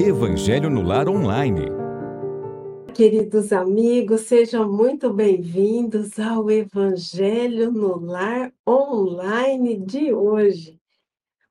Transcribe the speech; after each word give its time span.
Evangelho 0.00 0.68
no 0.68 0.82
Lar 0.82 1.08
Online. 1.08 1.66
Queridos 2.94 3.52
amigos, 3.52 4.22
sejam 4.22 4.70
muito 4.70 5.12
bem-vindos 5.12 6.18
ao 6.18 6.50
Evangelho 6.50 7.70
no 7.70 8.00
Lar 8.00 8.52
Online 8.68 9.76
de 9.78 10.12
hoje. 10.12 10.80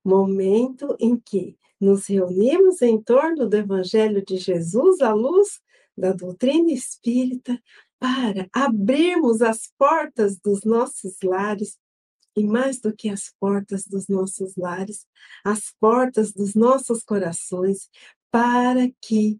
Momento 0.03 0.95
em 0.99 1.15
que 1.15 1.57
nos 1.79 2.07
reunimos 2.07 2.81
em 2.81 3.01
torno 3.01 3.47
do 3.47 3.55
Evangelho 3.55 4.23
de 4.25 4.37
Jesus 4.37 5.01
à 5.01 5.13
luz 5.13 5.61
da 5.97 6.11
doutrina 6.11 6.71
espírita 6.71 7.57
para 7.97 8.49
abrirmos 8.51 9.41
as 9.41 9.71
portas 9.77 10.37
dos 10.37 10.63
nossos 10.65 11.15
lares 11.23 11.77
e 12.35 12.43
mais 12.43 12.79
do 12.79 12.93
que 12.93 13.09
as 13.09 13.31
portas 13.39 13.85
dos 13.85 14.07
nossos 14.07 14.55
lares, 14.55 15.05
as 15.45 15.71
portas 15.79 16.33
dos 16.33 16.55
nossos 16.55 17.03
corações, 17.03 17.89
para 18.33 18.89
que 18.99 19.39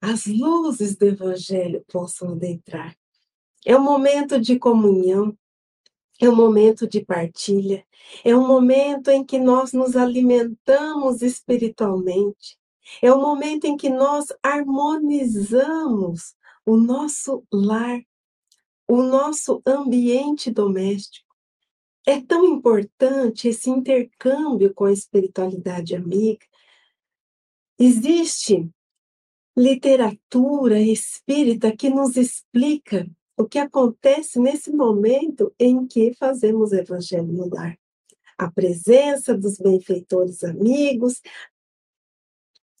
as 0.00 0.26
luzes 0.26 0.96
do 0.96 1.06
Evangelho 1.06 1.84
possam 1.86 2.32
adentrar. 2.32 2.96
É 3.64 3.76
um 3.76 3.82
momento 3.82 4.40
de 4.40 4.58
comunhão, 4.58 5.38
é 6.20 6.28
um 6.28 6.34
momento 6.34 6.84
de 6.84 7.04
partilha, 7.04 7.86
é 8.24 8.34
um 8.34 8.44
momento 8.44 9.08
em 9.08 9.24
que 9.24 9.38
nós 9.38 9.72
nos 9.72 9.94
alimentamos 9.94 11.22
espiritualmente, 11.22 12.58
é 13.00 13.14
um 13.14 13.20
momento 13.20 13.66
em 13.66 13.76
que 13.76 13.88
nós 13.88 14.26
harmonizamos 14.42 16.34
o 16.66 16.76
nosso 16.76 17.44
lar, 17.52 18.02
o 18.88 19.00
nosso 19.00 19.62
ambiente 19.64 20.50
doméstico. 20.50 21.32
É 22.04 22.20
tão 22.20 22.44
importante 22.44 23.46
esse 23.46 23.70
intercâmbio 23.70 24.74
com 24.74 24.86
a 24.86 24.92
espiritualidade 24.92 25.94
amiga. 25.94 26.44
Existe 27.78 28.70
literatura 29.56 30.80
espírita 30.80 31.74
que 31.76 31.90
nos 31.90 32.16
explica 32.16 33.08
o 33.36 33.44
que 33.44 33.58
acontece 33.58 34.38
nesse 34.38 34.72
momento 34.72 35.52
em 35.58 35.86
que 35.86 36.14
fazemos 36.14 36.72
o 36.72 36.76
evangelho 36.76 37.32
no 37.32 37.48
lar. 37.48 37.78
A 38.38 38.50
presença 38.50 39.36
dos 39.36 39.58
benfeitores 39.58 40.42
amigos, 40.44 41.20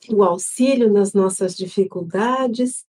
o 0.08 0.22
auxílio 0.22 0.92
nas 0.92 1.12
nossas 1.12 1.56
dificuldades, 1.56 2.84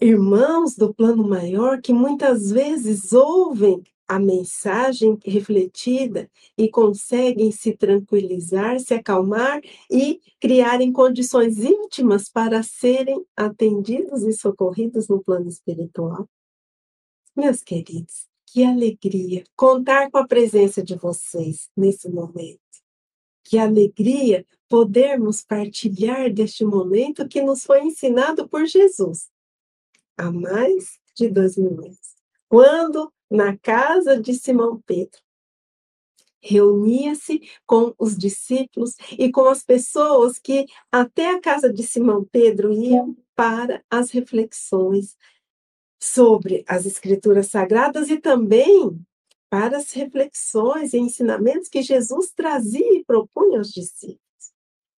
irmãos 0.00 0.74
do 0.74 0.94
plano 0.94 1.26
maior 1.26 1.80
que 1.80 1.92
muitas 1.92 2.50
vezes 2.50 3.12
ouvem 3.12 3.82
a 4.10 4.18
mensagem 4.18 5.16
refletida 5.24 6.28
e 6.58 6.68
conseguem 6.68 7.52
se 7.52 7.76
tranquilizar, 7.76 8.80
se 8.80 8.92
acalmar 8.92 9.62
e 9.88 10.20
criarem 10.40 10.90
condições 10.92 11.58
íntimas 11.58 12.28
para 12.28 12.60
serem 12.64 13.24
atendidos 13.36 14.24
e 14.24 14.32
socorridos 14.32 15.06
no 15.06 15.22
plano 15.22 15.48
espiritual. 15.48 16.28
Meus 17.36 17.62
queridos, 17.62 18.26
que 18.46 18.64
alegria 18.64 19.44
contar 19.54 20.10
com 20.10 20.18
a 20.18 20.26
presença 20.26 20.82
de 20.82 20.96
vocês 20.96 21.70
nesse 21.76 22.10
momento. 22.10 22.58
Que 23.44 23.58
alegria 23.58 24.44
podermos 24.68 25.44
partilhar 25.44 26.32
deste 26.32 26.64
momento 26.64 27.28
que 27.28 27.42
nos 27.42 27.62
foi 27.62 27.84
ensinado 27.84 28.48
por 28.48 28.66
Jesus 28.66 29.30
há 30.18 30.32
mais 30.32 30.98
de 31.14 31.28
dois 31.28 31.56
mil 31.56 31.78
anos. 31.78 32.16
Quando 32.48 33.12
na 33.30 33.56
casa 33.56 34.20
de 34.20 34.34
Simão 34.34 34.82
Pedro. 34.84 35.20
Reunia-se 36.42 37.42
com 37.66 37.94
os 37.98 38.16
discípulos 38.16 38.94
e 39.12 39.30
com 39.30 39.46
as 39.48 39.62
pessoas 39.62 40.38
que 40.38 40.66
até 40.90 41.30
a 41.30 41.40
casa 41.40 41.70
de 41.72 41.82
Simão 41.82 42.24
Pedro 42.24 42.72
iam 42.72 43.16
para 43.36 43.84
as 43.90 44.10
reflexões 44.10 45.16
sobre 46.02 46.64
as 46.66 46.86
escrituras 46.86 47.48
sagradas 47.48 48.08
e 48.08 48.18
também 48.18 48.98
para 49.50 49.76
as 49.76 49.92
reflexões 49.92 50.94
e 50.94 50.98
ensinamentos 50.98 51.68
que 51.68 51.82
Jesus 51.82 52.30
trazia 52.30 52.94
e 52.94 53.04
propunha 53.04 53.58
aos 53.58 53.70
discípulos. 53.70 54.20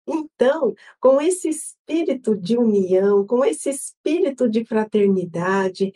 Então, 0.07 0.75
com 1.01 1.21
esse 1.21 1.49
espírito 1.49 2.37
de 2.37 2.57
união, 2.57 3.27
com 3.27 3.45
esse 3.45 3.71
espírito 3.71 4.49
de 4.49 4.65
fraternidade, 4.65 5.93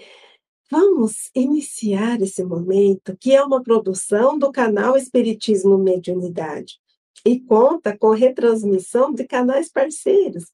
Vamos 0.71 1.31
iniciar 1.35 2.21
esse 2.21 2.45
momento, 2.45 3.17
que 3.17 3.35
é 3.35 3.43
uma 3.43 3.63
produção 3.63 4.37
do 4.39 4.51
canal 4.51 4.97
Espiritismo 4.97 5.79
Mediunidade 5.79 6.81
e 7.25 7.41
conta 7.41 7.97
com 7.97 8.11
retransmissão 8.11 9.13
de 9.13 9.25
canais 9.25 9.69
parceiros. 9.71 10.45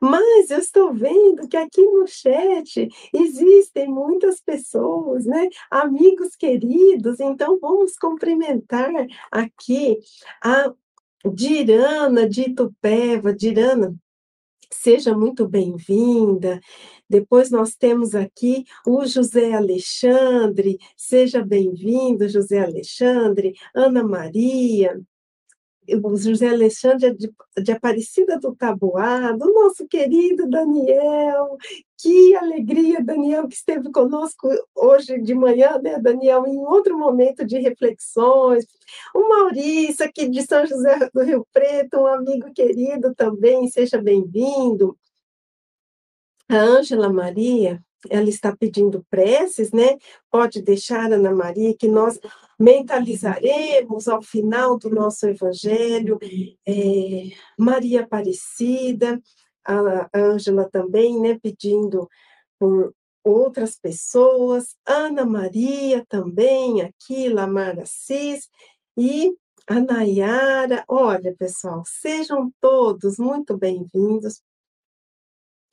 Mas 0.00 0.50
eu 0.50 0.58
estou 0.58 0.92
vendo 0.92 1.46
que 1.48 1.56
aqui 1.56 1.82
no 1.82 2.06
chat 2.06 2.88
existem 3.12 3.88
muitas 3.88 4.40
pessoas, 4.40 5.26
né? 5.26 5.48
Amigos 5.70 6.34
queridos, 6.36 7.20
então 7.20 7.58
vamos 7.60 7.96
cumprimentar 7.98 8.90
aqui 9.30 9.98
a 10.42 10.72
Dirana 11.34 12.28
de 12.28 12.42
Itupeva. 12.42 13.34
Dirana, 13.34 13.94
seja 14.86 15.18
muito 15.18 15.48
bem-vinda. 15.48 16.60
Depois 17.10 17.50
nós 17.50 17.74
temos 17.74 18.14
aqui 18.14 18.64
o 18.86 19.04
José 19.04 19.52
Alexandre, 19.52 20.78
seja 20.96 21.44
bem-vindo, 21.44 22.28
José 22.28 22.60
Alexandre, 22.60 23.52
Ana 23.74 24.04
Maria, 24.04 24.96
José 26.16 26.48
Alexandre 26.48 27.14
de, 27.14 27.32
de 27.62 27.72
Aparecida 27.72 28.38
do 28.38 28.54
Taboado, 28.54 29.52
nosso 29.52 29.86
querido 29.86 30.48
Daniel, 30.48 31.56
que 31.98 32.34
alegria, 32.36 33.02
Daniel, 33.02 33.48
que 33.48 33.54
esteve 33.54 33.90
conosco 33.90 34.48
hoje 34.74 35.20
de 35.20 35.34
manhã, 35.34 35.78
né, 35.78 35.98
Daniel, 35.98 36.46
em 36.46 36.58
outro 36.58 36.98
momento 36.98 37.44
de 37.44 37.58
reflexões. 37.58 38.66
O 39.14 39.28
Maurício, 39.28 40.04
aqui 40.04 40.28
de 40.28 40.42
São 40.42 40.66
José 40.66 41.10
do 41.12 41.22
Rio 41.22 41.46
Preto, 41.52 41.98
um 41.98 42.06
amigo 42.06 42.52
querido 42.52 43.14
também, 43.14 43.68
seja 43.68 44.00
bem-vindo. 44.00 44.96
A 46.48 46.56
Ângela 46.56 47.12
Maria, 47.12 47.82
ela 48.08 48.28
está 48.28 48.54
pedindo 48.54 49.04
preces, 49.10 49.72
né? 49.72 49.96
Pode 50.30 50.62
deixar, 50.62 51.12
Ana 51.12 51.34
Maria, 51.34 51.74
que 51.76 51.88
nós 51.88 52.18
mentalizaremos 52.58 54.08
ao 54.08 54.22
final 54.22 54.78
do 54.78 54.90
nosso 54.90 55.26
evangelho. 55.26 56.18
É, 56.66 57.30
Maria 57.58 58.02
Aparecida, 58.02 59.20
a 59.64 60.08
Ângela 60.14 60.68
também, 60.70 61.20
né? 61.20 61.38
Pedindo 61.42 62.08
por 62.58 62.94
outras 63.24 63.76
pessoas. 63.76 64.76
Ana 64.86 65.24
Maria 65.24 66.04
também, 66.08 66.82
aqui, 66.82 67.28
Lamar 67.28 67.78
Assis. 67.80 68.48
E 68.96 69.34
a 69.66 69.80
Nayara. 69.80 70.84
Olha, 70.88 71.34
pessoal, 71.36 71.82
sejam 71.84 72.52
todos 72.60 73.18
muito 73.18 73.56
bem-vindos 73.56 74.40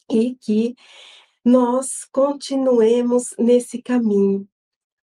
e 0.09 0.35
que 0.35 0.75
nós 1.43 2.05
continuemos 2.11 3.33
nesse 3.37 3.81
caminho 3.81 4.47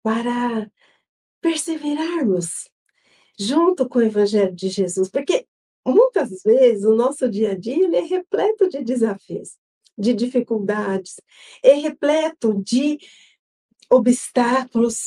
para 0.03 0.69
perseverarmos 1.41 2.69
junto 3.39 3.87
com 3.87 3.99
o 3.99 4.03
Evangelho 4.03 4.53
de 4.53 4.69
Jesus, 4.69 5.09
porque 5.09 5.47
muitas 5.85 6.41
vezes 6.43 6.83
o 6.85 6.95
nosso 6.95 7.29
dia 7.29 7.51
a 7.51 7.57
dia 7.57 7.83
ele 7.83 7.97
é 7.97 8.01
repleto 8.01 8.67
de 8.67 8.83
desafios, 8.83 9.57
de 9.97 10.13
dificuldades, 10.13 11.21
é 11.63 11.73
repleto 11.73 12.53
de 12.63 12.97
obstáculos. 13.89 15.05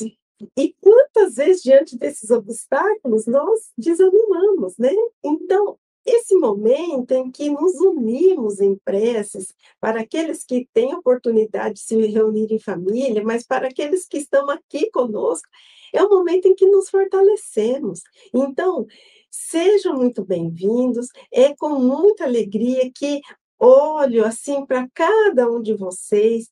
E 0.57 0.73
quantas 0.79 1.35
vezes, 1.35 1.61
diante 1.61 1.97
desses 1.97 2.29
obstáculos, 2.31 3.25
nós 3.25 3.71
desanimamos, 3.77 4.77
né? 4.77 4.91
Então, 5.23 5.77
esse 6.09 6.35
momento 6.35 7.11
em 7.11 7.31
que 7.31 7.49
nos 7.49 7.75
unimos 7.75 8.59
em 8.59 8.75
preces, 8.75 9.53
para 9.79 10.01
aqueles 10.01 10.43
que 10.43 10.67
têm 10.73 10.93
oportunidade 10.93 11.75
de 11.75 11.81
se 11.81 11.95
reunir 12.07 12.51
em 12.51 12.59
família, 12.59 13.23
mas 13.23 13.45
para 13.45 13.67
aqueles 13.67 14.07
que 14.07 14.17
estão 14.17 14.49
aqui 14.49 14.89
conosco, 14.91 15.47
é 15.93 16.03
o 16.03 16.09
momento 16.09 16.47
em 16.47 16.55
que 16.55 16.65
nos 16.65 16.89
fortalecemos. 16.89 18.01
Então, 18.33 18.85
sejam 19.29 19.95
muito 19.95 20.23
bem-vindos, 20.23 21.07
é 21.31 21.55
com 21.55 21.69
muita 21.79 22.25
alegria 22.25 22.89
que 22.93 23.21
olho 23.59 24.25
assim 24.25 24.65
para 24.65 24.87
cada 24.93 25.49
um 25.49 25.61
de 25.61 25.73
vocês. 25.73 26.49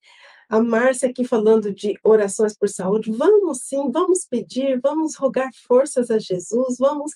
A 0.49 0.61
Márcia 0.61 1.09
aqui 1.09 1.25
falando 1.25 1.73
de 1.73 1.97
orações 2.03 2.57
por 2.57 2.69
saúde. 2.69 3.11
Vamos 3.11 3.59
sim, 3.63 3.91
vamos 3.91 4.25
pedir, 4.25 4.79
vamos 4.81 5.15
rogar 5.15 5.49
forças 5.67 6.09
a 6.09 6.19
Jesus, 6.19 6.77
vamos 6.79 7.11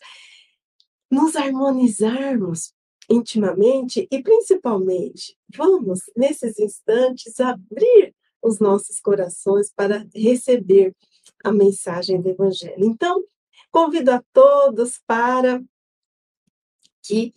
nos 1.11 1.35
harmonizarmos 1.35 2.73
intimamente 3.09 4.07
e 4.09 4.23
principalmente 4.23 5.37
vamos 5.55 5.99
nesses 6.15 6.57
instantes 6.57 7.39
abrir 7.39 8.15
os 8.41 8.59
nossos 8.59 8.99
corações 8.99 9.71
para 9.71 10.07
receber 10.15 10.95
a 11.43 11.51
mensagem 11.51 12.21
do 12.21 12.29
evangelho. 12.29 12.85
Então, 12.85 13.23
convido 13.69 14.11
a 14.11 14.23
todos 14.33 14.99
para 15.05 15.61
que 17.03 17.33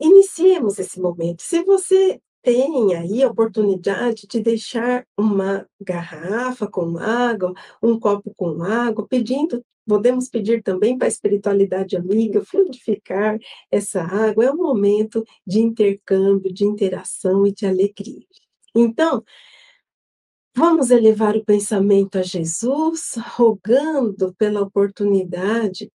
iniciemos 0.00 0.78
esse 0.78 1.00
momento. 1.00 1.42
Se 1.42 1.62
você 1.62 2.20
tem 2.42 2.94
aí 2.94 3.22
a 3.22 3.28
oportunidade 3.28 4.26
de 4.26 4.40
deixar 4.40 5.04
uma 5.16 5.66
garrafa 5.80 6.66
com 6.66 6.98
água, 6.98 7.52
um 7.82 7.98
copo 7.98 8.32
com 8.36 8.62
água, 8.62 9.06
pedindo, 9.06 9.62
podemos 9.86 10.28
pedir 10.28 10.62
também 10.62 10.96
para 10.96 11.06
a 11.06 11.08
espiritualidade 11.08 11.96
amiga 11.96 12.44
fluidificar 12.44 13.38
essa 13.70 14.02
água. 14.02 14.44
É 14.44 14.52
um 14.52 14.56
momento 14.56 15.24
de 15.46 15.60
intercâmbio, 15.60 16.52
de 16.52 16.64
interação 16.64 17.46
e 17.46 17.52
de 17.52 17.66
alegria. 17.66 18.26
Então, 18.74 19.24
vamos 20.54 20.90
elevar 20.90 21.36
o 21.36 21.44
pensamento 21.44 22.18
a 22.18 22.22
Jesus, 22.22 23.14
rogando 23.36 24.34
pela 24.34 24.60
oportunidade 24.60 25.90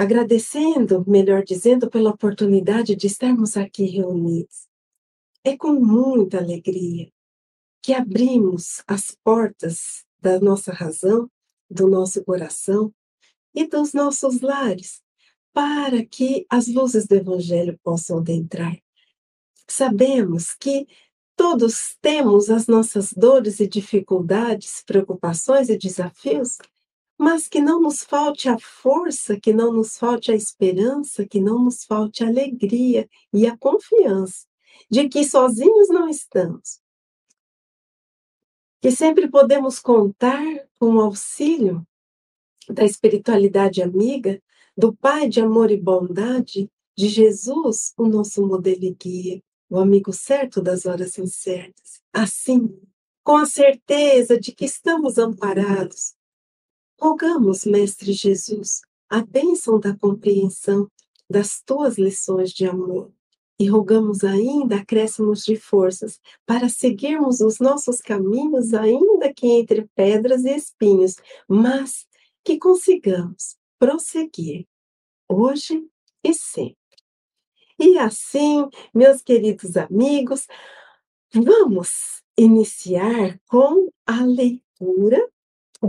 agradecendo, 0.00 1.04
melhor 1.06 1.44
dizendo, 1.44 1.90
pela 1.90 2.08
oportunidade 2.08 2.96
de 2.96 3.06
estarmos 3.06 3.54
aqui 3.54 3.84
reunidos. 3.84 4.66
É 5.44 5.54
com 5.58 5.74
muita 5.74 6.38
alegria 6.38 7.12
que 7.82 7.92
abrimos 7.92 8.82
as 8.86 9.14
portas 9.22 10.02
da 10.18 10.40
nossa 10.40 10.72
razão, 10.72 11.30
do 11.70 11.86
nosso 11.86 12.24
coração 12.24 12.90
e 13.54 13.66
dos 13.66 13.92
nossos 13.92 14.40
lares, 14.40 15.02
para 15.52 16.02
que 16.02 16.46
as 16.48 16.66
luzes 16.66 17.06
do 17.06 17.16
Evangelho 17.16 17.78
possam 17.84 18.20
adentrar. 18.20 18.78
Sabemos 19.68 20.54
que 20.54 20.86
todos 21.36 21.98
temos 22.00 22.48
as 22.48 22.66
nossas 22.66 23.12
dores 23.12 23.60
e 23.60 23.68
dificuldades, 23.68 24.82
preocupações 24.82 25.68
e 25.68 25.76
desafios, 25.76 26.56
mas 27.20 27.46
que 27.46 27.60
não 27.60 27.82
nos 27.82 28.02
falte 28.02 28.48
a 28.48 28.58
força, 28.58 29.38
que 29.38 29.52
não 29.52 29.74
nos 29.74 29.98
falte 29.98 30.32
a 30.32 30.34
esperança, 30.34 31.26
que 31.26 31.38
não 31.38 31.62
nos 31.62 31.84
falte 31.84 32.24
a 32.24 32.28
alegria 32.28 33.06
e 33.30 33.46
a 33.46 33.54
confiança 33.58 34.46
de 34.90 35.06
que 35.06 35.22
sozinhos 35.22 35.90
não 35.90 36.08
estamos. 36.08 36.80
Que 38.80 38.90
sempre 38.90 39.28
podemos 39.28 39.78
contar 39.78 40.42
com 40.78 40.94
o 40.94 41.00
auxílio 41.02 41.86
da 42.66 42.86
espiritualidade 42.86 43.82
amiga, 43.82 44.42
do 44.74 44.96
Pai 44.96 45.28
de 45.28 45.42
amor 45.42 45.70
e 45.70 45.76
bondade, 45.76 46.70
de 46.96 47.06
Jesus, 47.06 47.92
o 47.98 48.08
nosso 48.08 48.46
modelo 48.46 48.84
e 48.84 48.94
guia, 48.94 49.42
o 49.68 49.78
amigo 49.78 50.10
certo 50.10 50.62
das 50.62 50.86
horas 50.86 51.18
incertas. 51.18 52.00
Assim, 52.14 52.80
com 53.22 53.36
a 53.36 53.44
certeza 53.44 54.40
de 54.40 54.52
que 54.52 54.64
estamos 54.64 55.18
amparados, 55.18 56.18
Rogamos, 57.00 57.64
Mestre 57.64 58.12
Jesus, 58.12 58.82
a 59.08 59.22
bênção 59.22 59.80
da 59.80 59.96
compreensão 59.96 60.86
das 61.30 61.62
tuas 61.62 61.96
lições 61.96 62.50
de 62.50 62.66
amor. 62.66 63.10
E 63.58 63.66
rogamos 63.66 64.22
ainda 64.22 64.76
acréscimos 64.76 65.42
de 65.42 65.56
forças 65.56 66.20
para 66.44 66.68
seguirmos 66.68 67.40
os 67.40 67.58
nossos 67.58 68.02
caminhos, 68.02 68.74
ainda 68.74 69.32
que 69.32 69.46
entre 69.46 69.88
pedras 69.94 70.44
e 70.44 70.54
espinhos, 70.54 71.16
mas 71.48 72.06
que 72.44 72.58
consigamos 72.58 73.56
prosseguir 73.78 74.66
hoje 75.26 75.82
e 76.22 76.34
sempre. 76.34 76.76
E 77.78 77.96
assim, 77.96 78.68
meus 78.92 79.22
queridos 79.22 79.74
amigos, 79.74 80.46
vamos 81.32 82.22
iniciar 82.36 83.40
com 83.48 83.90
a 84.06 84.22
leitura 84.22 85.26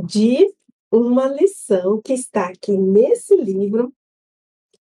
de 0.06 0.54
uma 0.92 1.28
lição 1.28 2.02
que 2.02 2.14
está 2.14 2.50
aqui 2.50 2.78
nesse 2.78 3.36
livro. 3.36 3.94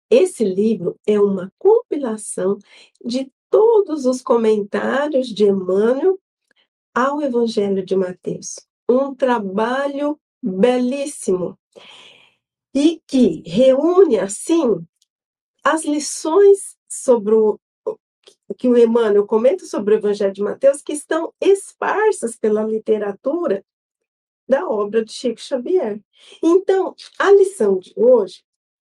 Esse 0.10 0.44
livro 0.44 1.00
é 1.06 1.20
uma 1.20 1.54
compilação 1.60 2.58
de 3.06 3.32
todos 3.50 4.06
os 4.06 4.22
comentários 4.22 5.28
de 5.28 5.46
Emmanuel 5.46 6.20
ao 6.96 7.22
Evangelho 7.22 7.86
de 7.86 7.96
Mateus. 7.96 8.56
Um 8.90 9.14
trabalho 9.14 10.20
belíssimo 10.42 11.58
e 12.74 13.02
que 13.06 13.44
reúne, 13.46 14.18
assim, 14.20 14.84
as 15.64 15.86
lições 15.86 16.76
sobre 16.88 17.36
o 17.36 17.60
que 18.58 18.68
o 18.68 18.78
Emmanuel 18.78 19.28
comenta 19.28 19.66
sobre 19.66 19.94
o 19.94 19.98
Evangelho 19.98 20.34
de 20.34 20.42
Mateus, 20.42 20.82
que 20.82 20.94
estão 20.94 21.32
esparsas 21.40 22.36
pela 22.36 22.64
literatura 22.64 23.64
da 24.50 24.68
obra 24.68 25.06
de 25.06 25.14
Chico 25.14 25.40
Xavier. 25.40 26.02
Então, 26.44 26.96
a 27.20 27.32
lição 27.32 27.78
de 27.78 27.94
hoje, 27.96 28.44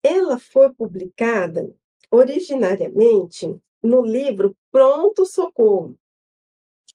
ela 0.02 0.38
foi 0.38 0.73
publicada 0.73 1.75
originariamente 2.11 3.61
no 3.82 4.02
livro 4.02 4.56
Pronto 4.70 5.26
Socorro. 5.26 5.99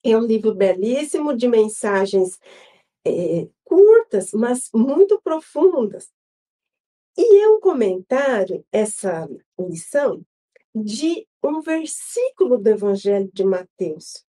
É 0.01 0.17
um 0.17 0.21
livro 0.21 0.55
belíssimo 0.55 1.35
de 1.35 1.47
mensagens 1.47 2.39
é, 3.05 3.47
curtas, 3.63 4.31
mas 4.31 4.69
muito 4.73 5.19
profundas. 5.21 6.09
E 7.17 7.43
é 7.43 7.49
um 7.49 7.59
comentário, 7.59 8.65
essa 8.71 9.27
lição, 9.59 10.21
de 10.73 11.27
um 11.43 11.61
versículo 11.61 12.57
do 12.57 12.67
Evangelho 12.67 13.29
de 13.33 13.43
Mateus, 13.43 14.24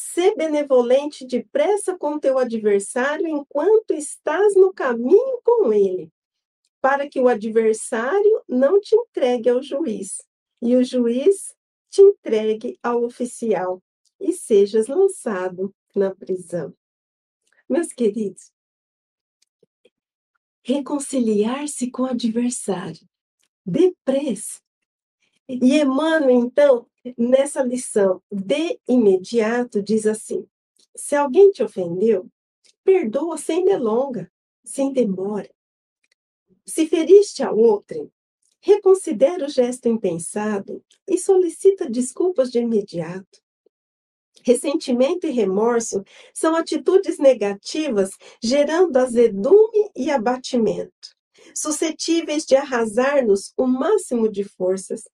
Ser 0.00 0.36
benevolente 0.36 1.26
depressa 1.26 1.98
com 1.98 2.20
teu 2.20 2.38
adversário 2.38 3.26
enquanto 3.26 3.92
estás 3.92 4.54
no 4.54 4.72
caminho 4.72 5.40
com 5.42 5.72
ele, 5.72 6.12
para 6.80 7.08
que 7.08 7.18
o 7.18 7.26
adversário 7.26 8.40
não 8.48 8.80
te 8.80 8.94
entregue 8.94 9.50
ao 9.50 9.60
juiz, 9.60 10.22
e 10.62 10.76
o 10.76 10.84
juiz 10.84 11.52
te 11.90 12.00
entregue 12.00 12.78
ao 12.80 13.02
oficial, 13.02 13.82
e 14.20 14.32
sejas 14.32 14.86
lançado 14.86 15.74
na 15.96 16.14
prisão. 16.14 16.72
Meus 17.68 17.88
queridos, 17.88 18.52
reconciliar-se 20.62 21.90
com 21.90 22.02
o 22.02 22.06
adversário, 22.06 23.04
depressa. 23.66 24.60
E 25.48 25.80
Emmanuel, 25.80 26.30
então, 26.30 26.86
nessa 27.16 27.62
lição 27.62 28.22
de 28.30 28.78
imediato, 28.88 29.82
diz 29.82 30.06
assim: 30.06 30.46
se 30.94 31.14
alguém 31.14 31.50
te 31.50 31.62
ofendeu, 31.62 32.28
perdoa 32.84 33.38
sem 33.38 33.64
delonga, 33.64 34.30
sem 34.64 34.92
demora. 34.92 35.48
Se 36.66 36.86
feriste 36.86 37.42
a 37.42 37.52
outrem, 37.52 38.10
reconsidera 38.60 39.46
o 39.46 39.48
gesto 39.48 39.88
impensado 39.88 40.84
e 41.06 41.16
solicita 41.16 41.88
desculpas 41.88 42.50
de 42.50 42.58
imediato. 42.58 43.40
Ressentimento 44.42 45.26
e 45.26 45.30
remorso 45.30 46.02
são 46.34 46.54
atitudes 46.54 47.18
negativas, 47.18 48.10
gerando 48.42 48.96
azedume 48.96 49.90
e 49.96 50.10
abatimento, 50.10 51.16
suscetíveis 51.54 52.44
de 52.44 52.56
arrasar-nos 52.56 53.52
o 53.56 53.66
máximo 53.66 54.28
de 54.28 54.44
forças, 54.44 55.04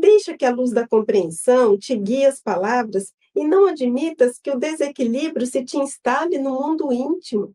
Deixa 0.00 0.36
que 0.36 0.44
a 0.44 0.54
luz 0.54 0.70
da 0.70 0.86
compreensão 0.86 1.76
te 1.76 1.96
guie 1.96 2.24
as 2.24 2.40
palavras 2.40 3.12
e 3.34 3.44
não 3.44 3.66
admitas 3.66 4.38
que 4.38 4.48
o 4.48 4.56
desequilíbrio 4.56 5.44
se 5.44 5.64
te 5.64 5.76
instale 5.76 6.38
no 6.38 6.52
mundo 6.52 6.92
íntimo. 6.92 7.52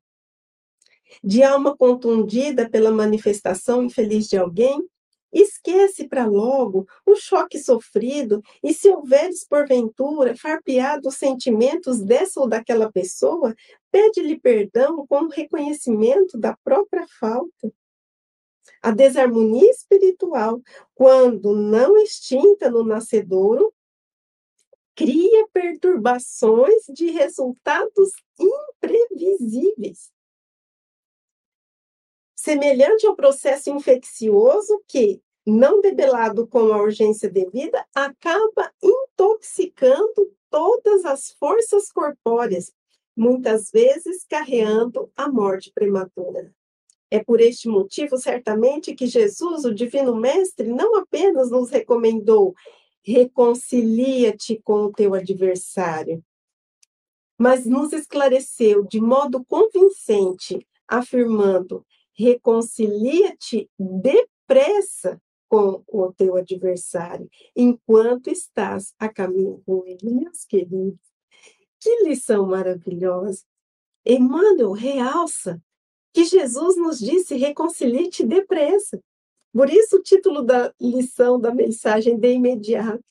De 1.24 1.42
alma 1.42 1.74
contundida 1.74 2.70
pela 2.70 2.92
manifestação 2.92 3.82
infeliz 3.82 4.28
de 4.28 4.36
alguém, 4.36 4.86
esquece 5.32 6.06
para 6.06 6.26
logo 6.26 6.86
o 7.06 7.16
choque 7.16 7.58
sofrido 7.58 8.42
e, 8.62 8.74
se 8.74 8.90
houveres, 8.90 9.48
porventura, 9.48 10.36
farpeado 10.36 11.08
os 11.08 11.16
sentimentos 11.16 12.02
dessa 12.02 12.42
ou 12.42 12.48
daquela 12.50 12.92
pessoa, 12.92 13.56
pede-lhe 13.90 14.38
perdão 14.38 15.08
com 15.08 15.24
o 15.24 15.30
reconhecimento 15.30 16.38
da 16.38 16.58
própria 16.62 17.06
falta. 17.18 17.72
A 18.84 18.92
desarmonia 18.92 19.72
espiritual, 19.72 20.62
quando 20.94 21.56
não 21.56 21.98
extinta 21.98 22.70
no 22.70 22.84
nascedouro, 22.84 23.74
cria 24.94 25.48
perturbações 25.54 26.84
de 26.90 27.10
resultados 27.10 28.12
imprevisíveis. 28.38 30.12
Semelhante 32.36 33.08
ao 33.08 33.16
processo 33.16 33.70
infeccioso 33.70 34.84
que, 34.86 35.22
não 35.48 35.80
debelado 35.80 36.46
com 36.46 36.74
a 36.74 36.82
urgência 36.82 37.30
devida, 37.30 37.88
acaba 37.96 38.70
intoxicando 38.84 40.30
todas 40.50 41.06
as 41.06 41.32
forças 41.32 41.90
corpóreas, 41.90 42.70
muitas 43.16 43.72
vezes 43.72 44.26
carreando 44.26 45.10
a 45.16 45.30
morte 45.30 45.72
prematura. 45.74 46.54
É 47.14 47.24
por 47.24 47.40
este 47.40 47.68
motivo, 47.68 48.18
certamente, 48.18 48.96
que 48.96 49.06
Jesus, 49.06 49.66
o 49.66 49.72
Divino 49.72 50.16
Mestre, 50.16 50.68
não 50.68 50.96
apenas 50.96 51.52
nos 51.52 51.70
recomendou 51.70 52.56
reconcilia-te 53.04 54.60
com 54.64 54.86
o 54.86 54.92
teu 54.92 55.14
adversário, 55.14 56.26
mas 57.38 57.68
nos 57.68 57.94
esclareceu 57.94 58.84
de 58.84 59.00
modo 59.00 59.46
convincente, 59.46 60.66
afirmando: 60.88 61.86
reconcilia-te 62.18 63.70
depressa 63.78 65.22
com 65.48 65.84
o 65.88 66.12
teu 66.12 66.36
adversário 66.36 67.30
enquanto 67.56 68.32
estás 68.32 68.92
a 68.98 69.08
caminho 69.08 69.62
com 69.68 69.86
ele. 69.86 70.16
Meus 70.16 70.46
queridos, 70.46 71.00
que 71.80 72.06
lição 72.06 72.48
maravilhosa! 72.48 73.44
Emmanuel 74.04 74.72
realça 74.72 75.62
que 76.14 76.24
Jesus 76.26 76.78
nos 76.78 77.00
disse: 77.00 77.36
reconcilie-te 77.36 78.24
depressa. 78.24 79.02
Por 79.52 79.70
isso, 79.70 79.98
o 79.98 80.02
título 80.02 80.44
da 80.44 80.74
lição, 80.80 81.40
da 81.40 81.54
mensagem, 81.54 82.18
de 82.18 82.32
imediato. 82.34 83.04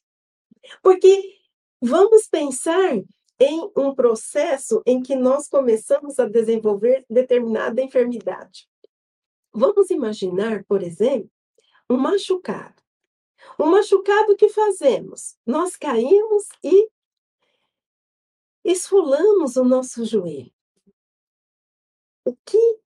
Porque 0.82 1.38
vamos 1.80 2.26
pensar 2.28 2.94
em 3.38 3.71
um 3.76 3.94
processo 3.94 4.82
em 4.87 5.02
que 5.02 5.16
nós 5.16 5.49
começamos 5.49 6.18
a 6.18 6.26
desenvolver 6.26 7.04
determinada 7.11 7.82
enfermidade. 7.82 8.68
Vamos 9.52 9.90
imaginar, 9.90 10.64
por 10.64 10.82
exemplo, 10.82 11.30
um 11.90 11.97
machucado. 11.97 12.80
Um 13.59 13.66
machucado 13.66 14.37
que 14.37 14.49
fazemos? 14.49 15.37
Nós 15.44 15.76
caímos 15.76 16.49
e 16.62 16.88
esfolamos 18.64 19.56
o 19.56 19.64
nosso 19.64 20.04
joelho. 20.04 20.52
O 22.25 22.37
que 22.44 22.82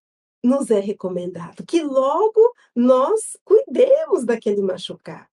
nos 0.47 0.71
é 0.71 0.79
recomendado? 0.79 1.67
Que 1.67 1.83
logo 1.83 2.55
nós 2.75 3.37
cuidemos 3.45 4.25
daquele 4.25 4.63
machucado, 4.63 5.27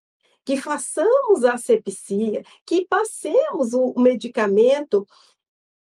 que 0.44 0.56
façamos 0.56 1.44
a 1.44 1.54
asepsia, 1.54 2.42
que 2.66 2.84
passemos 2.86 3.72
o 3.72 3.94
medicamento 3.96 5.06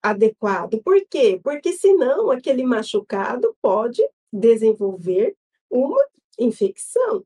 adequado. 0.02 0.82
Por 0.82 1.04
quê? 1.06 1.38
Porque 1.44 1.74
senão 1.74 2.30
aquele 2.30 2.64
machucado 2.64 3.54
pode 3.60 4.02
desenvolver 4.32 5.36
uma 5.70 6.02
infecção. 6.38 7.24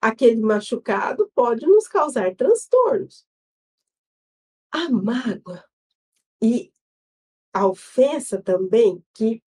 Aquele 0.00 0.40
machucado 0.40 1.30
pode 1.34 1.66
nos 1.66 1.88
causar 1.88 2.34
transtornos. 2.36 3.26
A 4.70 4.90
mágoa 4.90 5.64
e 6.42 6.70
a 7.52 7.66
ofensa 7.66 8.40
também 8.40 9.02
que 9.14 9.42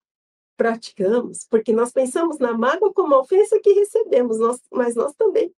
praticamos, 0.62 1.48
porque 1.50 1.74
nós 1.74 1.91
pensamos 1.91 2.38
na 2.38 2.56
mágoa 2.56 2.94
como 2.94 3.15
a 3.15 3.20
ofensa 3.22 3.60
que 3.60 3.74
recebemos, 3.74 4.38
nós, 4.38 4.62
mas 4.72 4.94
nós 4.94 5.12
também 5.15 5.51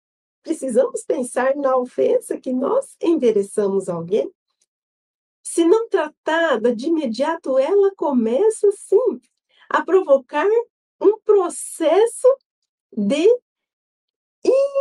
precisamos 0.45 1.03
pensar 1.03 1.57
na 1.57 1.77
ofensa 1.77 2.39
que 2.39 2.53
nós 2.53 2.97
endereçamos 3.03 3.89
a 3.89 3.95
alguém. 3.95 4.33
Se 5.43 5.65
não 5.65 5.89
tratada 5.89 6.73
de 6.73 6.87
imediato, 6.87 7.59
ela 7.59 7.93
começa 7.97 8.71
sim 8.71 9.21
a 9.69 9.85
provocar 9.85 10.47
um 11.01 11.19
processo 11.19 12.29
de 12.97 13.27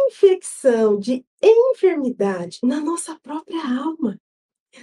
infecção, 0.07 0.99
de 0.99 1.25
enfermidade 1.41 2.59
na 2.61 2.79
nossa 2.79 3.19
própria 3.21 3.59
alma. 3.59 4.21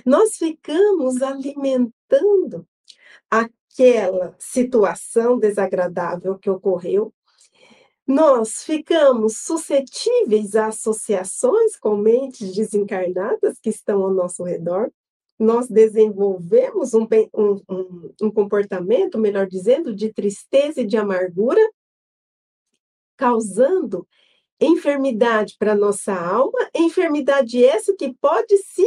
Nós 0.04 0.37
ficamos 0.37 1.23
alimentando 1.23 2.66
aquela 3.78 4.35
situação 4.38 5.38
desagradável 5.38 6.37
que 6.37 6.50
ocorreu. 6.50 7.12
Nós 8.06 8.64
ficamos 8.64 9.38
suscetíveis 9.38 10.56
a 10.56 10.66
associações 10.66 11.76
com 11.76 11.97
mentes 11.97 12.54
desencarnadas 12.54 13.61
que 13.61 13.68
estão 13.68 14.02
ao 14.02 14.12
nosso 14.12 14.42
redor. 14.42 14.90
Nós 15.38 15.68
desenvolvemos 15.68 16.94
um, 16.94 17.06
um, 17.35 17.62
um, 17.68 18.14
um 18.23 18.30
comportamento, 18.30 19.18
melhor 19.18 19.47
dizendo, 19.47 19.94
de 19.94 20.12
tristeza 20.12 20.80
e 20.80 20.87
de 20.87 20.97
amargura, 20.97 21.61
causando 23.16 24.08
enfermidade 24.61 25.54
para 25.56 25.76
nossa 25.76 26.14
alma, 26.14 26.58
enfermidade 26.75 27.64
essa 27.64 27.94
que 27.94 28.12
pode 28.20 28.56
se 28.58 28.85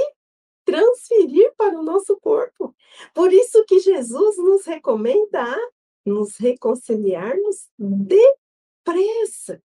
transferir 0.71 1.53
para 1.57 1.79
o 1.79 1.83
nosso 1.83 2.17
corpo. 2.17 2.73
Por 3.13 3.33
isso 3.33 3.63
que 3.65 3.79
Jesus 3.79 4.37
nos 4.37 4.65
recomenda 4.65 5.43
a 5.43 5.69
nos 6.05 6.37
reconciliarmos 6.37 7.67
depressa 7.77 9.61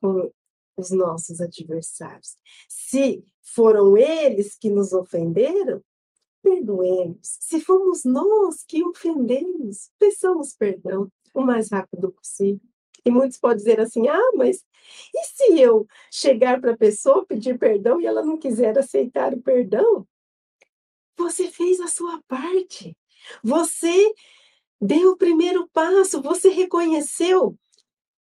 com 0.00 0.30
os 0.76 0.90
nossos 0.90 1.40
adversários. 1.40 2.36
Se 2.68 3.24
foram 3.42 3.96
eles 3.96 4.56
que 4.56 4.68
nos 4.68 4.92
ofenderam, 4.92 5.82
perdoemos. 6.42 7.38
Se 7.40 7.60
fomos 7.60 8.04
nós 8.04 8.62
que 8.64 8.84
ofendemos, 8.84 9.90
peçamos 9.98 10.54
perdão 10.54 11.10
o 11.32 11.40
mais 11.40 11.70
rápido 11.70 12.12
possível. 12.12 12.60
E 13.04 13.10
muitos 13.10 13.38
podem 13.38 13.58
dizer 13.58 13.80
assim: 13.80 14.08
ah, 14.08 14.32
mas 14.34 14.64
e 15.14 15.24
se 15.24 15.60
eu 15.60 15.86
chegar 16.10 16.60
para 16.60 16.72
a 16.72 16.76
pessoa 16.76 17.24
pedir 17.24 17.58
perdão 17.58 18.00
e 18.00 18.06
ela 18.06 18.24
não 18.24 18.36
quiser 18.36 18.76
aceitar 18.78 19.32
o 19.32 19.40
perdão? 19.40 20.06
Sua 21.96 22.20
parte. 22.28 22.94
Você 23.42 24.12
deu 24.78 25.12
o 25.12 25.16
primeiro 25.16 25.66
passo, 25.72 26.20
você 26.20 26.50
reconheceu 26.50 27.56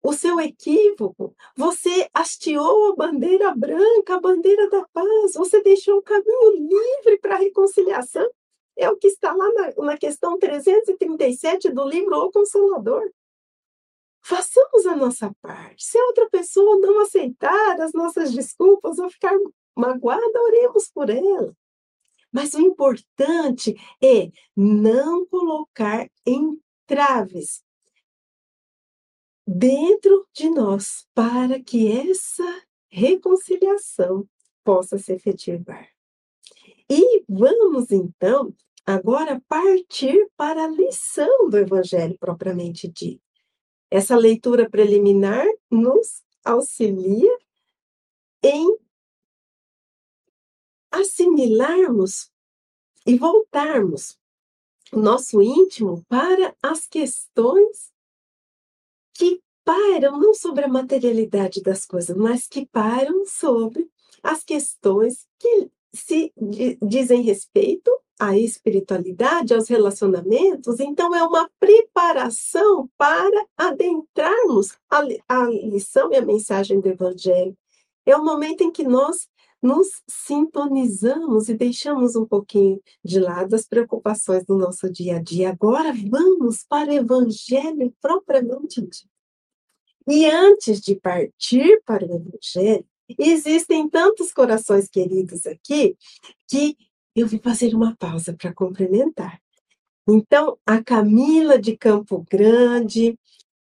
o 0.03 0.13
seu 0.15 0.41
equívoco, 0.41 1.37
você 1.55 2.09
hasteou 2.15 2.93
a 2.93 2.97
bandeira 2.97 3.55
branca, 3.55 4.15
a 4.15 4.21
bandeira 4.21 4.71
da 4.71 4.87
paz, 4.91 5.35
você 5.35 5.63
deixou 5.63 5.99
o 5.99 6.03
caminho 6.03 6.53
livre 6.67 7.19
para 7.21 7.35
a 7.35 7.39
reconciliação. 7.39 8.27
É 8.75 8.89
o 8.89 8.97
que 8.97 9.09
está 9.09 9.35
lá 9.35 9.53
na, 9.53 9.85
na 9.85 9.99
questão 9.99 10.39
337 10.39 11.69
do 11.69 11.87
livro 11.87 12.17
O 12.17 12.33
Consolador. 12.33 13.11
Façamos 14.23 14.87
a 14.87 14.97
nossa 14.97 15.31
parte. 15.43 15.85
Se 15.85 15.99
a 15.99 16.07
outra 16.07 16.27
pessoa 16.31 16.79
não 16.79 17.01
aceitar 17.03 17.79
as 17.83 17.93
nossas 17.93 18.33
desculpas 18.33 18.99
ou 18.99 19.11
ficar 19.11 19.37
magoada, 19.77 20.43
oremos 20.43 20.89
por 20.89 21.11
ela. 21.11 21.55
Mas 22.33 22.55
o 22.55 22.61
importante 22.61 23.75
é 24.03 24.31
não 24.57 25.27
colocar 25.27 26.09
entraves 26.27 27.63
dentro 29.47 30.27
de 30.35 30.51
nós 30.51 31.07
para 31.15 31.63
que 31.63 31.91
essa 31.91 32.63
reconciliação 32.91 34.29
possa 34.63 34.99
se 34.99 35.13
efetivar. 35.13 35.89
E 36.91 37.25
vamos 37.29 37.91
então 37.91 38.55
agora 38.85 39.43
partir 39.49 40.31
para 40.37 40.65
a 40.65 40.69
lição 40.69 41.49
do 41.49 41.57
evangelho 41.57 42.19
propriamente 42.19 42.89
dito. 42.89 43.23
Essa 43.91 44.17
leitura 44.17 44.69
preliminar 44.69 45.47
nos 45.71 46.23
auxilia 46.45 47.39
em 48.43 48.77
assimilarmos 50.91 52.31
e 53.07 53.17
voltarmos 53.17 54.19
o 54.93 54.99
nosso 54.99 55.43
íntimo 55.43 56.05
para 56.09 56.55
as 56.63 56.87
questões 56.87 57.93
que 59.15 59.43
pairam 59.65 60.19
não 60.19 60.33
sobre 60.33 60.65
a 60.65 60.69
materialidade 60.69 61.63
das 61.63 61.85
coisas, 61.85 62.17
mas 62.17 62.47
que 62.47 62.67
pairam 62.67 63.27
sobre 63.27 63.91
as 64.23 64.43
questões 64.43 65.27
que 65.39 65.71
se 65.93 66.33
dizem 66.83 67.23
respeito 67.23 67.91
à 68.19 68.37
espiritualidade, 68.37 69.55
aos 69.55 69.69
relacionamentos, 69.69 70.81
então 70.81 71.15
é 71.15 71.23
uma 71.23 71.49
preparação 71.61 72.89
para 72.97 73.47
adentrarmos 73.57 74.77
a, 74.91 75.03
a 75.29 75.45
lição 75.45 76.13
e 76.13 76.17
a 76.17 76.25
mensagem 76.25 76.81
do 76.81 76.89
Evangelho. 76.89 77.57
É 78.05 78.17
o 78.17 78.25
momento 78.25 78.63
em 78.63 78.73
que 78.73 78.83
nós 78.83 79.29
nos 79.63 79.89
sintonizamos 80.09 81.49
e 81.49 81.55
deixamos 81.55 82.15
um 82.15 82.25
pouquinho 82.25 82.81
de 83.05 83.19
lado 83.19 83.55
as 83.55 83.67
preocupações 83.67 84.45
do 84.45 84.57
nosso 84.57 84.91
dia 84.91 85.17
a 85.17 85.23
dia. 85.23 85.51
Agora 85.51 85.93
vamos 85.93 86.65
para 86.69 86.91
o 86.91 86.95
Evangelho 86.95 87.93
propriamente 88.01 88.81
dito. 88.81 89.09
E 90.07 90.27
antes 90.27 90.81
de 90.81 90.95
partir 90.95 91.83
para 91.85 92.07
o 92.07 92.15
Evangelho, 92.15 92.87
existem 93.19 93.89
tantos 93.89 94.33
corações 94.33 94.89
queridos 94.89 95.47
aqui 95.47 95.97
que 96.49 96.77
eu 97.15 97.27
vim 97.27 97.39
fazer 97.39 97.75
uma 97.75 97.97
pausa 97.97 98.33
para 98.33 98.55
cumprimentar. 98.55 99.41
Então, 100.09 100.59
a 100.65 100.83
Camila 100.83 101.59
de 101.59 101.77
Campo 101.77 102.25
Grande, 102.31 103.19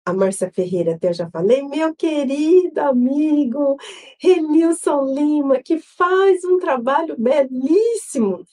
a 0.05 0.13
Márcia 0.13 0.51
Ferreira, 0.51 0.95
até 0.95 1.09
eu 1.09 1.15
já 1.15 1.31
falei, 1.31 1.63
meu 1.63 1.95
querido 1.95 2.81
amigo 2.81 3.77
Renilson 4.21 5.15
Lima, 5.15 5.63
que 5.63 5.79
faz 5.79 6.45
um 6.45 6.59
trabalho 6.59 7.17
belíssimo 7.19 8.45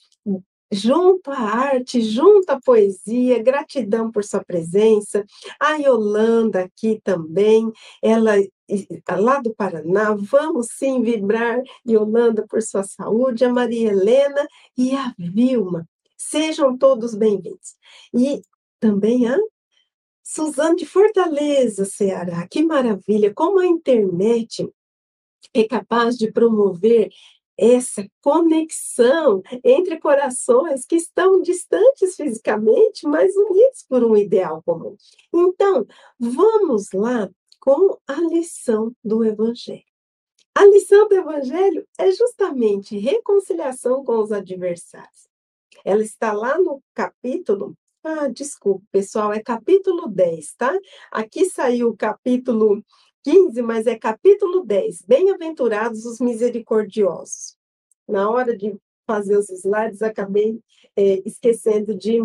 junto 0.70 1.30
à 1.30 1.38
arte, 1.38 2.00
junto 2.00 2.50
à 2.50 2.60
poesia, 2.60 3.42
gratidão 3.42 4.10
por 4.10 4.22
sua 4.24 4.44
presença. 4.44 5.24
A 5.58 5.74
Yolanda 5.76 6.64
aqui 6.64 7.00
também, 7.02 7.72
ela 8.02 8.34
lá 9.18 9.40
do 9.40 9.54
Paraná, 9.54 10.14
vamos 10.14 10.68
sim 10.72 11.00
vibrar, 11.02 11.62
Yolanda, 11.88 12.46
por 12.46 12.62
sua 12.62 12.82
saúde, 12.82 13.44
a 13.44 13.52
Maria 13.52 13.90
Helena 13.90 14.46
e 14.76 14.94
a 14.94 15.14
Vilma. 15.18 15.88
Sejam 16.16 16.76
todos 16.76 17.14
bem-vindos. 17.14 17.76
E 18.12 18.42
também 18.78 19.26
a 19.26 19.38
Suzane 20.28 20.76
de 20.76 20.84
Fortaleza, 20.84 21.86
Ceará, 21.86 22.46
que 22.46 22.62
maravilha! 22.62 23.32
Como 23.32 23.60
a 23.60 23.66
internet 23.66 24.70
é 25.54 25.64
capaz 25.64 26.18
de 26.18 26.30
promover 26.30 27.08
essa 27.56 28.06
conexão 28.20 29.42
entre 29.64 29.98
corações 29.98 30.84
que 30.84 30.96
estão 30.96 31.40
distantes 31.40 32.14
fisicamente, 32.14 33.06
mas 33.06 33.34
unidos 33.34 33.86
por 33.88 34.04
um 34.04 34.14
ideal 34.14 34.62
comum. 34.62 34.98
Então, 35.32 35.86
vamos 36.20 36.92
lá 36.92 37.30
com 37.58 37.98
a 38.06 38.20
lição 38.20 38.94
do 39.02 39.24
Evangelho. 39.24 39.82
A 40.54 40.66
lição 40.66 41.08
do 41.08 41.14
Evangelho 41.14 41.88
é 41.98 42.12
justamente 42.12 42.98
reconciliação 42.98 44.04
com 44.04 44.18
os 44.18 44.30
adversários. 44.30 45.26
Ela 45.86 46.02
está 46.02 46.34
lá 46.34 46.58
no 46.58 46.82
capítulo. 46.94 47.74
Ah, 48.10 48.26
desculpa, 48.26 48.82
pessoal, 48.90 49.34
é 49.34 49.42
capítulo 49.42 50.08
10, 50.08 50.54
tá? 50.54 50.74
Aqui 51.12 51.44
saiu 51.44 51.90
o 51.90 51.96
capítulo 51.96 52.82
15, 53.22 53.60
mas 53.60 53.86
é 53.86 53.98
capítulo 53.98 54.64
10. 54.64 55.02
Bem-aventurados 55.02 56.06
os 56.06 56.18
misericordiosos. 56.18 57.54
Na 58.08 58.30
hora 58.30 58.56
de 58.56 58.74
fazer 59.06 59.36
os 59.36 59.50
slides, 59.50 60.00
acabei 60.00 60.58
é, 60.96 61.20
esquecendo 61.28 61.94
de, 61.94 62.18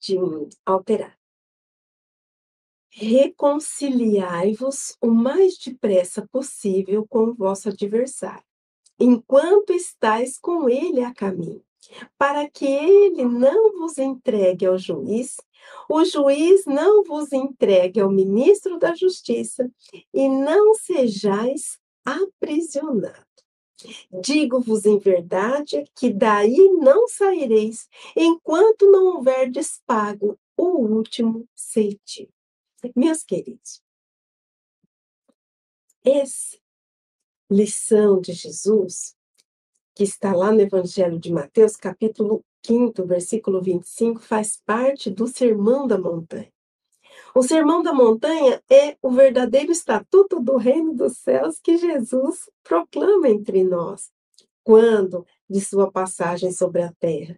de 0.00 0.16
alterar. 0.64 1.14
Reconciliai-vos 2.88 4.96
o 5.02 5.08
mais 5.08 5.58
depressa 5.58 6.26
possível 6.32 7.06
com 7.06 7.24
o 7.24 7.34
vosso 7.34 7.68
adversário, 7.68 8.44
enquanto 8.98 9.74
estáis 9.74 10.38
com 10.38 10.70
ele 10.70 11.04
a 11.04 11.12
caminho, 11.12 11.62
para 12.16 12.48
que 12.48 12.66
ele 12.66 13.24
não 13.24 13.78
vos 13.78 13.98
entregue 13.98 14.66
ao 14.66 14.78
juiz 14.78 15.36
o 15.88 16.04
juiz 16.04 16.64
não 16.66 17.02
vos 17.02 17.32
entregue 17.32 18.00
ao 18.00 18.10
ministro 18.10 18.78
da 18.78 18.94
Justiça 18.94 19.70
e 20.12 20.28
não 20.28 20.74
sejais 20.74 21.78
aprisionados. 22.04 23.26
Digo-vos 24.20 24.84
em 24.84 24.98
verdade 24.98 25.84
que 25.94 26.12
daí 26.12 26.72
não 26.80 27.06
saireis 27.08 27.88
enquanto 28.16 28.90
não 28.90 29.16
houverdes 29.16 29.80
pago 29.86 30.38
o 30.56 30.78
último 30.78 31.48
ceitil. 31.54 32.28
Meus 32.94 33.22
queridos, 33.22 33.80
essa 36.04 36.58
lição 37.50 38.20
de 38.20 38.32
Jesus, 38.32 39.16
que 39.98 40.04
está 40.04 40.32
lá 40.32 40.52
no 40.52 40.60
Evangelho 40.60 41.18
de 41.18 41.32
Mateus, 41.32 41.74
capítulo 41.74 42.44
5, 42.64 43.04
versículo 43.04 43.60
25, 43.60 44.20
faz 44.20 44.56
parte 44.64 45.10
do 45.10 45.26
Sermão 45.26 45.88
da 45.88 45.98
Montanha. 45.98 46.52
O 47.34 47.42
Sermão 47.42 47.82
da 47.82 47.92
Montanha 47.92 48.62
é 48.70 48.96
o 49.02 49.10
verdadeiro 49.10 49.72
estatuto 49.72 50.38
do 50.38 50.56
reino 50.56 50.94
dos 50.94 51.18
céus 51.18 51.58
que 51.58 51.76
Jesus 51.76 52.48
proclama 52.62 53.28
entre 53.28 53.64
nós, 53.64 54.12
quando 54.62 55.26
de 55.50 55.60
sua 55.60 55.90
passagem 55.90 56.52
sobre 56.52 56.82
a 56.82 56.92
terra. 57.00 57.36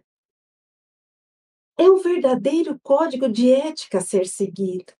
É 1.79 1.89
um 1.89 1.97
verdadeiro 1.97 2.79
código 2.83 3.27
de 3.27 3.51
ética 3.51 3.97
a 3.97 4.01
ser 4.01 4.27
seguido. 4.27 4.93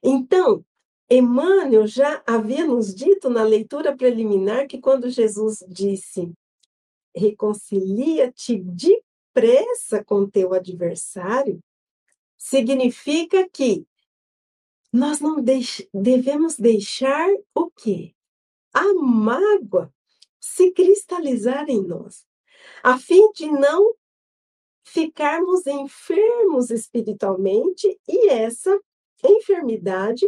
Então, 0.00 0.64
Emmanuel 1.10 1.88
já 1.88 2.22
havia 2.24 2.64
nos 2.64 2.94
dito 2.94 3.28
na 3.28 3.42
leitura 3.42 3.96
preliminar 3.96 4.68
que 4.68 4.78
quando 4.78 5.10
Jesus 5.10 5.64
disse 5.68 6.32
reconcilia-te 7.16 8.58
de 8.58 9.02
pressa 9.32 10.04
com 10.04 10.28
teu 10.28 10.54
adversário, 10.54 11.60
significa 12.36 13.48
que 13.48 13.86
nós 14.92 15.20
não 15.20 15.42
deix 15.42 15.86
devemos 15.92 16.56
deixar 16.56 17.28
o 17.54 17.70
quê? 17.70 18.14
A 18.72 18.94
mágoa 18.94 19.92
se 20.40 20.70
cristalizar 20.72 21.68
em 21.68 21.82
nós, 21.82 22.26
a 22.82 22.98
fim 22.98 23.30
de 23.32 23.46
não 23.50 23.94
ficarmos 24.84 25.66
enfermos 25.66 26.70
espiritualmente 26.70 27.98
e 28.08 28.28
essa 28.30 28.80
enfermidade 29.24 30.26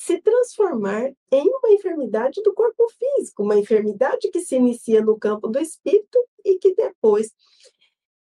se 0.00 0.18
transformar 0.18 1.14
em 1.30 1.46
uma 1.46 1.72
enfermidade 1.72 2.40
do 2.42 2.54
corpo 2.54 2.88
físico, 2.88 3.42
uma 3.42 3.58
enfermidade 3.58 4.30
que 4.30 4.40
se 4.40 4.56
inicia 4.56 5.02
no 5.02 5.18
campo 5.18 5.46
do 5.46 5.58
espírito 5.58 6.18
e 6.42 6.58
que 6.58 6.74
depois 6.74 7.34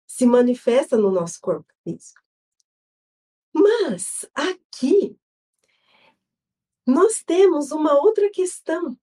se 0.06 0.24
manifesta 0.24 0.96
no 0.96 1.10
nosso 1.10 1.40
corpo 1.40 1.66
físico. 1.82 2.22
Mas 3.52 4.24
aqui 4.32 5.18
nós 6.87 7.24
temos 7.24 7.72
uma 7.72 8.00
outra 8.00 8.30
questão. 8.30 8.96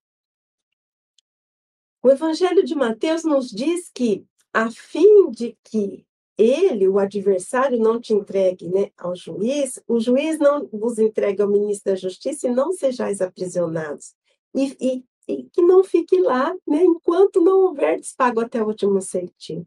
O 2.02 2.10
Evangelho 2.10 2.64
de 2.64 2.74
Mateus 2.74 3.22
nos 3.22 3.50
diz 3.50 3.90
que, 3.90 4.26
a 4.50 4.70
fim 4.70 5.30
de 5.30 5.58
que 5.62 6.06
ele, 6.36 6.88
o 6.88 6.98
adversário, 6.98 7.78
não 7.78 8.00
te 8.00 8.12
entregue 8.12 8.68
né, 8.68 8.90
ao 8.96 9.14
juiz, 9.14 9.82
o 9.86 10.00
juiz 10.00 10.38
não 10.38 10.66
vos 10.68 10.98
entregue 10.98 11.42
ao 11.42 11.48
ministro 11.48 11.92
da 11.92 11.96
Justiça 11.96 12.48
e 12.48 12.50
não 12.50 12.72
sejais 12.72 13.20
aprisionados. 13.20 14.14
E, 14.54 14.76
e, 14.80 15.04
e 15.28 15.44
que 15.50 15.62
não 15.62 15.84
fique 15.84 16.20
lá 16.20 16.54
né, 16.66 16.82
enquanto 16.82 17.40
não 17.40 17.66
houver 17.66 17.98
despago 17.98 18.40
até 18.40 18.62
o 18.62 18.66
último 18.66 19.00
centimo. 19.00 19.66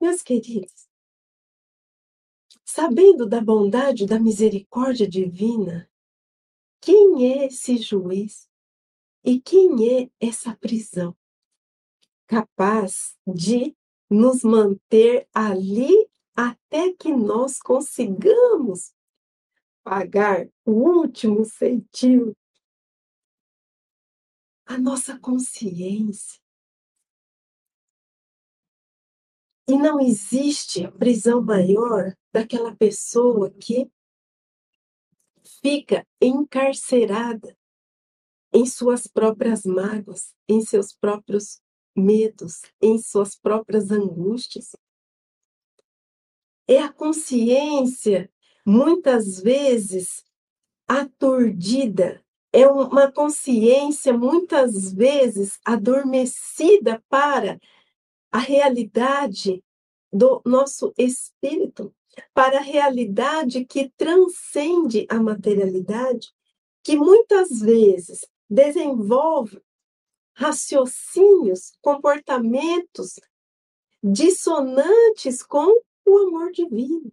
Meus 0.00 0.22
queridos, 0.22 0.88
sabendo 2.64 3.26
da 3.26 3.40
bondade, 3.40 4.06
da 4.06 4.18
misericórdia 4.18 5.06
divina, 5.06 5.90
quem 6.80 7.32
é 7.32 7.46
esse 7.46 7.76
juiz 7.76 8.48
e 9.22 9.40
quem 9.40 10.00
é 10.00 10.10
essa 10.20 10.56
prisão 10.56 11.14
capaz 12.26 13.18
de 13.26 13.76
nos 14.10 14.42
manter 14.42 15.28
ali 15.32 16.08
até 16.34 16.92
que 16.92 17.14
nós 17.14 17.58
consigamos 17.60 18.92
pagar 19.84 20.48
o 20.64 20.72
último 20.72 21.44
centil? 21.44 22.36
A 24.66 24.78
nossa 24.78 25.18
consciência 25.18 26.40
E 29.70 29.76
não 29.76 30.00
existe 30.00 30.90
prisão 30.98 31.40
maior 31.40 32.12
daquela 32.32 32.74
pessoa 32.74 33.52
que 33.52 33.88
fica 35.62 36.04
encarcerada 36.20 37.56
em 38.52 38.66
suas 38.66 39.06
próprias 39.06 39.64
mágoas, 39.64 40.34
em 40.48 40.60
seus 40.60 40.92
próprios 40.92 41.62
medos, 41.96 42.62
em 42.80 42.98
suas 42.98 43.34
próprias 43.34 43.90
angústias. 43.90 44.76
É 46.68 46.78
a 46.78 46.92
consciência, 46.92 48.30
muitas 48.64 49.40
vezes, 49.40 50.24
aturdida, 50.86 52.24
é 52.52 52.66
uma 52.66 53.10
consciência, 53.10 54.12
muitas 54.12 54.92
vezes, 54.92 55.58
adormecida 55.64 57.02
para 57.08 57.60
a 58.32 58.38
realidade 58.38 59.62
do 60.12 60.42
nosso 60.44 60.92
espírito 60.98 61.94
para 62.34 62.58
a 62.58 62.62
realidade 62.62 63.64
que 63.64 63.90
transcende 63.96 65.06
a 65.08 65.20
materialidade, 65.20 66.32
que 66.82 66.96
muitas 66.96 67.60
vezes 67.60 68.26
desenvolve 68.48 69.60
raciocínios, 70.40 71.72
comportamentos 71.82 73.20
dissonantes 74.02 75.42
com 75.42 75.82
o 76.06 76.18
amor 76.18 76.50
divino. 76.50 77.12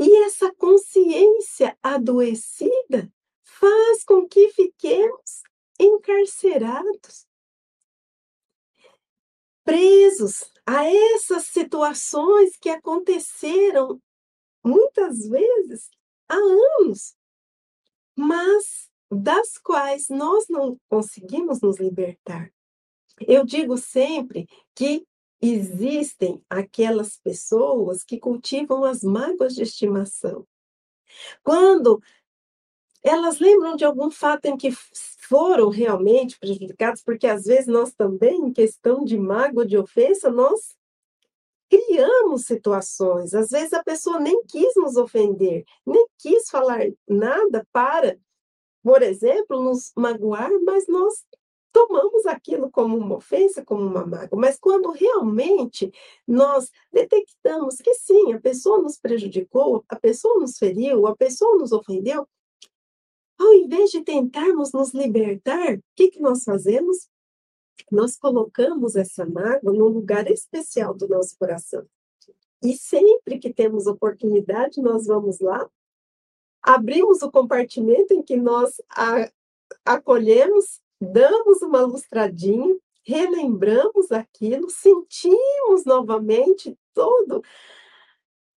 E 0.00 0.24
essa 0.24 0.52
consciência 0.56 1.78
adoecida 1.80 3.08
faz 3.44 4.02
com 4.04 4.26
que 4.26 4.50
fiquemos 4.50 5.44
encarcerados 5.78 7.24
presos 9.62 10.52
a 10.66 10.84
essas 10.84 11.44
situações 11.44 12.56
que 12.56 12.68
aconteceram 12.68 14.02
muitas 14.64 15.28
vezes 15.28 15.88
há 16.28 16.34
anos, 16.34 17.16
mas 18.16 18.90
das 19.10 19.56
quais 19.58 20.08
nós 20.08 20.46
não 20.48 20.78
conseguimos 20.88 21.60
nos 21.60 21.78
libertar. 21.78 22.52
Eu 23.20 23.44
digo 23.44 23.78
sempre 23.78 24.48
que 24.74 25.06
existem 25.40 26.42
aquelas 26.48 27.18
pessoas 27.18 28.02
que 28.02 28.18
cultivam 28.18 28.84
as 28.84 29.02
mágoas 29.02 29.54
de 29.54 29.62
estimação. 29.62 30.46
Quando 31.42 32.00
elas 33.02 33.38
lembram 33.38 33.76
de 33.76 33.84
algum 33.84 34.10
fato 34.10 34.46
em 34.46 34.56
que 34.56 34.70
foram 35.28 35.68
realmente 35.68 36.38
prejudicados, 36.38 37.02
porque 37.02 37.26
às 37.26 37.44
vezes 37.44 37.66
nós 37.66 37.92
também, 37.92 38.40
em 38.40 38.52
questão 38.52 39.04
de 39.04 39.18
mágoa, 39.18 39.66
de 39.66 39.78
ofensa, 39.78 40.30
nós 40.30 40.76
criamos 41.68 42.44
situações. 42.44 43.34
Às 43.34 43.50
vezes 43.50 43.72
a 43.72 43.82
pessoa 43.82 44.20
nem 44.20 44.42
quis 44.44 44.74
nos 44.76 44.96
ofender, 44.96 45.64
nem 45.84 46.06
quis 46.18 46.48
falar 46.48 46.86
nada 47.08 47.66
para 47.72 48.18
por 48.86 49.02
exemplo, 49.02 49.60
nos 49.60 49.90
magoar, 49.96 50.48
mas 50.64 50.86
nós 50.86 51.26
tomamos 51.72 52.24
aquilo 52.24 52.70
como 52.70 52.96
uma 52.96 53.16
ofensa, 53.16 53.64
como 53.64 53.84
uma 53.84 54.06
mágoa. 54.06 54.38
Mas 54.38 54.60
quando 54.60 54.92
realmente 54.92 55.92
nós 56.24 56.70
detectamos 56.92 57.78
que 57.78 57.92
sim, 57.94 58.32
a 58.32 58.40
pessoa 58.40 58.80
nos 58.80 58.96
prejudicou, 58.96 59.84
a 59.88 59.96
pessoa 59.96 60.38
nos 60.38 60.56
feriu, 60.56 61.04
a 61.08 61.16
pessoa 61.16 61.58
nos 61.58 61.72
ofendeu, 61.72 62.28
ao 63.36 63.54
invés 63.54 63.90
de 63.90 64.02
tentarmos 64.02 64.70
nos 64.70 64.94
libertar, 64.94 65.74
o 65.74 65.82
que, 65.96 66.12
que 66.12 66.20
nós 66.20 66.44
fazemos? 66.44 67.08
Nós 67.90 68.16
colocamos 68.16 68.94
essa 68.94 69.26
mágoa 69.26 69.72
num 69.72 69.88
lugar 69.88 70.30
especial 70.30 70.94
do 70.94 71.08
nosso 71.08 71.36
coração. 71.36 71.84
E 72.62 72.76
sempre 72.76 73.40
que 73.40 73.52
temos 73.52 73.88
oportunidade, 73.88 74.80
nós 74.80 75.08
vamos 75.08 75.40
lá, 75.40 75.68
abrimos 76.66 77.22
o 77.22 77.30
compartimento 77.30 78.12
em 78.12 78.20
que 78.20 78.36
nós 78.36 78.82
a, 78.90 79.30
acolhemos 79.84 80.80
damos 81.00 81.62
uma 81.62 81.82
lustradinha, 81.82 82.76
relembramos 83.04 84.10
aquilo, 84.10 84.68
sentimos 84.68 85.84
novamente 85.84 86.76
todo, 86.92 87.42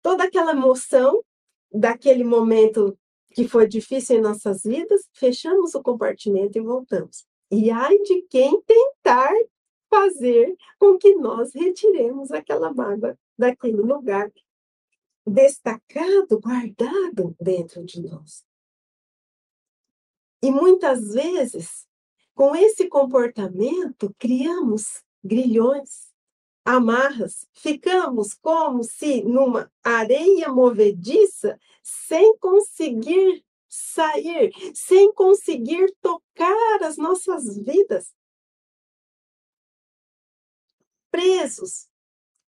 toda 0.01 0.23
aquela 0.23 0.51
emoção 0.51 1.23
daquele 1.71 2.23
momento 2.23 2.97
que 3.35 3.47
foi 3.47 3.67
difícil 3.67 4.17
em 4.17 4.21
nossas 4.21 4.63
vidas, 4.63 5.07
fechamos 5.13 5.75
o 5.75 5.83
compartimento 5.83 6.57
e 6.57 6.61
voltamos. 6.61 7.25
E 7.51 7.69
ai 7.69 7.95
de 7.99 8.23
quem 8.23 8.59
tentar 8.61 9.33
fazer 9.87 10.55
com 10.79 10.97
que 10.97 11.13
nós 11.15 11.53
retiremos 11.53 12.31
aquela 12.31 12.73
mágoa 12.73 13.17
daquele 13.37 13.81
lugar 13.81 14.31
destacado, 15.29 16.39
guardado 16.39 17.35
dentro 17.39 17.83
de 17.85 18.01
nós. 18.01 18.43
E 20.41 20.51
muitas 20.51 21.13
vezes 21.13 21.87
com 22.39 22.55
esse 22.55 22.87
comportamento, 22.87 24.15
criamos 24.17 25.03
grilhões, 25.21 26.09
amarras, 26.63 27.45
ficamos 27.51 28.33
como 28.33 28.81
se 28.81 29.21
numa 29.23 29.69
areia 29.83 30.47
movediça, 30.47 31.59
sem 31.83 32.37
conseguir 32.37 33.43
sair, 33.67 34.53
sem 34.73 35.13
conseguir 35.13 35.93
tocar 35.99 36.81
as 36.81 36.95
nossas 36.95 37.57
vidas. 37.57 38.15
Presos 41.11 41.89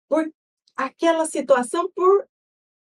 por 0.08 0.34
aquela 0.78 1.26
situação, 1.26 1.91
por 1.91 2.30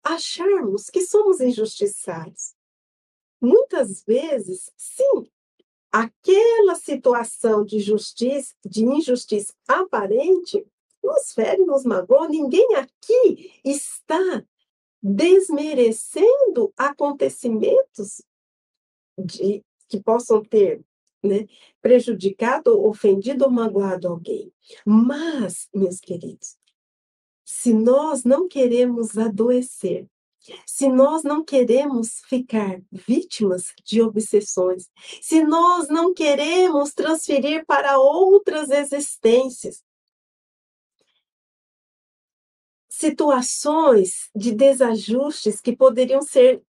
acharmos 0.04 0.90
que 0.90 1.02
somos 1.02 1.40
injustiçados. 1.40 2.54
Muitas 3.40 4.04
vezes, 4.04 4.72
sim, 4.78 5.30
aquela 5.92 6.76
situação 6.76 7.66
de 7.66 7.80
justiça, 7.80 8.54
de 8.66 8.84
injustiça 8.84 9.54
aparente, 9.68 10.66
nos 11.04 11.32
fere, 11.34 11.66
nos 11.66 11.84
magoa. 11.84 12.28
Ninguém 12.28 12.76
aqui 12.76 13.60
está 13.66 14.46
desmerecendo 15.02 16.72
acontecimentos 16.78 18.22
de, 19.18 19.64
que 19.88 20.00
possam 20.00 20.44
ter 20.44 20.84
né, 21.24 21.48
prejudicado, 21.82 22.84
ofendido 22.86 23.46
ou 23.46 23.52
magoado 23.52 24.08
alguém. 24.08 24.54
Mas, 24.86 25.68
meus 25.74 26.00
queridos, 26.00 26.58
se 27.54 27.74
nós 27.74 28.24
não 28.24 28.48
queremos 28.48 29.18
adoecer, 29.18 30.08
se 30.66 30.88
nós 30.88 31.22
não 31.22 31.44
queremos 31.44 32.22
ficar 32.22 32.82
vítimas 32.90 33.74
de 33.84 34.02
obsessões, 34.02 34.90
se 35.22 35.44
nós 35.44 35.90
não 35.90 36.14
queremos 36.14 36.94
transferir 36.94 37.66
para 37.66 38.00
outras 38.00 38.70
existências 38.70 39.84
situações 42.88 44.30
de 44.34 44.54
desajustes 44.54 45.60
que 45.60 45.76
poderiam 45.76 46.22
ser 46.22 46.64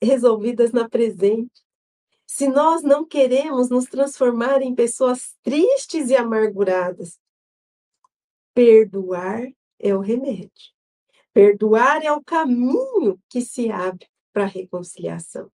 resolvidas 0.00 0.70
na 0.70 0.88
presente, 0.88 1.62
se 2.26 2.46
nós 2.46 2.82
não 2.82 3.04
queremos 3.04 3.68
nos 3.68 3.86
transformar 3.86 4.62
em 4.62 4.72
pessoas 4.72 5.36
tristes 5.42 6.10
e 6.10 6.16
amarguradas, 6.16 7.18
perdoar 8.54 9.52
é 9.82 9.94
o 9.94 10.00
remédio. 10.00 10.50
Perdoar 11.34 12.04
é 12.04 12.12
o 12.12 12.22
caminho 12.22 13.20
que 13.28 13.40
se 13.40 13.70
abre 13.70 14.06
para 14.32 14.44
a 14.44 14.46
reconciliação. 14.46 15.50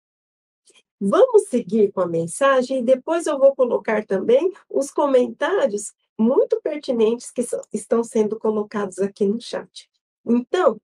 Vamos 0.99 1.47
seguir 1.49 1.91
com 1.91 2.01
a 2.01 2.07
mensagem 2.07 2.79
e 2.79 2.83
depois 2.83 3.27
eu 3.27 3.37
vou 3.37 3.55
colocar 3.55 4.05
também 4.05 4.51
os 4.69 4.91
comentários 4.91 5.93
muito 6.17 6.59
pertinentes 6.61 7.31
que 7.31 7.45
estão 7.71 8.03
sendo 8.03 8.39
colocados 8.39 8.97
aqui 8.97 9.25
no 9.25 9.39
chat. 9.39 9.87
Então, 10.25 10.81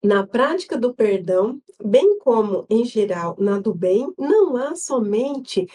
na 0.00 0.24
prática 0.24 0.78
do 0.78 0.94
perdão, 0.94 1.60
bem 1.82 2.18
como 2.18 2.64
em 2.70 2.84
geral 2.84 3.34
na 3.38 3.58
do 3.58 3.74
bem, 3.74 4.12
não 4.16 4.56
há 4.56 4.76
somente 4.76 5.66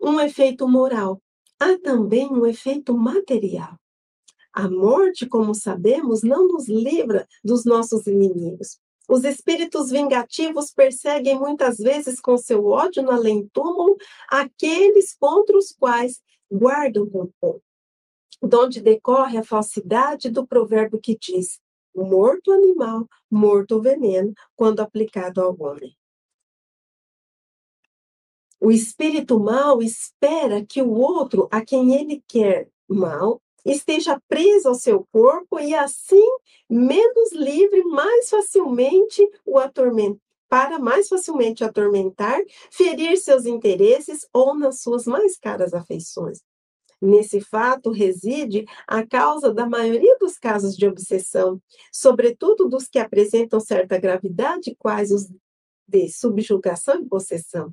um 0.00 0.20
efeito 0.20 0.68
moral, 0.68 1.20
há 1.58 1.76
também 1.78 2.28
um 2.28 2.46
efeito 2.46 2.96
material. 2.96 3.76
A 4.58 4.68
morte, 4.68 5.24
como 5.24 5.54
sabemos, 5.54 6.24
não 6.24 6.48
nos 6.48 6.66
livra 6.66 7.28
dos 7.44 7.64
nossos 7.64 8.08
inimigos. 8.08 8.80
Os 9.08 9.22
espíritos 9.22 9.88
vingativos 9.88 10.72
perseguem 10.72 11.38
muitas 11.38 11.78
vezes 11.78 12.20
com 12.20 12.36
seu 12.36 12.66
ódio 12.66 13.04
no 13.04 13.12
além-túmulo 13.12 13.96
aqueles 14.28 15.14
contra 15.14 15.56
os 15.56 15.70
quais 15.70 16.20
guardam 16.50 17.04
rancor. 17.04 17.60
Donde 18.42 18.80
decorre 18.80 19.38
a 19.38 19.44
falsidade 19.44 20.28
do 20.28 20.44
provérbio 20.44 21.00
que 21.00 21.16
diz: 21.16 21.60
morto 21.94 22.50
animal, 22.50 23.06
morto 23.30 23.80
veneno, 23.80 24.34
quando 24.56 24.80
aplicado 24.80 25.40
ao 25.40 25.56
homem. 25.56 25.96
O 28.58 28.72
espírito 28.72 29.38
mal 29.38 29.80
espera 29.80 30.66
que 30.66 30.82
o 30.82 30.90
outro, 30.90 31.46
a 31.48 31.64
quem 31.64 31.94
ele 31.94 32.24
quer 32.26 32.68
mal, 32.88 33.40
esteja 33.70 34.20
preso 34.28 34.68
ao 34.68 34.74
seu 34.74 35.06
corpo 35.12 35.58
e 35.58 35.74
assim 35.74 36.24
menos 36.68 37.32
livre, 37.32 37.82
mais 37.84 38.28
facilmente 38.28 39.26
o 39.44 39.58
atormentar, 39.58 40.20
para 40.48 40.78
mais 40.78 41.08
facilmente 41.08 41.62
atormentar, 41.62 42.40
ferir 42.70 43.16
seus 43.18 43.44
interesses 43.46 44.26
ou 44.32 44.54
nas 44.54 44.80
suas 44.80 45.04
mais 45.04 45.38
caras 45.38 45.74
afeições. 45.74 46.40
Nesse 47.00 47.40
fato 47.40 47.90
reside 47.90 48.64
a 48.86 49.06
causa 49.06 49.54
da 49.54 49.66
maioria 49.66 50.16
dos 50.18 50.36
casos 50.36 50.76
de 50.76 50.86
obsessão, 50.86 51.60
sobretudo 51.92 52.68
dos 52.68 52.88
que 52.88 52.98
apresentam 52.98 53.60
certa 53.60 53.98
gravidade, 53.98 54.74
quais 54.76 55.12
os 55.12 55.28
de 55.86 56.08
subjugação 56.08 57.00
e 57.00 57.08
possessão. 57.08 57.72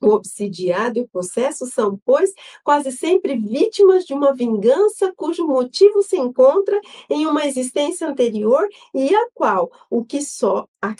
O 0.00 0.08
obsidiado 0.10 0.98
e 0.98 1.02
o 1.02 1.08
processo 1.08 1.66
são, 1.66 2.00
pois, 2.04 2.32
quase 2.64 2.90
sempre 2.90 3.36
vítimas 3.36 4.04
de 4.04 4.14
uma 4.14 4.34
vingança 4.34 5.12
cujo 5.16 5.46
motivo 5.46 6.02
se 6.02 6.16
encontra 6.16 6.80
em 7.08 7.26
uma 7.26 7.46
existência 7.46 8.08
anterior 8.08 8.68
e 8.94 9.14
a 9.14 9.30
qual 9.32 9.70
o 9.90 10.04
que 10.04 10.20
só 10.22 10.66
a, 10.80 10.96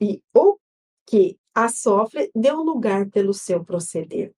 e 0.00 0.22
o 0.34 0.58
que 1.06 1.38
a 1.54 1.68
sofre 1.68 2.30
deu 2.34 2.56
lugar 2.56 3.08
pelo 3.08 3.32
seu 3.32 3.64
proceder. 3.64 4.34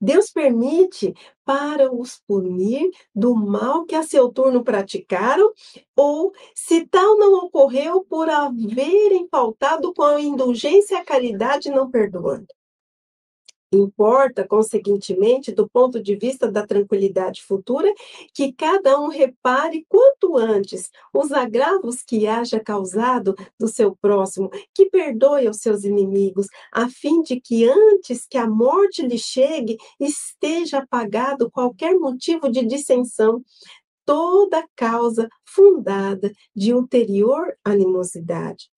Deus 0.00 0.30
permite 0.30 1.14
para 1.44 1.92
os 1.92 2.20
punir 2.26 2.90
do 3.14 3.34
mal 3.34 3.84
que 3.84 3.94
a 3.94 4.02
seu 4.02 4.28
turno 4.28 4.62
praticaram, 4.62 5.52
ou 5.96 6.32
se 6.54 6.86
tal 6.86 7.16
não 7.18 7.44
ocorreu 7.44 8.04
por 8.04 8.28
haverem 8.28 9.28
faltado 9.28 9.92
com 9.94 10.02
a 10.02 10.20
indulgência 10.20 10.96
e 10.96 10.98
a 10.98 11.04
caridade 11.04 11.70
não 11.70 11.90
perdoando. 11.90 12.46
Importa, 13.72 14.46
conseguintemente, 14.46 15.50
do 15.50 15.66
ponto 15.66 16.02
de 16.02 16.14
vista 16.14 16.50
da 16.50 16.66
tranquilidade 16.66 17.42
futura, 17.42 17.90
que 18.34 18.52
cada 18.52 19.00
um 19.00 19.08
repare 19.08 19.86
quanto 19.88 20.36
antes 20.36 20.90
os 21.12 21.32
agravos 21.32 22.02
que 22.02 22.26
haja 22.26 22.60
causado 22.60 23.34
do 23.58 23.66
seu 23.66 23.96
próximo, 23.96 24.50
que 24.74 24.90
perdoe 24.90 25.46
aos 25.46 25.56
seus 25.58 25.84
inimigos, 25.84 26.48
a 26.70 26.86
fim 26.88 27.22
de 27.22 27.40
que 27.40 27.64
antes 27.66 28.26
que 28.26 28.36
a 28.36 28.46
morte 28.46 29.06
lhe 29.06 29.18
chegue, 29.18 29.78
esteja 29.98 30.78
apagado 30.78 31.50
qualquer 31.50 31.94
motivo 31.98 32.50
de 32.50 32.66
dissensão, 32.66 33.42
toda 34.04 34.66
causa 34.76 35.28
fundada 35.46 36.30
de 36.54 36.74
ulterior 36.74 37.56
animosidade. 37.64 38.70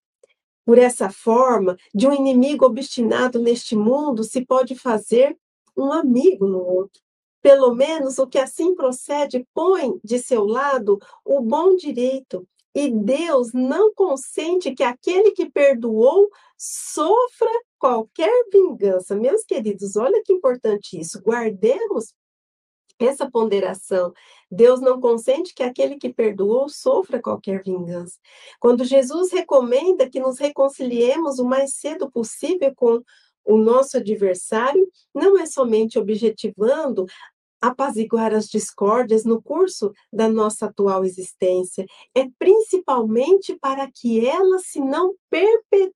Por 0.65 0.77
essa 0.79 1.09
forma, 1.09 1.77
de 1.93 2.07
um 2.07 2.13
inimigo 2.13 2.65
obstinado 2.65 3.39
neste 3.39 3.75
mundo 3.75 4.23
se 4.23 4.43
pode 4.45 4.75
fazer 4.75 5.37
um 5.77 5.91
amigo 5.91 6.47
no 6.47 6.59
outro. 6.59 7.01
Pelo 7.41 7.75
menos 7.75 8.17
o 8.17 8.25
que 8.25 8.39
assim 8.39 8.73
procede 8.73 9.47
põe 9.53 9.99
de 10.03 10.17
seu 10.17 10.45
lado 10.45 10.99
o 11.23 11.41
bom 11.41 11.75
direito 11.75 12.47
E 12.73 12.89
Deus 12.89 13.53
não 13.53 13.93
consente 13.93 14.73
que 14.75 14.83
aquele 14.83 15.31
que 15.31 15.49
perdoou 15.49 16.29
sofra 16.57 17.49
qualquer 17.79 18.45
vingança. 18.51 19.15
Meus 19.15 19.45
queridos, 19.45 19.95
olha 19.95 20.21
que 20.23 20.33
importante 20.33 20.99
isso. 20.99 21.21
Guardemos 21.21 22.13
essa 22.99 23.29
ponderação. 23.29 24.13
Deus 24.49 24.79
não 24.79 24.99
consente 24.99 25.53
que 25.53 25.63
aquele 25.63 25.97
que 25.97 26.13
perdoou 26.13 26.69
sofra 26.69 27.21
qualquer 27.21 27.63
vingança. 27.63 28.17
Quando 28.59 28.83
Jesus 28.83 29.31
recomenda 29.31 30.09
que 30.09 30.19
nos 30.19 30.39
reconciliemos 30.39 31.39
o 31.39 31.45
mais 31.45 31.75
cedo 31.75 32.09
possível 32.09 32.73
com 32.75 33.01
o 33.43 33.57
nosso 33.57 33.97
adversário, 33.97 34.89
não 35.13 35.37
é 35.37 35.45
somente 35.45 35.99
objetivando 35.99 37.05
apaziguar 37.61 38.33
as 38.33 38.47
discórdias 38.47 39.23
no 39.23 39.41
curso 39.41 39.91
da 40.11 40.27
nossa 40.27 40.67
atual 40.67 41.03
existência, 41.03 41.85
é 42.13 42.27
principalmente 42.37 43.57
para 43.59 43.89
que 43.91 44.25
elas 44.25 44.67
se 44.67 44.79
não 44.79 45.15
perpetuem 45.29 45.95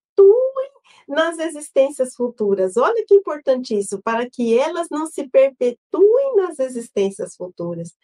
nas 1.08 1.38
existências 1.40 2.16
futuras. 2.16 2.78
Olha 2.78 3.06
que 3.06 3.16
importante 3.16 3.78
isso, 3.78 4.02
para 4.02 4.30
que 4.30 4.58
elas 4.58 4.88
não 4.90 5.06
se 5.06 5.28
perpetuem 5.28 6.36
nas 6.36 6.60
existências 6.60 7.36
futuras. 7.36 7.96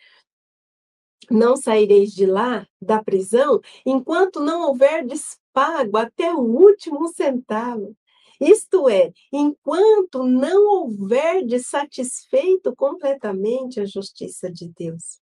Não 1.30 1.56
saireis 1.56 2.12
de 2.14 2.26
lá, 2.26 2.68
da 2.82 3.04
prisão, 3.04 3.60
enquanto 3.86 4.40
não 4.40 4.68
houver 4.68 5.06
despago 5.06 5.98
até 5.98 6.34
o 6.34 6.40
último 6.40 7.08
centavo. 7.08 7.96
Isto 8.40 8.90
é, 8.90 9.14
enquanto 9.32 10.24
não 10.24 10.82
houver 10.82 11.44
satisfeito 11.60 12.76
completamente 12.76 13.80
a 13.80 13.86
justiça 13.86 14.52
de 14.52 14.68
Deus. 14.68 15.20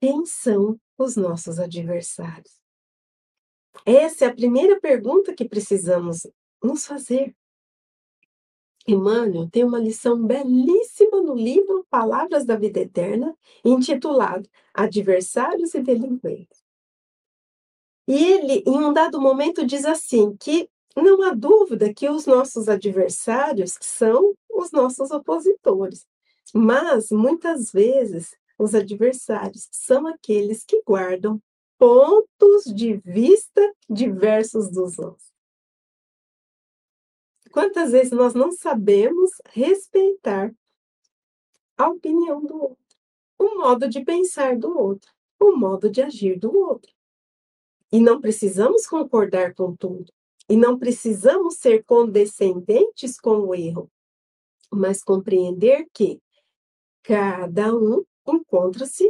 Quem 0.00 0.26
são 0.26 0.78
os 0.96 1.16
nossos 1.16 1.58
adversários? 1.58 2.57
Essa 3.84 4.24
é 4.24 4.28
a 4.28 4.34
primeira 4.34 4.80
pergunta 4.80 5.34
que 5.34 5.48
precisamos 5.48 6.26
nos 6.62 6.86
fazer. 6.86 7.34
Emmanuel 8.86 9.48
tem 9.50 9.64
uma 9.64 9.78
lição 9.78 10.24
belíssima 10.24 11.20
no 11.20 11.34
livro 11.34 11.86
Palavras 11.90 12.46
da 12.46 12.56
Vida 12.56 12.80
Eterna, 12.80 13.36
intitulado 13.64 14.48
Adversários 14.72 15.74
e 15.74 15.82
Delinquentes. 15.82 16.62
E 18.06 18.14
ele, 18.14 18.62
em 18.66 18.78
um 18.78 18.92
dado 18.92 19.20
momento, 19.20 19.66
diz 19.66 19.84
assim: 19.84 20.34
que 20.36 20.70
não 20.96 21.22
há 21.22 21.34
dúvida 21.34 21.92
que 21.92 22.08
os 22.08 22.24
nossos 22.24 22.68
adversários 22.68 23.76
são 23.80 24.34
os 24.50 24.72
nossos 24.72 25.10
opositores, 25.10 26.06
mas 26.54 27.10
muitas 27.10 27.70
vezes 27.70 28.34
os 28.58 28.74
adversários 28.74 29.68
são 29.70 30.06
aqueles 30.06 30.64
que 30.64 30.82
guardam 30.82 31.40
pontos 31.78 32.64
de 32.64 32.96
vista 32.98 33.74
diversos 33.88 34.70
dos 34.70 34.98
outros. 34.98 35.32
Quantas 37.50 37.92
vezes 37.92 38.12
nós 38.12 38.34
não 38.34 38.52
sabemos 38.52 39.30
respeitar 39.50 40.54
a 41.76 41.88
opinião 41.88 42.44
do 42.44 42.60
outro, 42.60 42.96
o 43.38 43.56
modo 43.56 43.88
de 43.88 44.04
pensar 44.04 44.58
do 44.58 44.76
outro, 44.76 45.10
o 45.40 45.52
modo 45.56 45.88
de 45.88 46.02
agir 46.02 46.38
do 46.38 46.54
outro. 46.54 46.92
E 47.90 48.00
não 48.00 48.20
precisamos 48.20 48.86
concordar 48.86 49.54
com 49.54 49.74
tudo. 49.74 50.12
E 50.48 50.56
não 50.56 50.78
precisamos 50.78 51.56
ser 51.56 51.84
condescendentes 51.84 53.20
com 53.20 53.40
o 53.40 53.54
erro, 53.54 53.90
mas 54.70 55.04
compreender 55.04 55.86
que 55.92 56.20
cada 57.02 57.74
um 57.74 58.04
encontra-se 58.26 59.04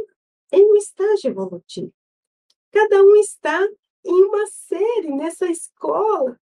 em 0.51 0.71
um 0.71 0.75
estágio 0.75 1.29
evolutivo. 1.29 1.93
Cada 2.71 3.01
um 3.01 3.15
está 3.17 3.67
em 4.05 4.23
uma 4.23 4.47
série 4.47 5.11
nessa 5.11 5.47
escola 5.47 6.39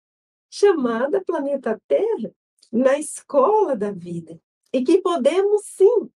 chamada 0.50 1.24
Planeta 1.24 1.82
Terra, 1.88 2.34
na 2.72 2.98
escola 2.98 3.76
da 3.76 3.92
vida. 3.92 4.40
E 4.74 4.84
que 4.84 5.02
podemos 5.02 5.64
sim 5.66 6.12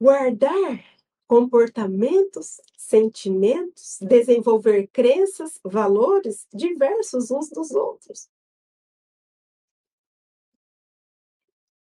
guardar 0.00 0.84
comportamentos, 1.26 2.60
sentimentos, 2.76 3.98
desenvolver 4.00 4.86
crenças, 4.88 5.58
valores 5.64 6.46
diversos 6.52 7.30
uns 7.30 7.50
dos 7.50 7.72
outros. 7.72 8.28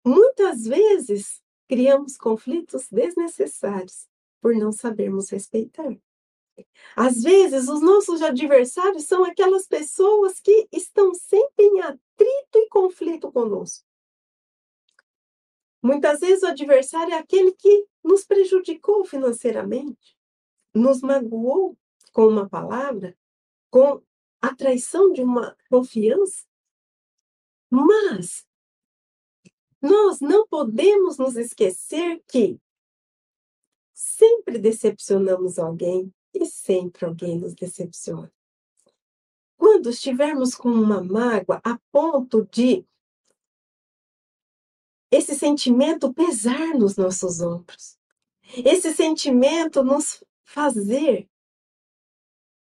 Muitas 0.06 0.66
vezes 0.66 1.42
criamos 1.68 2.18
conflitos 2.18 2.88
desnecessários 2.90 4.08
por 4.42 4.54
não 4.56 4.72
sabermos 4.72 5.30
respeitar. 5.30 5.98
Às 6.96 7.24
vezes, 7.24 7.68
os 7.68 7.82
nossos 7.82 8.22
adversários 8.22 9.06
são 9.06 9.24
aquelas 9.24 9.68
pessoas 9.68 10.40
que 10.40 10.68
estão 10.72 11.14
sempre 11.14 11.66
em 11.66 11.82
atrito 11.82 12.58
e 12.58 12.70
conflito 12.70 13.32
conosco. 13.32 13.86
Muitas 15.82 16.22
vezes 16.22 16.44
o 16.44 16.48
adversário 16.48 17.14
é 17.14 17.18
aquele 17.18 17.52
que 17.52 17.88
nos 18.04 18.24
prejudicou 18.24 19.04
financeiramente, 19.04 20.18
nos 20.74 21.02
magoou 21.02 21.78
com 22.14 22.28
uma 22.28 22.48
palavra, 22.48 23.18
com 23.70 24.02
a 24.42 24.56
traição 24.56 25.12
de 25.12 25.22
uma 25.22 25.58
confiança. 25.70 26.46
Mas 27.70 28.46
nós 29.82 30.22
não 30.22 30.48
podemos 30.48 31.18
nos 31.18 31.36
esquecer 31.36 32.24
que 32.28 32.58
sempre 33.94 34.58
decepcionamos 34.58 35.60
alguém 35.60 36.14
e 36.34 36.46
sempre 36.46 37.06
alguém 37.06 37.38
nos 37.40 37.54
decepciona. 37.54 38.32
Quando 39.58 39.90
estivermos 39.90 40.56
com 40.56 40.70
uma 40.70 41.04
mágoa 41.04 41.62
a 41.64 41.80
ponto 41.92 42.48
de 42.52 42.86
esse 45.12 45.36
sentimento 45.36 46.14
pesar 46.14 46.74
nos 46.74 46.96
nossos 46.96 47.40
ombros, 47.40 47.98
esse 48.66 48.94
sentimento 48.94 49.84
nos 49.84 50.24
fazer 50.44 51.30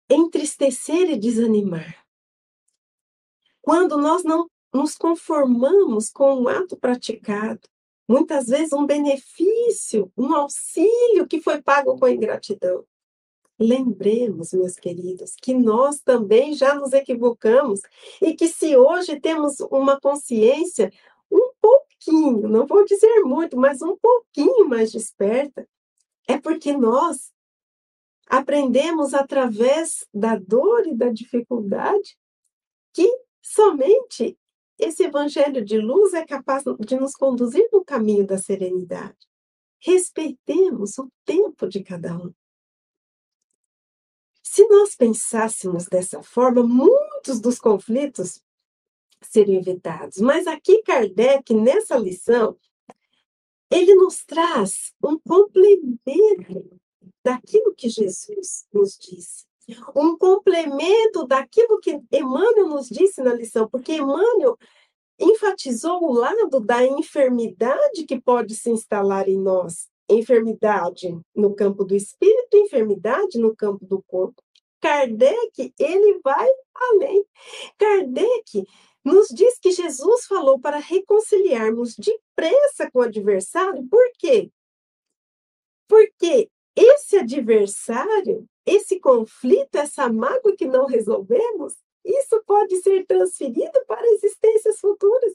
entristecer 0.09 1.11
e 1.11 1.19
desanimar. 1.19 2.07
Quando 3.61 3.97
nós 3.99 4.23
não 4.23 4.49
nos 4.73 4.95
conformamos 4.97 6.09
com 6.11 6.43
um 6.43 6.49
ato 6.49 6.77
praticado, 6.77 7.69
muitas 8.09 8.47
vezes 8.47 8.73
um 8.73 8.87
benefício, 8.87 10.13
um 10.17 10.33
auxílio 10.35 11.27
que 11.27 11.41
foi 11.41 11.61
pago 11.61 11.99
com 11.99 12.07
ingratidão. 12.07 12.87
Lembremos, 13.59 14.53
meus 14.53 14.77
queridos, 14.77 15.35
que 15.41 15.55
nós 15.55 16.01
também 16.01 16.53
já 16.55 16.75
nos 16.75 16.93
equivocamos 16.93 17.81
e 18.21 18.35
que 18.35 18.49
se 18.49 18.77
hoje 18.77 19.19
temos 19.19 19.61
uma 19.71 19.99
consciência 19.99 20.93
um 21.31 21.53
pouquinho, 21.61 22.49
não 22.49 22.67
vou 22.67 22.85
dizer 22.85 23.23
muito, 23.23 23.57
mas 23.57 23.81
um 23.81 23.97
pouquinho 23.97 24.69
mais 24.69 24.93
desperta, 24.93 25.67
é 26.29 26.39
porque 26.39 26.77
nós 26.77 27.33
aprendemos 28.29 29.15
através 29.15 30.07
da 30.13 30.37
dor 30.37 30.87
e 30.87 30.95
da 30.95 31.09
dificuldade 31.09 32.19
que 32.93 33.11
somente 33.41 34.39
esse 34.79 35.05
evangelho 35.05 35.65
de 35.65 35.79
luz 35.79 36.13
é 36.13 36.27
capaz 36.27 36.65
de 36.81 36.97
nos 36.97 37.15
conduzir 37.15 37.67
no 37.73 37.85
caminho 37.85 38.27
da 38.27 38.37
serenidade. 38.37 39.17
Respeitemos 39.81 40.99
o 40.99 41.11
tempo 41.25 41.67
de 41.67 41.83
cada 41.83 42.15
um. 42.17 42.35
Se 44.57 44.67
nós 44.69 44.95
pensássemos 44.95 45.85
dessa 45.85 46.23
forma, 46.23 46.63
muitos 46.63 47.41
dos 47.41 47.59
conflitos 47.59 48.43
seriam 49.21 49.61
evitados. 49.61 50.17
Mas 50.17 50.47
aqui 50.47 50.83
Kardec, 50.83 51.53
nessa 51.53 51.99
lição, 51.99 52.57
ele 53.71 53.95
nos 53.95 54.25
traz 54.25 54.95
um 55.05 55.19
complemento 55.19 56.81
daquilo 57.23 57.75
que 57.75 57.91
Jesus 57.91 58.67
nos 58.73 58.97
disse. 58.97 59.45
Um 59.95 60.17
complemento 60.17 61.27
daquilo 61.27 61.79
que 61.79 62.01
Emmanuel 62.11 62.69
nos 62.71 62.89
disse 62.89 63.21
na 63.21 63.35
lição, 63.35 63.69
porque 63.69 63.97
Emmanuel 63.97 64.57
enfatizou 65.21 66.03
o 66.03 66.15
lado 66.15 66.61
da 66.61 66.83
enfermidade 66.83 68.07
que 68.07 68.19
pode 68.19 68.55
se 68.55 68.71
instalar 68.71 69.29
em 69.29 69.39
nós. 69.39 69.91
Enfermidade 70.09 71.15
no 71.35 71.55
campo 71.55 71.85
do 71.85 71.95
espírito, 71.95 72.57
enfermidade 72.57 73.39
no 73.39 73.55
campo 73.55 73.85
do 73.85 74.03
corpo. 74.07 74.46
Kardec, 74.87 75.75
ele 75.81 76.21
vai 76.23 76.49
além. 76.77 77.27
Kardec 77.77 78.65
nos 79.05 79.27
diz 79.31 79.59
que 79.59 79.73
Jesus 79.73 80.27
falou 80.27 80.61
para 80.61 80.79
reconciliarmos 80.79 81.97
depressa 81.97 82.89
com 82.93 83.01
o 83.01 83.03
adversário, 83.03 83.85
por 83.89 84.09
quê? 84.17 84.49
Porque 85.89 86.49
esse 86.77 87.17
adversário, 87.17 88.47
esse 88.65 89.01
conflito, 89.01 89.75
essa 89.75 90.09
mágoa 90.09 90.55
que 90.57 90.67
não 90.69 90.87
resolvemos, 90.87 91.75
isso 92.05 92.41
pode 92.47 92.77
ser 92.77 93.05
transferido 93.07 93.85
para 93.89 94.07
existências 94.13 94.79
futuras. 94.79 95.33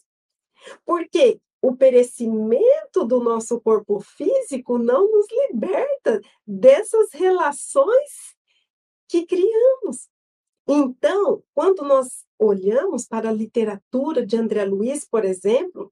Porque 0.86 1.42
o 1.62 1.76
perecimento 1.76 3.04
do 3.06 3.20
nosso 3.20 3.60
corpo 3.60 4.00
físico 4.00 4.78
não 4.78 5.12
nos 5.12 5.28
liberta 5.30 6.22
dessas 6.48 7.12
relações 7.12 8.40
que 9.12 9.26
criamos. 9.26 10.08
Então, 10.66 11.44
quando 11.54 11.84
nós 11.84 12.24
olhamos 12.40 13.06
para 13.06 13.30
a 13.30 13.34
literatura 13.34 14.26
de 14.26 14.38
André 14.38 14.64
Luiz, 14.64 15.06
por 15.06 15.26
exemplo, 15.26 15.92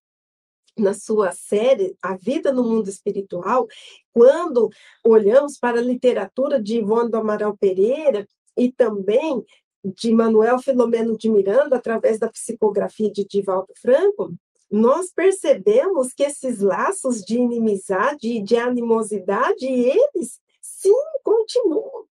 na 0.78 0.94
sua 0.94 1.34
série 1.34 1.98
A 2.02 2.16
Vida 2.16 2.54
no 2.54 2.64
Mundo 2.64 2.90
Espiritual, 2.90 3.68
quando 4.14 4.70
olhamos 5.06 5.58
para 5.58 5.80
a 5.80 5.84
literatura 5.84 6.62
de 6.64 6.78
Ivone 6.78 7.12
do 7.12 7.18
Amaral 7.18 7.58
Pereira 7.58 8.26
e 8.56 8.72
também 8.72 9.44
de 9.84 10.14
Manuel 10.14 10.60
Filomeno 10.60 11.18
de 11.18 11.30
Miranda, 11.30 11.76
através 11.76 12.20
da 12.20 12.30
psicografia 12.30 13.12
de 13.12 13.26
Divaldo 13.26 13.74
Franco, 13.82 14.34
nós 14.72 15.12
percebemos 15.12 16.14
que 16.14 16.24
esses 16.24 16.62
laços 16.62 17.22
de 17.22 17.38
inimizade 17.38 18.30
e 18.30 18.42
de 18.42 18.56
animosidade, 18.56 19.66
eles 19.66 20.40
sim 20.62 20.94
continuam. 21.22 22.09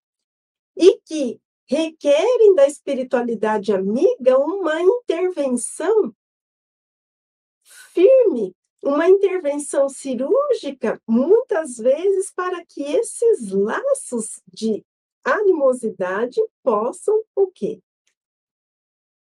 E 0.76 1.00
que 1.06 1.40
requerem 1.66 2.56
da 2.56 2.68
espiritualidade 2.68 3.72
amiga 3.74 4.38
uma 4.38 4.82
intervenção 4.82 6.14
firme, 7.64 8.56
uma 8.84 9.08
intervenção 9.08 9.88
cirúrgica, 9.88 11.02
muitas 11.08 11.78
vezes 11.78 12.32
para 12.32 12.66
que 12.66 12.84
esses 12.84 13.52
laços 13.52 14.42
de 14.52 14.86
animosidade 15.24 16.42
possam 16.62 17.24
o 17.36 17.48
quê? 17.48 17.82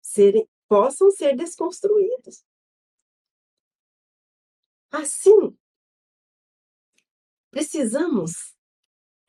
Serem, 0.02 0.48
possam 0.68 1.10
ser 1.10 1.36
desconstruídos. 1.36 2.44
Assim, 4.92 5.58
precisamos 7.50 8.57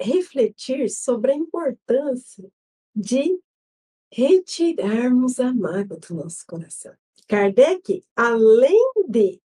refletir 0.01 0.89
sobre 0.91 1.33
a 1.33 1.37
importância 1.37 2.51
de 2.95 3.39
retirarmos 4.11 5.39
a 5.39 5.53
mágoa 5.53 5.99
do 5.99 6.15
nosso 6.15 6.47
coração. 6.47 6.95
Kardec, 7.27 8.05
além 8.17 8.93
de 9.07 9.41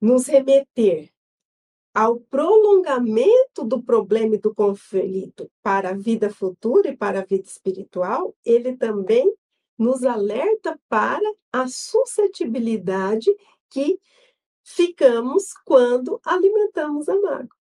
nos 0.00 0.26
remeter 0.26 1.12
ao 1.94 2.20
prolongamento 2.20 3.64
do 3.64 3.82
problema 3.82 4.34
e 4.34 4.38
do 4.38 4.54
conflito 4.54 5.50
para 5.62 5.90
a 5.90 5.94
vida 5.94 6.30
futura 6.30 6.90
e 6.90 6.96
para 6.96 7.20
a 7.20 7.24
vida 7.24 7.46
espiritual, 7.46 8.34
ele 8.44 8.76
também 8.76 9.32
nos 9.78 10.02
alerta 10.04 10.78
para 10.88 11.32
a 11.52 11.68
suscetibilidade 11.68 13.30
que 13.70 14.00
ficamos 14.64 15.54
quando 15.64 16.20
alimentamos 16.24 17.08
a 17.08 17.20
mágoa. 17.20 17.57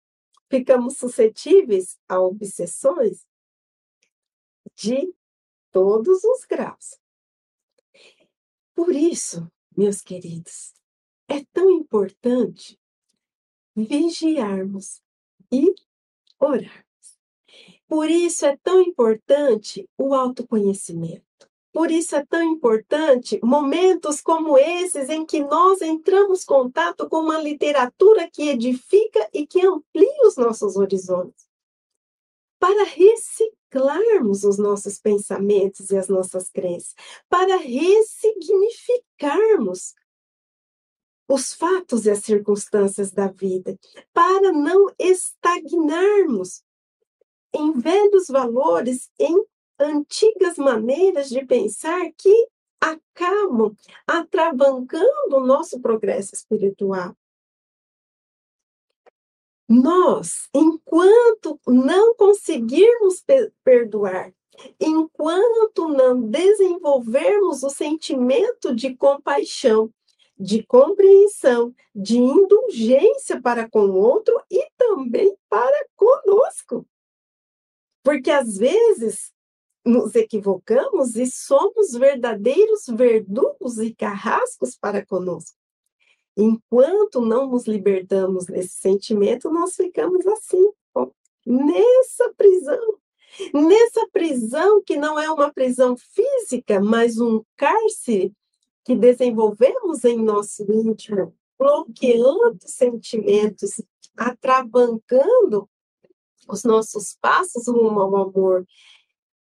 Ficamos 0.57 0.95
suscetíveis 0.95 1.99
a 2.07 2.17
obsessões 2.21 3.27
de 4.73 5.13
todos 5.69 6.23
os 6.23 6.45
graus. 6.45 6.97
Por 8.73 8.95
isso, 8.95 9.51
meus 9.75 9.99
queridos, 9.99 10.73
é 11.27 11.43
tão 11.51 11.69
importante 11.69 12.79
vigiarmos 13.75 15.01
e 15.51 15.75
orarmos. 16.39 17.19
Por 17.85 18.09
isso 18.09 18.45
é 18.45 18.55
tão 18.55 18.79
importante 18.79 19.89
o 19.97 20.13
autoconhecimento. 20.15 21.34
Por 21.75 21.91
isso 21.91 22.15
é 22.15 22.25
tão 22.25 22.41
importante 22.41 23.39
momentos 23.43 24.21
como 24.21 24.57
esses 24.57 25.09
em 25.09 25.25
que 25.25 25.41
nós 25.41 25.81
entramos 25.81 26.43
em 26.43 26.45
contato 26.45 27.09
com 27.09 27.17
uma 27.17 27.37
literatura 27.37 28.29
que 28.31 28.47
edifica 28.47 29.29
e 29.33 29.45
que 29.45 29.67
amplia 29.67 30.25
os 30.25 30.37
nossos 30.37 30.77
horizontes. 30.77 31.45
Para 32.57 32.85
reciclarmos 32.85 34.45
os 34.45 34.57
nossos 34.57 34.99
pensamentos 34.99 35.89
e 35.89 35.97
as 35.97 36.07
nossas 36.07 36.49
crenças, 36.49 36.95
para 37.27 37.57
ressignificarmos 37.57 39.95
os 41.27 41.53
fatos 41.53 42.05
e 42.05 42.09
as 42.09 42.19
circunstâncias 42.19 43.11
da 43.11 43.27
vida, 43.27 43.77
para 44.13 44.53
não 44.53 44.87
estagnarmos 44.97 46.63
em 47.53 47.73
velhos 47.73 48.27
valores, 48.29 49.11
em 49.19 49.43
antigas 49.79 50.57
maneiras 50.57 51.29
de 51.29 51.45
pensar 51.45 52.11
que 52.17 52.47
acabam 52.79 53.75
atravancando 54.05 55.37
o 55.37 55.45
nosso 55.45 55.79
progresso 55.79 56.35
espiritual. 56.35 57.15
Nós, 59.67 60.47
enquanto 60.53 61.59
não 61.67 62.15
conseguirmos 62.15 63.23
perdoar, 63.63 64.31
enquanto 64.79 65.87
não 65.87 66.21
desenvolvermos 66.21 67.63
o 67.63 67.69
sentimento 67.69 68.75
de 68.75 68.95
compaixão, 68.95 69.91
de 70.37 70.63
compreensão, 70.63 71.73
de 71.93 72.17
indulgência 72.17 73.41
para 73.41 73.67
com 73.67 73.85
o 73.85 73.95
outro 73.95 74.39
e 74.51 74.69
também 74.77 75.35
para 75.49 75.87
conosco. 75.95 76.85
Porque 78.03 78.29
às 78.29 78.57
vezes 78.57 79.33
nos 79.85 80.15
equivocamos 80.15 81.15
e 81.15 81.27
somos 81.27 81.91
verdadeiros 81.91 82.85
verdugos 82.87 83.77
e 83.77 83.93
carrascos 83.93 84.75
para 84.75 85.05
conosco. 85.05 85.55
Enquanto 86.35 87.21
não 87.21 87.47
nos 87.49 87.65
libertamos 87.65 88.45
desse 88.45 88.75
sentimento, 88.75 89.49
nós 89.49 89.75
ficamos 89.75 90.25
assim, 90.27 90.71
ó, 90.93 91.07
nessa 91.45 92.33
prisão. 92.35 92.97
Nessa 93.53 94.07
prisão 94.11 94.81
que 94.81 94.95
não 94.95 95.19
é 95.19 95.29
uma 95.29 95.51
prisão 95.53 95.95
física, 95.97 96.79
mas 96.79 97.19
um 97.19 97.43
cárcere 97.57 98.33
que 98.85 98.95
desenvolvemos 98.95 100.05
em 100.05 100.17
nosso 100.17 100.63
íntimo, 100.71 101.33
bloqueando 101.57 102.57
sentimentos, 102.61 103.81
atravancando 104.15 105.69
os 106.47 106.63
nossos 106.63 107.17
passos 107.19 107.67
rumo 107.67 107.99
ao 107.99 108.15
amor. 108.15 108.65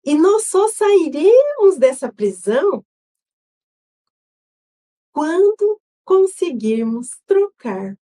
E 0.05 0.15
nós 0.15 0.47
só 0.47 0.69
sairemos 0.69 1.77
dessa 1.79 2.13
prisão 2.13 2.85
quando 5.13 5.81
conseguirmos 6.05 7.11
trocar 7.27 7.99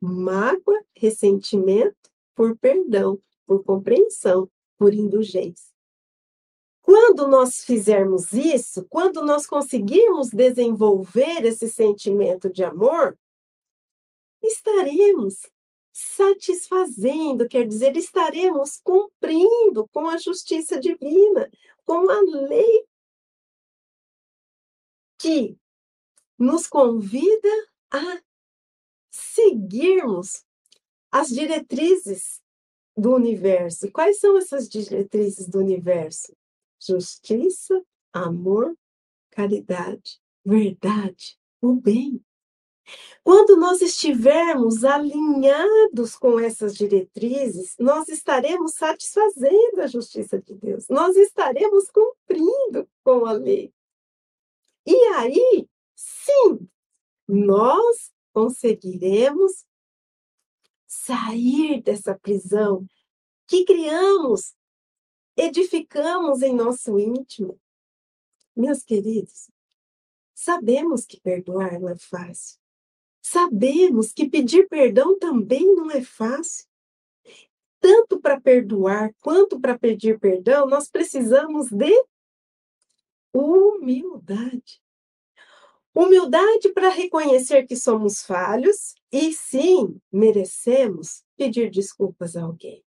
mágoa, 0.00 0.82
ressentimento 0.94 2.10
por 2.34 2.56
perdão, 2.56 3.20
por 3.46 3.62
compreensão, 3.64 4.50
por 4.78 4.94
indulgência. 4.94 5.74
Quando 6.82 7.26
nós 7.26 7.64
fizermos 7.64 8.32
isso, 8.32 8.86
quando 8.88 9.24
nós 9.24 9.46
conseguirmos 9.46 10.30
desenvolver 10.30 11.44
esse 11.44 11.68
sentimento 11.68 12.48
de 12.48 12.62
amor, 12.62 13.18
estaremos 14.42 15.40
satisfazendo, 15.98 17.48
quer 17.48 17.66
dizer, 17.66 17.96
estaremos 17.96 18.78
cumprindo 18.82 19.88
com 19.88 20.08
a 20.08 20.18
justiça 20.18 20.78
divina, 20.78 21.50
com 21.84 22.10
a 22.10 22.20
lei 22.20 22.86
que 25.18 25.56
nos 26.38 26.66
convida 26.66 27.48
a 27.90 28.20
seguirmos 29.10 30.44
as 31.10 31.28
diretrizes 31.28 32.42
do 32.94 33.14
universo. 33.14 33.90
Quais 33.90 34.18
são 34.18 34.36
essas 34.36 34.68
diretrizes 34.68 35.48
do 35.48 35.58
universo? 35.58 36.36
justiça, 36.80 37.82
amor, 38.12 38.76
caridade, 39.30 40.20
verdade, 40.44 41.38
o 41.60 41.74
bem. 41.74 42.24
Quando 43.22 43.56
nós 43.56 43.82
estivermos 43.82 44.84
alinhados 44.84 46.16
com 46.16 46.38
essas 46.38 46.74
diretrizes, 46.74 47.76
nós 47.78 48.08
estaremos 48.08 48.74
satisfazendo 48.74 49.80
a 49.80 49.86
justiça 49.86 50.40
de 50.40 50.54
Deus, 50.54 50.88
nós 50.88 51.16
estaremos 51.16 51.90
cumprindo 51.90 52.88
com 53.02 53.26
a 53.26 53.32
lei. 53.32 53.72
E 54.86 54.96
aí, 55.14 55.68
sim, 55.94 56.68
nós 57.26 58.12
conseguiremos 58.32 59.64
sair 60.86 61.82
dessa 61.82 62.16
prisão 62.16 62.86
que 63.48 63.64
criamos 63.64 64.54
edificamos 65.36 66.40
em 66.40 66.54
nosso 66.54 66.98
íntimo. 66.98 67.60
Meus 68.56 68.82
queridos, 68.82 69.50
sabemos 70.34 71.04
que 71.04 71.20
perdoar 71.20 71.78
não 71.78 71.90
é 71.90 71.96
fácil. 71.96 72.58
Sabemos 73.28 74.12
que 74.12 74.30
pedir 74.30 74.68
perdão 74.68 75.18
também 75.18 75.74
não 75.74 75.90
é 75.90 76.00
fácil. 76.00 76.64
Tanto 77.80 78.20
para 78.20 78.40
perdoar 78.40 79.12
quanto 79.20 79.58
para 79.58 79.76
pedir 79.76 80.20
perdão, 80.20 80.68
nós 80.68 80.88
precisamos 80.88 81.68
de 81.72 81.92
humildade. 83.34 84.80
Humildade 85.92 86.68
para 86.72 86.88
reconhecer 86.88 87.66
que 87.66 87.74
somos 87.74 88.22
falhos 88.22 88.94
e 89.10 89.32
sim 89.32 90.00
merecemos 90.12 91.24
pedir 91.36 91.68
desculpas 91.68 92.36
a 92.36 92.44
alguém. 92.44 92.84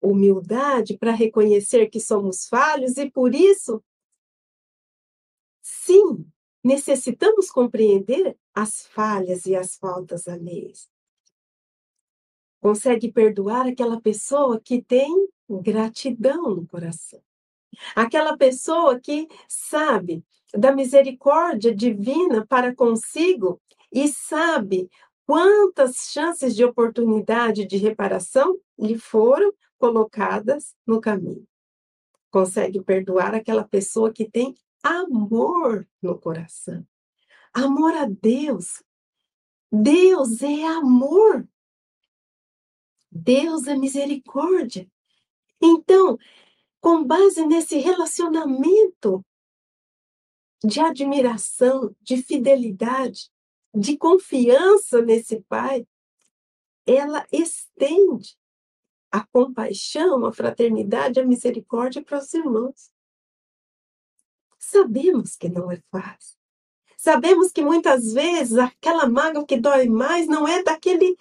Humildade 0.00 0.96
para 0.98 1.10
reconhecer 1.10 1.88
que 1.90 1.98
somos 1.98 2.46
falhos 2.46 2.96
e 2.96 3.10
por 3.10 3.34
isso, 3.34 3.82
sim, 5.60 6.24
necessitamos 6.62 7.50
compreender 7.50 8.36
as 8.54 8.86
falhas 8.86 9.46
e 9.46 9.56
as 9.56 9.76
faltas 9.76 10.28
alheias. 10.28 10.88
Consegue 12.60 13.10
perdoar 13.10 13.66
aquela 13.66 14.00
pessoa 14.00 14.60
que 14.60 14.82
tem 14.82 15.28
gratidão 15.48 16.54
no 16.54 16.66
coração. 16.66 17.22
Aquela 17.94 18.36
pessoa 18.36 19.00
que 19.00 19.28
sabe 19.48 20.24
da 20.52 20.72
misericórdia 20.72 21.74
divina 21.74 22.46
para 22.46 22.74
consigo 22.74 23.60
e 23.92 24.08
sabe 24.08 24.90
quantas 25.26 26.10
chances 26.12 26.54
de 26.54 26.64
oportunidade 26.64 27.64
de 27.64 27.76
reparação 27.76 28.58
lhe 28.78 28.98
foram 28.98 29.52
colocadas 29.78 30.74
no 30.86 31.00
caminho. 31.00 31.46
Consegue 32.30 32.82
perdoar 32.82 33.34
aquela 33.34 33.64
pessoa 33.64 34.12
que 34.12 34.28
tem 34.28 34.54
amor 34.82 35.88
no 36.02 36.18
coração. 36.18 36.86
Amor 37.52 37.94
a 37.94 38.06
Deus. 38.06 38.82
Deus 39.70 40.42
é 40.42 40.66
amor. 40.66 41.48
Deus 43.10 43.66
é 43.66 43.76
misericórdia. 43.76 44.90
Então, 45.60 46.18
com 46.80 47.04
base 47.04 47.44
nesse 47.46 47.76
relacionamento 47.78 49.24
de 50.64 50.80
admiração, 50.80 51.94
de 52.00 52.22
fidelidade, 52.22 53.30
de 53.74 53.96
confiança 53.96 55.02
nesse 55.02 55.40
Pai, 55.42 55.86
ela 56.86 57.26
estende 57.32 58.36
a 59.10 59.26
compaixão, 59.26 60.24
a 60.24 60.32
fraternidade, 60.32 61.20
a 61.20 61.26
misericórdia 61.26 62.02
para 62.02 62.18
os 62.18 62.32
irmãos. 62.32 62.90
Sabemos 64.70 65.34
que 65.34 65.48
não 65.48 65.68
é 65.72 65.82
fácil. 65.90 66.38
Sabemos 66.96 67.50
que 67.50 67.60
muitas 67.60 68.12
vezes 68.12 68.56
aquela 68.56 69.08
mágoa 69.08 69.44
que 69.44 69.58
dói 69.58 69.88
mais 69.88 70.28
não 70.28 70.46
é 70.46 70.62
daquele 70.62 71.16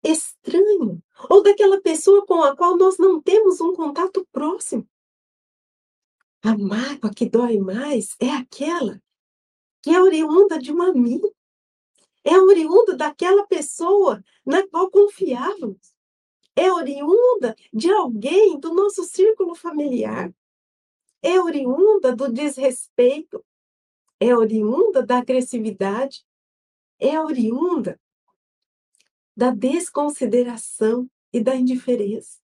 estranho 0.00 1.02
ou 1.28 1.42
daquela 1.42 1.80
pessoa 1.80 2.24
com 2.24 2.40
a 2.44 2.56
qual 2.56 2.76
nós 2.76 2.96
não 2.96 3.20
temos 3.20 3.60
um 3.60 3.74
contato 3.74 4.24
próximo. 4.30 4.88
A 6.40 6.56
mágoa 6.56 7.10
que 7.12 7.28
dói 7.28 7.58
mais 7.58 8.14
é 8.20 8.30
aquela 8.30 9.02
que 9.82 9.90
é 9.90 10.00
oriunda 10.00 10.56
de 10.56 10.72
um 10.72 10.80
amigo, 10.80 11.34
é 12.22 12.38
oriunda 12.38 12.96
daquela 12.96 13.44
pessoa 13.44 14.22
na 14.46 14.64
qual 14.68 14.88
confiávamos, 14.88 15.92
é 16.54 16.72
oriunda 16.72 17.56
de 17.72 17.90
alguém 17.90 18.56
do 18.60 18.72
nosso 18.72 19.02
círculo 19.02 19.56
familiar, 19.56 20.32
é 21.24 21.40
oriunda 21.40 22.14
do 22.14 22.30
desrespeito, 22.30 23.42
é 24.20 24.36
oriunda 24.36 25.04
da 25.04 25.18
agressividade, 25.18 26.22
é 26.98 27.18
oriunda 27.18 27.98
da 29.34 29.50
desconsideração 29.50 31.10
e 31.32 31.42
da 31.42 31.56
indiferença. 31.56 32.38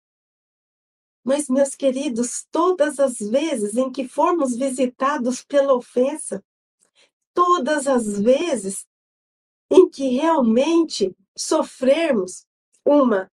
Mas, 1.26 1.50
meus 1.50 1.76
queridos, 1.76 2.48
todas 2.50 3.00
as 3.00 3.20
vezes 3.20 3.76
em 3.76 3.92
que 3.92 4.08
formos 4.08 4.56
visitados 4.56 5.44
pela 5.44 5.74
ofensa, 5.74 6.42
todas 7.34 7.86
as 7.86 8.18
vezes 8.18 8.88
em 9.70 9.90
que 9.90 10.08
realmente 10.08 11.14
sofrermos 11.38 12.48
uma 12.86 13.30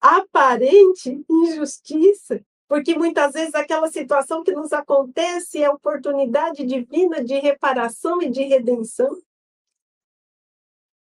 aparente 0.00 1.24
injustiça, 1.30 2.44
porque 2.70 2.96
muitas 2.96 3.32
vezes 3.32 3.52
aquela 3.52 3.90
situação 3.90 4.44
que 4.44 4.52
nos 4.52 4.72
acontece 4.72 5.60
é 5.60 5.68
oportunidade 5.68 6.64
divina 6.64 7.20
de 7.20 7.34
reparação 7.34 8.22
e 8.22 8.30
de 8.30 8.44
redenção. 8.44 9.20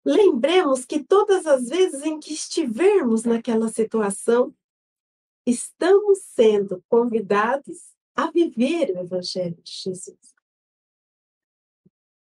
Lembremos 0.02 0.86
que 0.86 1.04
todas 1.04 1.44
as 1.44 1.68
vezes 1.68 2.02
em 2.06 2.18
que 2.18 2.32
estivermos 2.32 3.24
naquela 3.24 3.68
situação, 3.68 4.56
estamos 5.44 6.20
sendo 6.22 6.82
convidados 6.88 7.92
a 8.16 8.30
viver 8.30 8.92
o 8.92 9.00
Evangelho 9.00 9.60
de 9.62 9.70
Jesus. 9.70 10.16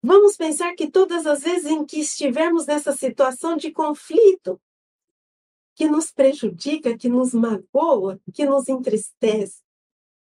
Vamos 0.03 0.37
pensar 0.37 0.75
que 0.75 0.87
todas 0.87 1.25
as 1.25 1.41
vezes 1.41 1.65
em 1.65 1.83
que 1.83 1.99
estivermos 1.99 2.67
nessa 2.67 2.91
situação 2.91 3.57
de 3.57 3.71
conflito, 3.71 4.61
que 5.81 5.89
nos 5.89 6.11
prejudica, 6.11 6.95
que 6.95 7.09
nos 7.09 7.33
magoa, 7.33 8.21
que 8.31 8.45
nos 8.45 8.69
entristece, 8.69 9.63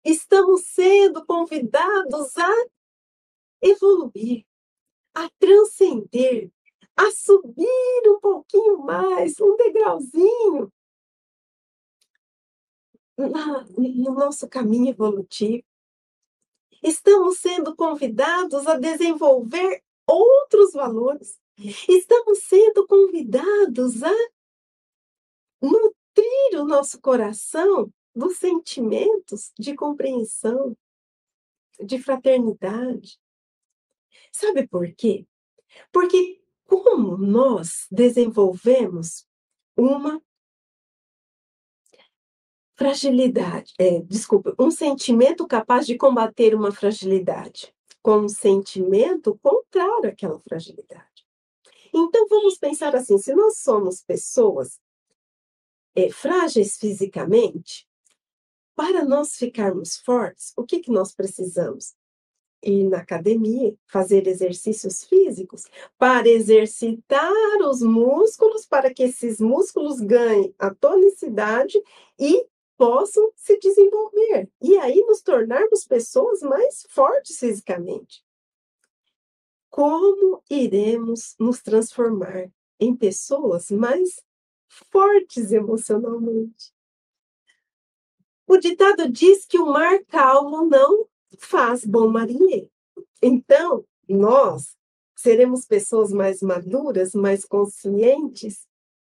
estamos 0.03 0.63
sendo 0.65 1.27
convidados 1.27 2.39
a 2.39 2.51
evoluir, 3.61 4.47
a 5.13 5.29
transcender, 5.39 6.51
a 6.97 7.11
subir 7.11 8.03
um 8.07 8.19
pouquinho 8.19 8.79
mais, 8.79 9.39
um 9.43 9.55
degrauzinho 9.55 10.73
no 13.19 14.15
nosso 14.15 14.49
caminho 14.49 14.89
evolutivo. 14.89 15.65
Estamos 16.83 17.37
sendo 17.41 17.77
convidados 17.77 18.67
a 18.67 18.79
desenvolver 18.79 19.85
outros 20.07 20.73
valores. 20.73 21.39
Estamos 21.87 22.39
sendo 22.39 22.87
convidados 22.87 24.03
a 24.03 24.33
nutrir 25.63 26.61
o 26.61 26.65
nosso 26.65 27.01
coração 27.01 27.93
dos 28.15 28.37
sentimentos 28.37 29.53
de 29.59 29.75
compreensão, 29.75 30.77
de 31.81 31.99
fraternidade. 31.99 33.19
Sabe 34.31 34.67
por 34.67 34.93
quê? 34.95 35.27
Porque 35.91 36.43
como 36.65 37.17
nós 37.17 37.87
desenvolvemos 37.91 39.27
uma 39.77 40.23
fragilidade, 42.75 43.73
é, 43.79 44.01
desculpa, 44.01 44.55
um 44.59 44.71
sentimento 44.71 45.47
capaz 45.47 45.87
de 45.87 45.97
combater 45.97 46.55
uma 46.55 46.73
fragilidade, 46.73 47.75
com 48.03 48.19
um 48.19 48.29
sentimento 48.29 49.39
contrário 49.43 50.11
àquela 50.11 50.39
fragilidade. 50.41 51.27
Então 51.95 52.27
vamos 52.29 52.59
pensar 52.59 52.97
assim: 52.97 53.19
se 53.19 53.35
nós 53.35 53.59
somos 53.59 54.03
pessoas 54.03 54.81
é, 55.95 56.11
frágeis 56.11 56.77
fisicamente, 56.77 57.87
para 58.75 59.05
nós 59.05 59.37
ficarmos 59.37 59.97
fortes, 59.99 60.53
o 60.57 60.65
que, 60.65 60.81
que 60.81 60.91
nós 60.91 61.15
precisamos? 61.15 61.95
ir 62.65 62.85
na 62.85 62.99
academia, 62.99 63.75
fazer 63.87 64.27
exercícios 64.27 65.05
físicos, 65.05 65.65
para 65.99 66.29
exercitar 66.29 67.59
os 67.69 67.83
músculos, 67.83 68.65
para 68.65 68.95
que 68.95 69.03
esses 69.03 69.41
músculos 69.41 70.01
ganhem 70.01 70.55
a 70.59 70.73
tonicidade 70.73 71.83
e 72.19 72.47
possam 72.77 73.33
se 73.37 73.59
desenvolver. 73.59 74.49
E 74.61 74.79
aí 74.79 75.05
nos 75.07 75.23
tornarmos 75.23 75.85
pessoas 75.85 76.41
mais 76.41 76.87
fortes 76.89 77.39
fisicamente. 77.39 78.25
Como 79.69 80.43
iremos 80.51 81.35
nos 81.39 81.63
transformar 81.63 82.51
em 82.79 82.95
pessoas 82.95 83.71
mais 83.71 84.23
fortes 84.91 85.53
emocionalmente? 85.53 86.73
O 88.47 88.57
ditado 88.57 89.11
diz 89.11 89.45
que 89.45 89.59
o 89.59 89.67
mar 89.67 90.03
calmo 90.05 90.65
não 90.67 91.07
faz 91.39 91.85
bom 91.85 92.09
marinheiro. 92.09 92.71
Então, 93.21 93.85
nós 94.09 94.77
seremos 95.15 95.65
pessoas 95.65 96.13
mais 96.13 96.43
maduras, 96.43 97.15
mais 97.15 97.45
conscientes, 97.45 98.67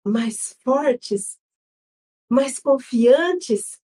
mais 0.03 0.55
fortes, 0.63 1.39
mais 2.29 2.59
confiantes. 2.59 3.79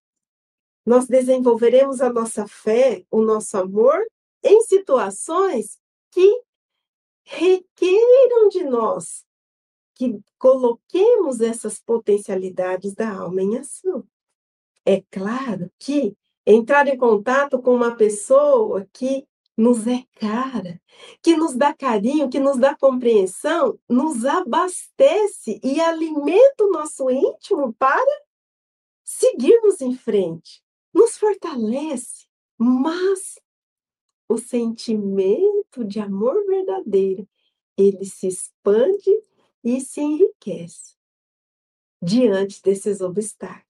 Nós 0.86 1.08
desenvolveremos 1.08 2.02
a 2.02 2.12
nossa 2.12 2.48
fé, 2.48 3.06
o 3.12 3.22
nosso 3.22 3.58
amor 3.58 4.00
em 4.44 4.62
situações 4.62 5.80
que 6.12 6.42
requeram 7.24 8.50
de 8.50 8.64
nós 8.64 9.26
que 9.96 10.20
coloquemos 10.38 11.42
essas 11.42 11.80
potencialidades 11.80 12.94
da 12.94 13.10
alma 13.12 13.42
em 13.42 13.58
ação. 13.58 14.04
É 14.86 15.02
claro 15.10 15.72
que 15.80 16.16
entrar 16.46 16.88
em 16.88 16.98
contato 16.98 17.62
com 17.62 17.74
uma 17.76 17.96
pessoa 17.96 18.88
que 18.92 19.26
nos 19.56 19.86
é 19.88 20.04
cara, 20.16 20.82
que 21.22 21.38
nos 21.38 21.56
dá 21.56 21.74
carinho, 21.74 22.30
que 22.30 22.40
nos 22.40 22.58
dá 22.58 22.76
compreensão, 22.76 23.80
nos 23.88 24.26
abastece 24.26 25.60
e 25.64 25.80
alimenta 25.80 26.64
o 26.64 26.72
nosso 26.72 27.10
íntimo 27.10 27.74
para 27.74 28.22
seguirmos 29.04 29.80
em 29.80 29.96
frente, 29.96 30.64
nos 30.94 31.18
fortalece, 31.18 32.26
mas 32.58 33.40
o 34.28 34.38
sentimento 34.38 35.86
de 35.86 36.00
amor 36.00 36.44
verdadeiro 36.46 37.28
ele 37.78 38.06
se 38.06 38.28
expande 38.28 39.12
e 39.64 39.80
se 39.80 40.02
enriquece 40.02 40.96
diante 42.02 42.62
desses 42.62 43.02
obstáculos. 43.02 43.64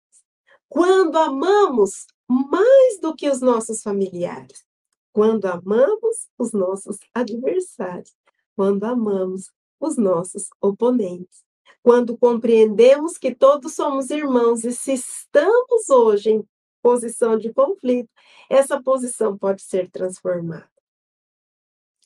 Quando 0.68 1.18
amamos 1.18 2.08
mais 2.28 3.00
do 3.00 3.16
que 3.16 3.30
os 3.30 3.42
nossos 3.42 3.82
familiares, 3.84 4.66
quando 5.12 5.46
amamos 5.46 6.28
os 6.38 6.52
nossos 6.52 6.98
adversários, 7.14 8.16
quando 8.56 8.84
amamos 8.84 9.52
os 9.80 9.98
nossos 9.98 10.50
oponentes, 10.60 11.44
quando 11.84 12.18
compreendemos 12.18 13.18
que 13.18 13.36
todos 13.36 13.74
somos 13.74 14.10
irmãos 14.10 14.64
e 14.64 14.72
se 14.72 14.94
estamos 14.94 15.90
hoje 15.90 16.32
em 16.32 16.48
posição 16.82 17.38
de 17.38 17.54
conflito, 17.54 18.10
essa 18.50 18.82
posição 18.82 19.38
pode 19.38 19.62
ser 19.62 19.92
transformada. 19.92 20.70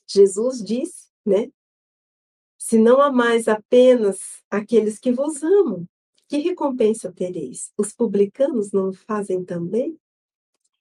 Jesus 0.07 0.63
disse, 0.63 1.09
né? 1.25 1.51
Se 2.68 2.78
não 2.78 2.99
amais 3.01 3.47
apenas 3.47 4.43
aqueles 4.51 4.99
que 4.99 5.09
vos 5.09 5.41
amam, 5.41 5.88
que 6.28 6.39
recompensa 6.39 7.09
tereis? 7.13 7.72
Os 7.78 7.93
publicanos 7.93 8.74
não 8.74 8.91
fazem 8.91 9.45
também? 9.45 9.97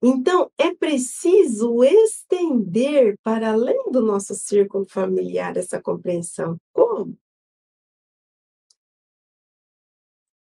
Então, 0.02 0.50
é 0.58 0.74
preciso 0.74 1.84
estender 1.84 3.16
para 3.22 3.52
além 3.52 3.88
do 3.92 4.02
nosso 4.02 4.34
círculo 4.34 4.84
familiar 4.84 5.56
essa 5.56 5.80
compreensão. 5.80 6.60
Como? 6.72 7.16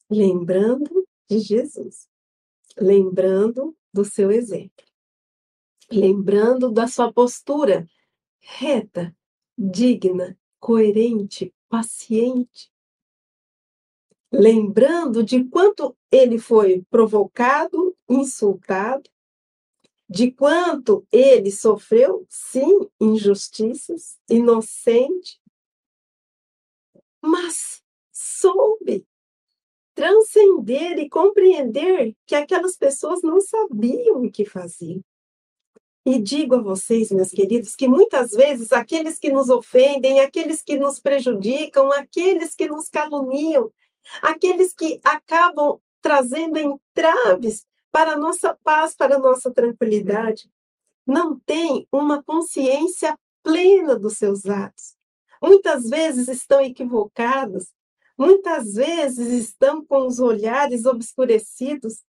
Lembrando 0.08 1.04
de 1.28 1.40
Jesus, 1.40 2.08
lembrando 2.78 3.76
do 3.92 4.04
seu 4.04 4.30
exemplo, 4.30 4.86
lembrando 5.90 6.70
da 6.70 6.86
sua 6.86 7.12
postura 7.12 7.84
reta, 8.40 9.12
digna, 9.58 10.38
coerente, 10.64 11.54
paciente, 11.68 12.72
lembrando 14.32 15.22
de 15.22 15.44
quanto 15.44 15.94
ele 16.10 16.38
foi 16.38 16.82
provocado, 16.88 17.94
insultado, 18.08 19.10
de 20.08 20.30
quanto 20.32 21.06
ele 21.12 21.52
sofreu, 21.52 22.24
sim, 22.30 22.88
injustiças, 22.98 24.18
inocente, 24.26 25.38
mas 27.20 27.82
soube 28.10 29.06
transcender 29.94 30.98
e 30.98 31.10
compreender 31.10 32.16
que 32.24 32.34
aquelas 32.34 32.74
pessoas 32.74 33.20
não 33.20 33.38
sabiam 33.38 34.24
o 34.24 34.30
que 34.30 34.46
faziam. 34.46 35.04
E 36.06 36.18
digo 36.18 36.56
a 36.56 36.62
vocês, 36.62 37.10
meus 37.10 37.30
queridos, 37.30 37.74
que 37.74 37.88
muitas 37.88 38.32
vezes 38.32 38.72
aqueles 38.72 39.18
que 39.18 39.32
nos 39.32 39.48
ofendem, 39.48 40.20
aqueles 40.20 40.62
que 40.62 40.76
nos 40.76 41.00
prejudicam, 41.00 41.90
aqueles 41.92 42.54
que 42.54 42.68
nos 42.68 42.90
caluniam, 42.90 43.72
aqueles 44.20 44.74
que 44.74 45.00
acabam 45.02 45.78
trazendo 46.02 46.58
entraves 46.58 47.66
para 47.90 48.12
a 48.12 48.18
nossa 48.18 48.54
paz, 48.62 48.94
para 48.94 49.16
a 49.16 49.18
nossa 49.18 49.50
tranquilidade, 49.50 50.50
não 51.06 51.38
têm 51.40 51.88
uma 51.90 52.22
consciência 52.22 53.18
plena 53.42 53.96
dos 53.96 54.18
seus 54.18 54.44
atos. 54.46 54.96
Muitas 55.40 55.88
vezes 55.88 56.28
estão 56.28 56.60
equivocados, 56.60 57.68
muitas 58.18 58.74
vezes 58.74 59.28
estão 59.28 59.84
com 59.84 60.06
os 60.06 60.18
olhares 60.18 60.84
obscurecidos 60.84 62.02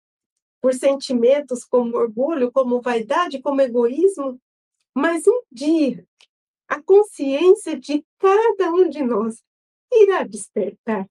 por 0.65 0.73
sentimentos 0.73 1.63
como 1.63 1.95
orgulho, 1.95 2.51
como 2.51 2.81
vaidade, 2.81 3.43
como 3.43 3.61
egoísmo, 3.61 4.41
mas 4.95 5.27
um 5.27 5.43
dia 5.53 6.09
a 6.67 6.81
consciência 6.81 7.79
de 7.79 8.03
cada 8.19 8.71
um 8.71 8.89
de 8.89 9.03
nós 9.03 9.45
irá 9.93 10.23
despertar 10.23 11.07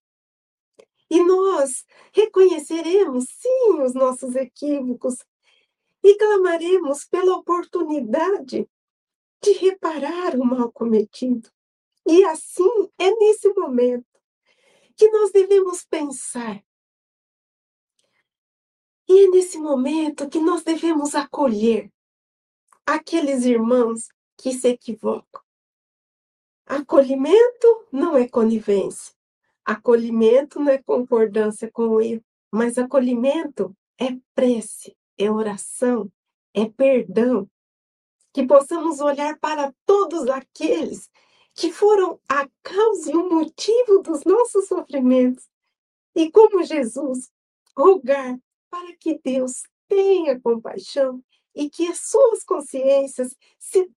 e 1.08 1.24
nós 1.24 1.86
reconheceremos, 2.12 3.26
sim, 3.30 3.80
os 3.84 3.94
nossos 3.94 4.36
equívocos 4.36 5.24
e 6.04 6.18
clamaremos 6.18 7.06
pela 7.06 7.36
oportunidade 7.36 8.68
de 9.40 9.52
reparar 9.52 10.36
o 10.36 10.44
mal 10.44 10.72
cometido. 10.72 11.48
E 12.08 12.26
assim 12.26 12.90
é 12.98 13.12
nesse 13.12 13.54
momento 13.54 14.20
que 14.98 15.08
nós 15.12 15.32
devemos 15.32 15.86
pensar. 15.86 16.60
E 19.08 19.26
é 19.26 19.30
nesse 19.30 19.58
momento 19.58 20.30
que 20.30 20.40
nós 20.40 20.64
devemos 20.64 21.14
acolher 21.16 21.92
aqueles 22.86 23.46
irmãos 23.46 24.08
que 24.38 24.54
se 24.54 24.70
equivocam. 24.70 25.42
Acolhimento 26.66 27.88
não 27.92 28.16
é 28.16 28.28
conivência. 28.28 29.14
Acolhimento 29.66 30.60
não 30.60 30.72
é 30.72 30.78
concordância 30.82 31.70
com 31.72 31.88
o 31.88 32.02
erro, 32.02 32.24
mas 32.52 32.78
acolhimento 32.78 33.76
é 33.98 34.18
prece, 34.36 34.96
é 35.18 35.30
oração, 35.30 36.12
é 36.54 36.66
perdão. 36.66 37.50
Que 38.34 38.46
possamos 38.46 39.00
olhar 39.00 39.38
para 39.40 39.74
todos 39.86 40.28
aqueles 40.30 41.10
que 41.54 41.72
foram 41.72 42.20
a 42.28 42.48
causa 42.62 43.12
e 43.12 43.16
o 43.16 43.30
motivo 43.30 44.02
dos 44.02 44.24
nossos 44.24 44.68
sofrimentos. 44.68 45.48
E 46.16 46.32
como 46.32 46.64
Jesus, 46.64 47.32
rogar 47.78 48.38
para 48.74 48.96
que 48.96 49.20
Deus 49.24 49.62
tenha 49.88 50.40
compaixão 50.40 51.24
e 51.54 51.70
que 51.70 51.86
as 51.86 52.00
suas 52.00 52.44
consciências 52.44 53.38
se, 53.60 53.88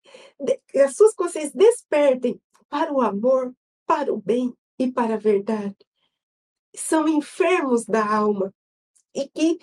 as 0.85 0.95
suas 0.95 1.15
consciências 1.15 1.55
despertem 1.55 2.39
para 2.69 2.93
o 2.93 3.01
amor, 3.01 3.57
para 3.87 4.13
o 4.13 4.21
bem 4.21 4.55
e 4.79 4.93
para 4.93 5.15
a 5.15 5.17
verdade. 5.19 5.75
São 6.75 7.09
enfermos 7.09 7.87
da 7.87 8.07
alma 8.07 8.55
e 9.15 9.27
que 9.31 9.59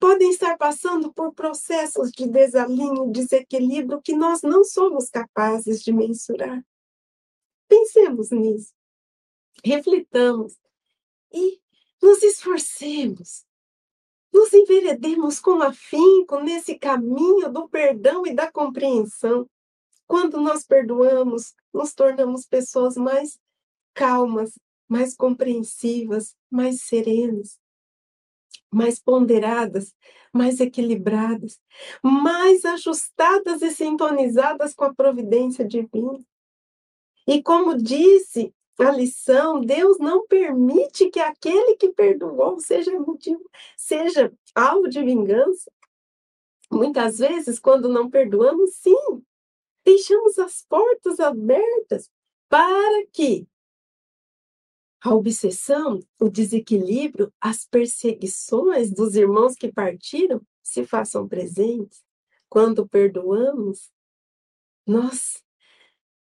podem 0.00 0.30
estar 0.30 0.58
passando 0.58 1.12
por 1.12 1.32
processos 1.32 2.10
de 2.10 2.26
desalinho, 2.26 3.12
desequilíbrio 3.12 4.02
que 4.02 4.16
nós 4.16 4.42
não 4.42 4.64
somos 4.64 5.08
capazes 5.08 5.80
de 5.80 5.92
mensurar. 5.92 6.60
Pensemos 7.68 8.32
nisso, 8.32 8.74
reflitamos 9.64 10.58
e 11.32 11.60
nos 12.02 12.20
esforcemos, 12.24 13.48
nos 14.32 14.52
enveredemos 14.52 15.40
com 15.40 15.62
afinco 15.62 16.40
nesse 16.40 16.78
caminho 16.78 17.50
do 17.52 17.68
perdão 17.68 18.26
e 18.26 18.34
da 18.34 18.50
compreensão. 18.50 19.48
Quando 20.06 20.40
nós 20.40 20.64
perdoamos, 20.64 21.54
nos 21.72 21.94
tornamos 21.94 22.46
pessoas 22.46 22.96
mais 22.96 23.38
calmas, 23.94 24.58
mais 24.88 25.14
compreensivas, 25.14 26.34
mais 26.50 26.82
serenas, 26.82 27.58
mais 28.70 29.00
ponderadas, 29.00 29.94
mais 30.32 30.60
equilibradas, 30.60 31.60
mais 32.02 32.64
ajustadas 32.64 33.62
e 33.62 33.70
sintonizadas 33.70 34.74
com 34.74 34.84
a 34.84 34.94
providência 34.94 35.64
divina. 35.64 36.18
E 37.26 37.42
como 37.42 37.76
disse 37.76 38.54
a 38.78 38.90
lição, 38.90 39.60
Deus 39.60 39.98
não 39.98 40.26
permite 40.26 41.10
que 41.10 41.20
aquele 41.20 41.76
que 41.76 41.92
perdoou 41.92 42.58
seja 42.60 42.98
motivo, 42.98 43.48
seja 43.76 44.32
alvo 44.54 44.88
de 44.88 45.02
vingança. 45.02 45.70
Muitas 46.70 47.18
vezes, 47.18 47.58
quando 47.58 47.88
não 47.88 48.08
perdoamos, 48.08 48.74
sim, 48.76 49.22
deixamos 49.84 50.38
as 50.38 50.64
portas 50.68 51.20
abertas 51.20 52.10
para 52.48 53.06
que 53.12 53.46
a 55.02 55.14
obsessão, 55.14 55.98
o 56.20 56.28
desequilíbrio, 56.28 57.32
as 57.40 57.66
perseguições 57.66 58.90
dos 58.92 59.14
irmãos 59.14 59.54
que 59.54 59.72
partiram 59.72 60.42
se 60.62 60.84
façam 60.84 61.26
presentes. 61.26 62.02
Quando 62.48 62.86
perdoamos, 62.86 63.90
nós 64.86 65.42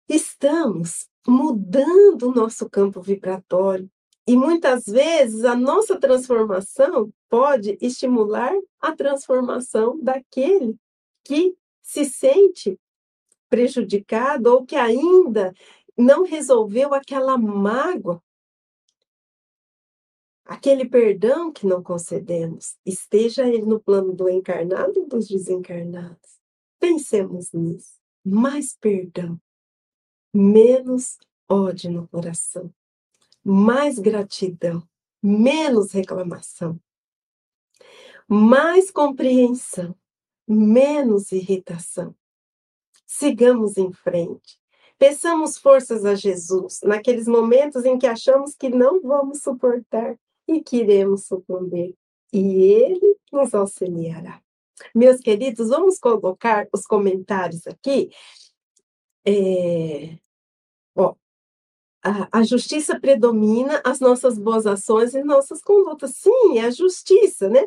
estamos 0.08 1.09
mudando 1.26 2.28
o 2.28 2.34
nosso 2.34 2.68
campo 2.68 3.00
vibratório. 3.00 3.90
E 4.26 4.36
muitas 4.36 4.84
vezes 4.86 5.44
a 5.44 5.56
nossa 5.56 5.98
transformação 5.98 7.12
pode 7.28 7.76
estimular 7.80 8.52
a 8.80 8.94
transformação 8.94 9.98
daquele 10.00 10.76
que 11.24 11.56
se 11.82 12.04
sente 12.04 12.78
prejudicado 13.48 14.46
ou 14.52 14.64
que 14.64 14.76
ainda 14.76 15.52
não 15.96 16.24
resolveu 16.24 16.94
aquela 16.94 17.36
mágoa 17.36 18.22
aquele 20.50 20.84
perdão 20.84 21.52
que 21.52 21.64
não 21.64 21.80
concedemos, 21.80 22.76
esteja 22.84 23.46
ele 23.46 23.62
no 23.62 23.78
plano 23.78 24.12
do 24.12 24.28
encarnado 24.28 24.98
ou 24.98 25.06
dos 25.06 25.28
desencarnados. 25.28 26.40
Pensemos 26.80 27.52
nisso. 27.52 28.00
Mais 28.24 28.76
perdão, 28.76 29.40
menos 30.32 31.18
ódio 31.48 31.90
no 31.90 32.08
coração, 32.08 32.72
mais 33.44 33.98
gratidão, 33.98 34.82
menos 35.22 35.92
reclamação, 35.92 36.80
mais 38.28 38.90
compreensão, 38.90 39.94
menos 40.46 41.32
irritação. 41.32 42.14
Sigamos 43.06 43.76
em 43.76 43.92
frente, 43.92 44.60
Peçamos 45.00 45.56
forças 45.56 46.04
a 46.04 46.14
Jesus 46.14 46.80
naqueles 46.84 47.26
momentos 47.26 47.86
em 47.86 47.96
que 47.96 48.06
achamos 48.06 48.54
que 48.54 48.68
não 48.68 49.00
vamos 49.00 49.40
suportar 49.40 50.14
e 50.46 50.60
que 50.62 50.76
iremos 50.76 51.24
sucumbir. 51.24 51.94
E 52.30 52.64
Ele 52.64 53.16
nos 53.32 53.54
auxiliará. 53.54 54.42
Meus 54.94 55.18
queridos, 55.18 55.70
vamos 55.70 55.98
colocar 55.98 56.68
os 56.70 56.82
comentários 56.86 57.66
aqui. 57.66 58.10
É... 59.24 60.18
Ó, 60.96 61.14
a, 62.02 62.38
a, 62.40 62.42
justiça 62.42 62.98
predomina 62.98 63.80
as 63.84 64.00
nossas 64.00 64.38
boas 64.38 64.66
ações 64.66 65.14
e 65.14 65.22
nossas 65.22 65.60
condutas. 65.62 66.14
Sim, 66.16 66.58
é 66.58 66.64
a 66.64 66.70
justiça, 66.70 67.48
né? 67.48 67.66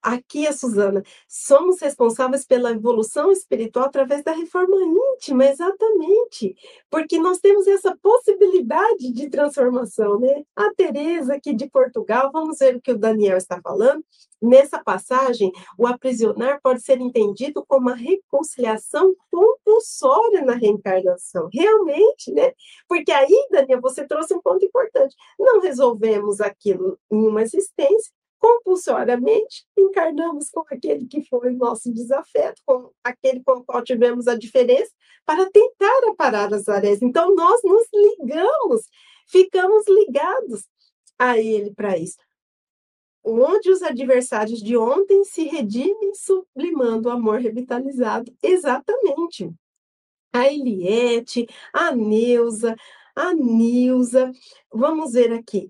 Aqui 0.00 0.46
a 0.46 0.52
Suzana, 0.52 1.02
somos 1.28 1.80
responsáveis 1.80 2.44
pela 2.44 2.70
evolução 2.70 3.32
espiritual 3.32 3.86
através 3.86 4.22
da 4.22 4.32
reforma 4.32 4.76
íntima, 4.76 5.46
exatamente, 5.46 6.54
porque 6.90 7.18
nós 7.18 7.38
temos 7.40 7.66
essa 7.66 7.96
possibilidade 7.96 9.12
de 9.12 9.28
transformação, 9.28 10.20
né? 10.20 10.44
A 10.54 10.72
Teresa 10.74 11.34
aqui 11.34 11.52
de 11.52 11.68
Portugal, 11.68 12.30
vamos 12.32 12.58
ver 12.58 12.76
o 12.76 12.80
que 12.80 12.92
o 12.92 12.98
Daniel 12.98 13.36
está 13.36 13.60
falando. 13.60 14.04
Nessa 14.42 14.82
passagem, 14.82 15.52
o 15.78 15.86
aprisionar 15.86 16.60
pode 16.60 16.82
ser 16.82 17.00
entendido 17.00 17.64
como 17.64 17.88
uma 17.88 17.94
reconciliação 17.94 19.14
compulsória 19.30 20.44
na 20.44 20.54
reencarnação. 20.54 21.48
Realmente, 21.52 22.32
né? 22.32 22.52
Porque 22.88 23.12
aí, 23.12 23.48
Daniel, 23.52 23.80
você 23.80 24.04
trouxe 24.04 24.34
um 24.34 24.42
ponto 24.42 24.64
importante. 24.64 25.14
Não 25.38 25.60
resolvemos 25.60 26.40
aquilo 26.40 26.98
em 27.08 27.28
uma 27.28 27.42
existência, 27.42 28.12
compulsoriamente 28.40 29.64
encarnamos 29.78 30.50
com 30.50 30.64
aquele 30.68 31.06
que 31.06 31.22
foi 31.22 31.50
o 31.50 31.56
nosso 31.56 31.92
desafeto, 31.92 32.60
com 32.66 32.90
aquele 33.04 33.40
com 33.44 33.58
o 33.58 33.64
qual 33.64 33.84
tivemos 33.84 34.26
a 34.26 34.34
diferença, 34.34 34.90
para 35.24 35.48
tentar 35.48 36.08
aparar 36.08 36.52
as 36.52 36.68
areias. 36.68 37.00
Então, 37.00 37.32
nós 37.32 37.60
nos 37.62 37.86
ligamos, 37.94 38.88
ficamos 39.28 39.84
ligados 39.86 40.64
a 41.16 41.38
ele 41.38 41.72
para 41.72 41.96
isso 41.96 42.16
onde 43.24 43.70
os 43.70 43.82
adversários 43.82 44.62
de 44.62 44.76
ontem 44.76 45.24
se 45.24 45.44
redimem 45.44 46.14
sublimando 46.14 47.08
o 47.08 47.12
amor 47.12 47.40
revitalizado. 47.40 48.32
Exatamente. 48.42 49.52
A 50.32 50.48
Eliette, 50.48 51.46
a 51.72 51.94
Neuza, 51.94 52.74
a 53.14 53.34
Nilza, 53.34 54.32
vamos 54.72 55.12
ver 55.12 55.32
aqui, 55.32 55.68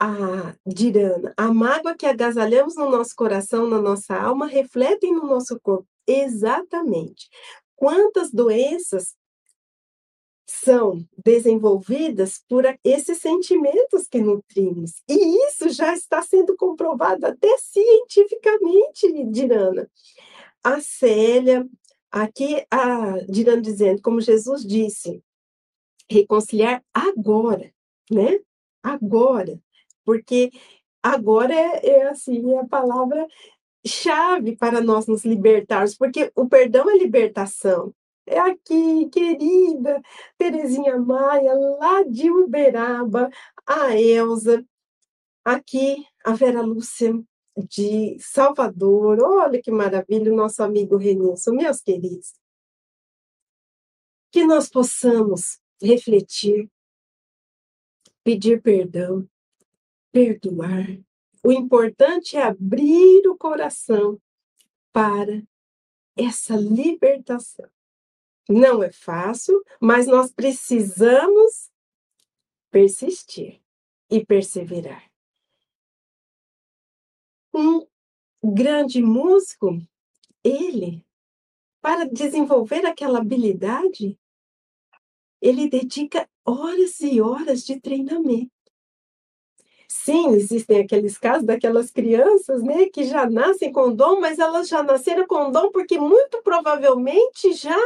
a 0.00 0.54
Dirana, 0.66 1.32
a 1.36 1.52
mágoa 1.52 1.94
que 1.96 2.06
agasalhamos 2.06 2.74
no 2.76 2.90
nosso 2.90 3.14
coração, 3.14 3.68
na 3.68 3.80
nossa 3.80 4.16
alma, 4.16 4.46
refletem 4.46 5.14
no 5.14 5.26
nosso 5.26 5.58
corpo. 5.60 5.86
Exatamente. 6.06 7.28
Quantas 7.76 8.30
doenças 8.30 9.16
são 10.62 11.04
desenvolvidas 11.24 12.42
por 12.48 12.64
esses 12.84 13.18
sentimentos 13.18 14.06
que 14.06 14.20
nutrimos. 14.20 15.02
E 15.08 15.46
isso 15.48 15.68
já 15.70 15.92
está 15.92 16.22
sendo 16.22 16.56
comprovado 16.56 17.26
até 17.26 17.56
cientificamente, 17.58 19.24
Dirana. 19.30 19.90
A 20.62 20.80
Célia, 20.80 21.68
aqui 22.10 22.64
a 22.70 23.18
Dirana 23.28 23.60
dizendo, 23.60 24.00
como 24.00 24.20
Jesus 24.20 24.64
disse, 24.64 25.22
reconciliar 26.08 26.82
agora, 26.92 27.72
né? 28.10 28.38
Agora, 28.82 29.58
porque 30.04 30.52
agora 31.02 31.52
é, 31.52 31.86
é 31.86 32.08
assim, 32.08 32.54
é 32.54 32.60
a 32.60 32.66
palavra 32.66 33.26
chave 33.84 34.56
para 34.56 34.80
nós 34.80 35.06
nos 35.06 35.24
libertarmos, 35.24 35.96
porque 35.96 36.30
o 36.34 36.48
perdão 36.48 36.88
é 36.88 36.96
libertação, 36.96 37.92
é 38.26 38.38
aqui, 38.38 39.08
querida 39.10 40.02
Terezinha 40.38 40.98
Maia, 40.98 41.54
lá 41.54 42.02
de 42.02 42.30
Uberaba, 42.30 43.30
a 43.66 43.98
Elza, 43.98 44.64
aqui 45.44 46.04
a 46.24 46.32
Vera 46.32 46.62
Lúcia 46.62 47.12
de 47.68 48.16
Salvador. 48.18 49.20
Olha 49.22 49.60
que 49.60 49.70
maravilha, 49.70 50.32
o 50.32 50.36
nosso 50.36 50.62
amigo 50.62 50.96
Renilson, 50.96 51.52
meus 51.52 51.80
queridos. 51.80 52.34
Que 54.32 54.44
nós 54.44 54.68
possamos 54.68 55.60
refletir, 55.80 56.68
pedir 58.24 58.60
perdão, 58.62 59.28
perdoar. 60.10 60.86
O 61.44 61.52
importante 61.52 62.36
é 62.36 62.42
abrir 62.42 63.28
o 63.28 63.36
coração 63.36 64.18
para 64.92 65.42
essa 66.16 66.56
libertação. 66.56 67.68
Não 68.48 68.82
é 68.82 68.92
fácil, 68.92 69.64
mas 69.80 70.06
nós 70.06 70.30
precisamos 70.32 71.70
persistir 72.70 73.60
e 74.10 74.24
perseverar. 74.24 75.10
Um 77.54 77.86
grande 78.42 79.00
músico, 79.00 79.78
ele, 80.42 81.06
para 81.80 82.04
desenvolver 82.04 82.84
aquela 82.84 83.20
habilidade, 83.20 84.18
ele 85.40 85.68
dedica 85.68 86.28
horas 86.44 87.00
e 87.00 87.20
horas 87.20 87.64
de 87.64 87.80
treinamento. 87.80 88.50
Sim, 89.88 90.30
existem 90.30 90.80
aqueles 90.80 91.16
casos 91.16 91.46
daquelas 91.46 91.90
crianças, 91.90 92.62
né, 92.62 92.86
que 92.86 93.04
já 93.04 93.28
nascem 93.30 93.72
com 93.72 93.94
dom, 93.94 94.20
mas 94.20 94.38
elas 94.38 94.68
já 94.68 94.82
nasceram 94.82 95.26
com 95.26 95.50
dom 95.50 95.70
porque 95.70 95.98
muito 95.98 96.42
provavelmente 96.42 97.52
já 97.52 97.78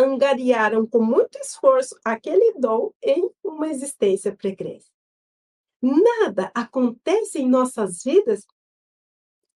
angariaram 0.00 0.86
com 0.86 1.02
muito 1.02 1.38
esforço 1.38 1.98
aquele 2.04 2.54
dom 2.58 2.92
em 3.02 3.30
uma 3.44 3.68
existência 3.68 4.34
pregressa. 4.34 4.90
Nada 5.82 6.50
acontece 6.54 7.38
em 7.38 7.48
nossas 7.48 8.02
vidas 8.02 8.46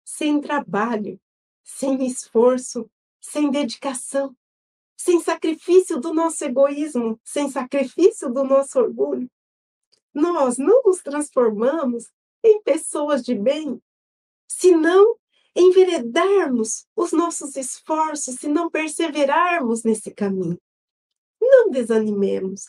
sem 0.05 0.41
trabalho, 0.41 1.21
sem 1.63 2.07
esforço, 2.07 2.91
sem 3.21 3.51
dedicação, 3.51 4.37
sem 4.97 5.21
sacrifício 5.21 5.99
do 5.99 6.13
nosso 6.13 6.45
egoísmo, 6.45 7.19
sem 7.25 7.51
sacrifício 7.51 8.33
do 8.33 8.45
nosso 8.45 8.79
orgulho. 8.79 9.31
Nós 10.13 10.59
não 10.59 10.83
nos 10.85 11.03
transformamos 11.03 12.11
em 12.43 12.63
pessoas 12.63 13.23
de 13.23 13.35
bem 13.35 13.83
se 14.47 14.71
não 14.77 15.17
enveredarmos 15.55 16.87
os 16.97 17.13
nossos 17.13 17.57
esforços, 17.57 18.37
se 18.37 18.49
não 18.49 18.71
perseverarmos 18.71 19.85
nesse 19.85 20.13
caminho. 20.13 20.61
Não 21.41 21.71
desanimemos, 21.71 22.67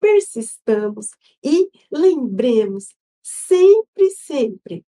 persistamos 0.00 1.10
e 1.42 1.70
lembremos 1.90 2.94
sempre, 3.22 4.10
sempre 4.10 4.84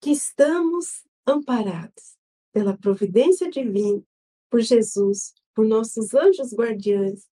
que 0.00 0.10
estamos 0.10 1.04
amparados 1.26 2.16
pela 2.52 2.76
providência 2.76 3.50
divina, 3.50 4.02
por 4.50 4.60
Jesus, 4.60 5.34
por 5.54 5.66
nossos 5.66 6.14
anjos 6.14 6.52
guardiães, 6.52 7.28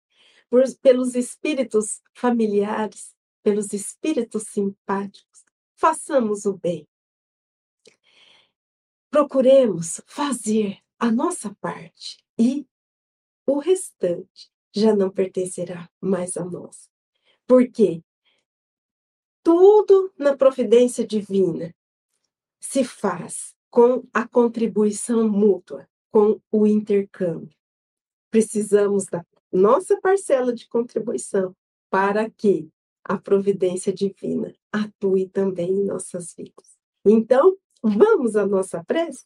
por, 0.48 0.64
pelos 0.80 1.14
espíritos 1.14 2.00
familiares, 2.14 3.14
pelos 3.42 3.72
espíritos 3.72 4.44
simpáticos. 4.44 5.44
Façamos 5.76 6.44
o 6.46 6.54
bem 6.54 6.86
procuremos 9.10 10.00
fazer 10.06 10.78
a 10.98 11.10
nossa 11.10 11.54
parte 11.60 12.24
e 12.38 12.66
o 13.46 13.58
restante 13.58 14.50
já 14.72 14.94
não 14.94 15.10
pertencerá 15.10 15.90
mais 16.00 16.36
a 16.36 16.44
nós. 16.44 16.88
Porque 17.46 18.02
tudo 19.42 20.12
na 20.16 20.36
providência 20.36 21.06
divina 21.06 21.74
se 22.60 22.84
faz 22.84 23.54
com 23.70 24.06
a 24.12 24.28
contribuição 24.28 25.28
mútua, 25.28 25.88
com 26.10 26.40
o 26.50 26.66
intercâmbio. 26.66 27.56
Precisamos 28.30 29.06
da 29.06 29.24
nossa 29.52 30.00
parcela 30.00 30.52
de 30.52 30.68
contribuição 30.68 31.56
para 31.88 32.30
que 32.30 32.70
a 33.02 33.18
providência 33.18 33.92
divina 33.92 34.54
atue 34.70 35.28
também 35.28 35.70
em 35.70 35.84
nossas 35.84 36.34
vidas. 36.34 36.78
Então, 37.04 37.56
Vamos 37.82 38.36
à 38.36 38.46
nossa 38.46 38.84
prece? 38.84 39.24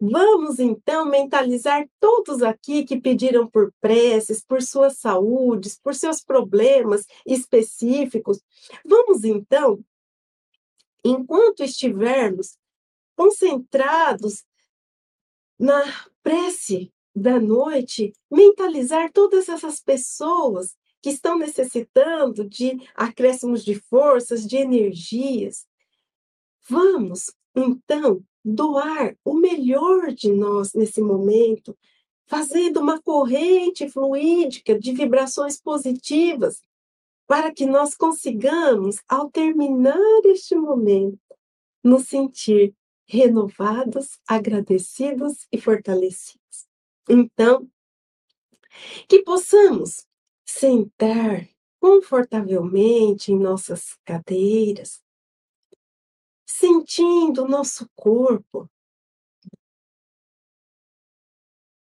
Vamos 0.00 0.58
então 0.58 1.04
mentalizar 1.04 1.86
todos 2.00 2.42
aqui 2.42 2.84
que 2.84 2.98
pediram 2.98 3.46
por 3.46 3.70
preces, 3.80 4.42
por 4.42 4.62
suas 4.62 4.96
saúdes, 4.96 5.78
por 5.78 5.94
seus 5.94 6.24
problemas 6.24 7.06
específicos. 7.26 8.40
Vamos 8.82 9.24
então, 9.24 9.84
enquanto 11.04 11.62
estivermos 11.62 12.56
concentrados 13.14 14.42
na 15.58 15.82
prece 16.22 16.90
da 17.14 17.38
noite, 17.38 18.14
mentalizar 18.30 19.12
todas 19.12 19.50
essas 19.50 19.80
pessoas 19.80 20.74
que 21.02 21.10
estão 21.10 21.38
necessitando 21.38 22.48
de 22.48 22.78
acréscimos 22.94 23.62
de 23.62 23.74
forças, 23.74 24.46
de 24.46 24.56
energias. 24.56 25.66
Vamos 26.68 27.30
então, 27.54 28.22
doar 28.44 29.16
o 29.24 29.34
melhor 29.34 30.12
de 30.12 30.32
nós 30.32 30.72
nesse 30.72 31.02
momento, 31.02 31.76
fazendo 32.26 32.80
uma 32.80 33.00
corrente 33.02 33.88
fluídica 33.88 34.78
de 34.78 34.92
vibrações 34.92 35.60
positivas, 35.60 36.60
para 37.26 37.52
que 37.52 37.66
nós 37.66 37.94
consigamos, 37.94 38.96
ao 39.08 39.30
terminar 39.30 40.20
este 40.24 40.54
momento, 40.54 41.18
nos 41.82 42.06
sentir 42.06 42.74
renovados, 43.06 44.18
agradecidos 44.26 45.46
e 45.50 45.60
fortalecidos. 45.60 46.66
Então, 47.08 47.68
que 49.08 49.22
possamos 49.22 50.06
sentar 50.44 51.48
confortavelmente 51.80 53.32
em 53.32 53.38
nossas 53.38 53.96
cadeiras, 54.04 55.00
sentindo 56.60 57.44
o 57.44 57.48
nosso 57.48 57.88
corpo, 57.96 58.70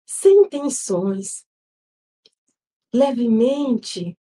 sem 0.06 0.48
tensões, 0.48 1.46
levemente 2.94 4.18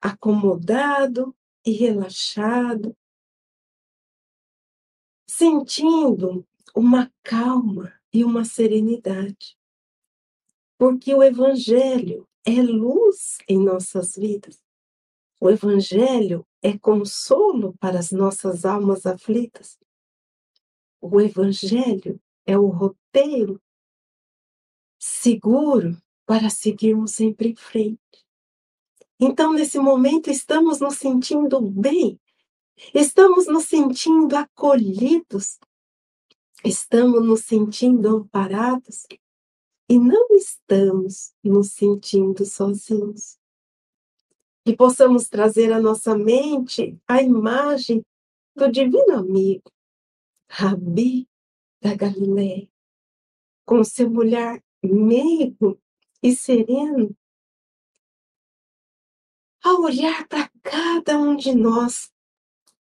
acomodado 0.00 1.36
e 1.66 1.72
relaxado, 1.72 2.96
sentindo 5.28 6.48
uma 6.74 7.12
calma 7.22 7.92
e 8.10 8.24
uma 8.24 8.42
serenidade. 8.42 9.54
Porque 10.78 11.14
o 11.14 11.22
Evangelho 11.22 12.26
é 12.42 12.62
luz 12.62 13.36
em 13.46 13.62
nossas 13.62 14.16
vidas. 14.16 14.63
O 15.44 15.50
Evangelho 15.50 16.46
é 16.62 16.78
consolo 16.78 17.76
para 17.78 17.98
as 17.98 18.10
nossas 18.10 18.64
almas 18.64 19.04
aflitas. 19.04 19.78
O 20.98 21.20
Evangelho 21.20 22.18
é 22.46 22.56
o 22.56 22.68
roteiro 22.68 23.60
seguro 24.98 26.00
para 26.24 26.48
seguirmos 26.48 27.10
sempre 27.10 27.50
em 27.50 27.56
frente. 27.56 28.00
Então, 29.20 29.52
nesse 29.52 29.78
momento, 29.78 30.30
estamos 30.30 30.80
nos 30.80 30.96
sentindo 30.96 31.60
bem, 31.60 32.18
estamos 32.94 33.46
nos 33.46 33.66
sentindo 33.66 34.34
acolhidos, 34.34 35.58
estamos 36.64 37.22
nos 37.22 37.40
sentindo 37.40 38.16
amparados 38.16 39.06
e 39.90 39.98
não 39.98 40.26
estamos 40.30 41.34
nos 41.44 41.72
sentindo 41.72 42.46
sozinhos 42.46 43.43
que 44.64 44.74
possamos 44.74 45.28
trazer 45.28 45.72
à 45.72 45.80
nossa 45.80 46.16
mente 46.16 46.98
a 47.06 47.20
imagem 47.20 48.04
do 48.56 48.70
divino 48.70 49.16
amigo, 49.16 49.70
Rabi 50.48 51.28
da 51.82 51.94
Galileia, 51.94 52.68
com 53.66 53.84
seu 53.84 54.10
olhar 54.14 54.62
meigo 54.82 55.78
e 56.22 56.34
sereno, 56.34 57.14
a 59.62 59.74
olhar 59.74 60.26
para 60.28 60.50
cada 60.62 61.18
um 61.18 61.36
de 61.36 61.54
nós 61.54 62.10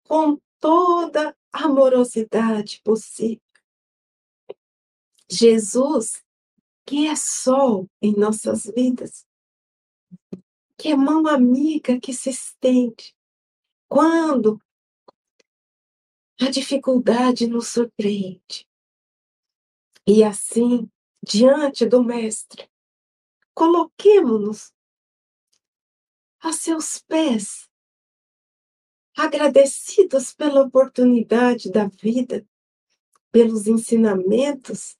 com 0.04 0.38
toda 0.58 1.36
a 1.52 1.64
amorosidade 1.64 2.80
possível. 2.82 3.40
Jesus, 5.28 6.22
que 6.86 7.06
é 7.08 7.16
sol 7.16 7.86
em 8.00 8.14
nossas 8.16 8.64
vidas, 8.64 9.25
que 10.78 10.88
é 10.88 10.96
mão 10.96 11.26
amiga 11.26 11.98
que 12.00 12.12
se 12.12 12.30
estende. 12.30 13.14
Quando 13.88 14.60
a 16.40 16.50
dificuldade 16.50 17.46
nos 17.46 17.68
surpreende. 17.68 18.68
E 20.06 20.22
assim, 20.22 20.88
diante 21.22 21.86
do 21.86 22.04
Mestre, 22.04 22.68
coloquemos-nos 23.54 24.72
a 26.40 26.52
seus 26.52 26.98
pés, 26.98 27.68
agradecidos 29.16 30.32
pela 30.34 30.60
oportunidade 30.60 31.70
da 31.70 31.88
vida, 31.88 32.46
pelos 33.32 33.66
ensinamentos 33.66 34.96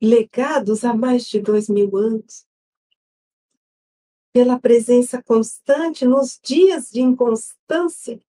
legados 0.00 0.84
há 0.84 0.94
mais 0.94 1.26
de 1.26 1.40
dois 1.40 1.68
mil 1.68 1.96
anos 1.96 2.47
pela 4.38 4.56
presença 4.56 5.20
constante 5.20 6.04
nos 6.04 6.38
dias 6.40 6.92
de 6.92 7.00
inconstância 7.00 8.22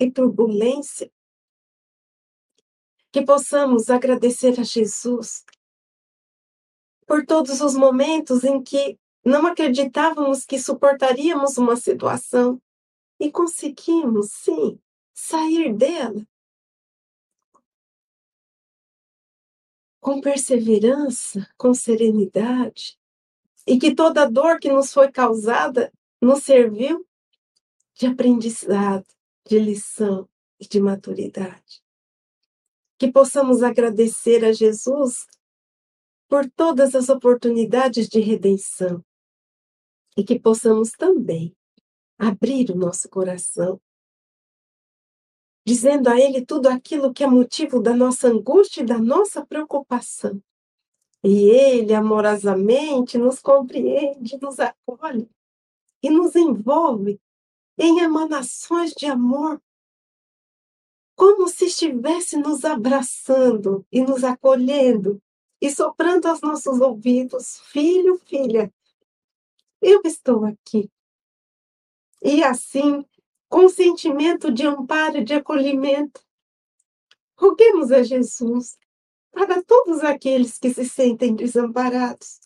e 0.00 0.10
turbulência. 0.10 1.12
Que 3.12 3.22
possamos 3.22 3.90
agradecer 3.90 4.58
a 4.58 4.62
Jesus 4.62 5.44
por 7.06 7.26
todos 7.26 7.60
os 7.60 7.74
momentos 7.74 8.44
em 8.44 8.62
que 8.62 8.98
não 9.22 9.46
acreditávamos 9.46 10.46
que 10.46 10.58
suportaríamos 10.58 11.58
uma 11.58 11.76
situação 11.76 12.58
e 13.20 13.30
conseguimos, 13.30 14.30
sim, 14.32 14.80
sair 15.12 15.74
dela. 15.74 16.26
Com 20.00 20.18
perseverança, 20.18 21.46
com 21.58 21.74
serenidade, 21.74 22.98
e 23.66 23.78
que 23.78 23.94
toda 23.94 24.28
dor 24.28 24.58
que 24.58 24.70
nos 24.72 24.92
foi 24.92 25.10
causada 25.10 25.92
nos 26.20 26.42
serviu 26.42 27.06
de 27.94 28.06
aprendizado, 28.06 29.06
de 29.46 29.58
lição 29.58 30.28
e 30.58 30.66
de 30.66 30.80
maturidade. 30.80 31.82
Que 32.98 33.10
possamos 33.10 33.62
agradecer 33.62 34.44
a 34.44 34.52
Jesus 34.52 35.26
por 36.28 36.48
todas 36.50 36.94
as 36.94 37.08
oportunidades 37.08 38.08
de 38.08 38.20
redenção 38.20 39.04
e 40.16 40.24
que 40.24 40.38
possamos 40.38 40.92
também 40.92 41.56
abrir 42.18 42.70
o 42.70 42.76
nosso 42.76 43.08
coração, 43.08 43.80
dizendo 45.66 46.08
a 46.08 46.18
Ele 46.18 46.44
tudo 46.44 46.68
aquilo 46.68 47.12
que 47.12 47.24
é 47.24 47.26
motivo 47.26 47.80
da 47.80 47.94
nossa 47.94 48.28
angústia 48.28 48.82
e 48.82 48.86
da 48.86 48.98
nossa 48.98 49.44
preocupação 49.44 50.42
e 51.22 51.48
Ele 51.48 51.94
amorosamente 51.94 53.16
nos 53.16 53.38
compreende, 53.38 54.38
nos 54.40 54.58
acolhe 54.58 55.28
e 56.02 56.10
nos 56.10 56.34
envolve 56.34 57.20
em 57.78 58.00
emanações 58.00 58.92
de 58.92 59.06
amor, 59.06 59.62
como 61.14 61.48
se 61.48 61.66
estivesse 61.66 62.36
nos 62.36 62.64
abraçando 62.64 63.86
e 63.92 64.02
nos 64.02 64.24
acolhendo 64.24 65.22
e 65.60 65.70
soprando 65.70 66.26
aos 66.26 66.40
nossos 66.40 66.80
ouvidos: 66.80 67.60
Filho, 67.66 68.18
filha, 68.26 68.72
eu 69.80 70.00
estou 70.04 70.44
aqui. 70.44 70.90
E 72.20 72.42
assim, 72.42 73.04
com 73.48 73.68
sentimento 73.68 74.52
de 74.52 74.66
amparo 74.66 75.18
e 75.18 75.24
de 75.24 75.34
acolhimento, 75.34 76.24
roguemos 77.36 77.92
a 77.92 78.02
Jesus 78.02 78.76
para 79.32 79.62
todos 79.62 80.04
aqueles 80.04 80.58
que 80.58 80.72
se 80.72 80.84
sentem 80.84 81.34
desamparados, 81.34 82.40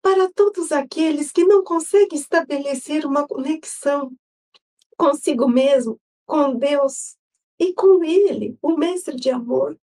para 0.00 0.32
todos 0.32 0.72
aqueles 0.72 1.30
que 1.30 1.44
não 1.44 1.62
conseguem 1.62 2.18
estabelecer 2.18 3.04
uma 3.04 3.26
conexão 3.26 4.12
consigo 4.96 5.48
mesmo, 5.48 6.00
com 6.24 6.56
Deus 6.56 7.16
e 7.58 7.74
com 7.74 8.02
Ele, 8.04 8.56
o 8.62 8.76
Mestre 8.76 9.16
de 9.16 9.30
amor, 9.30 9.78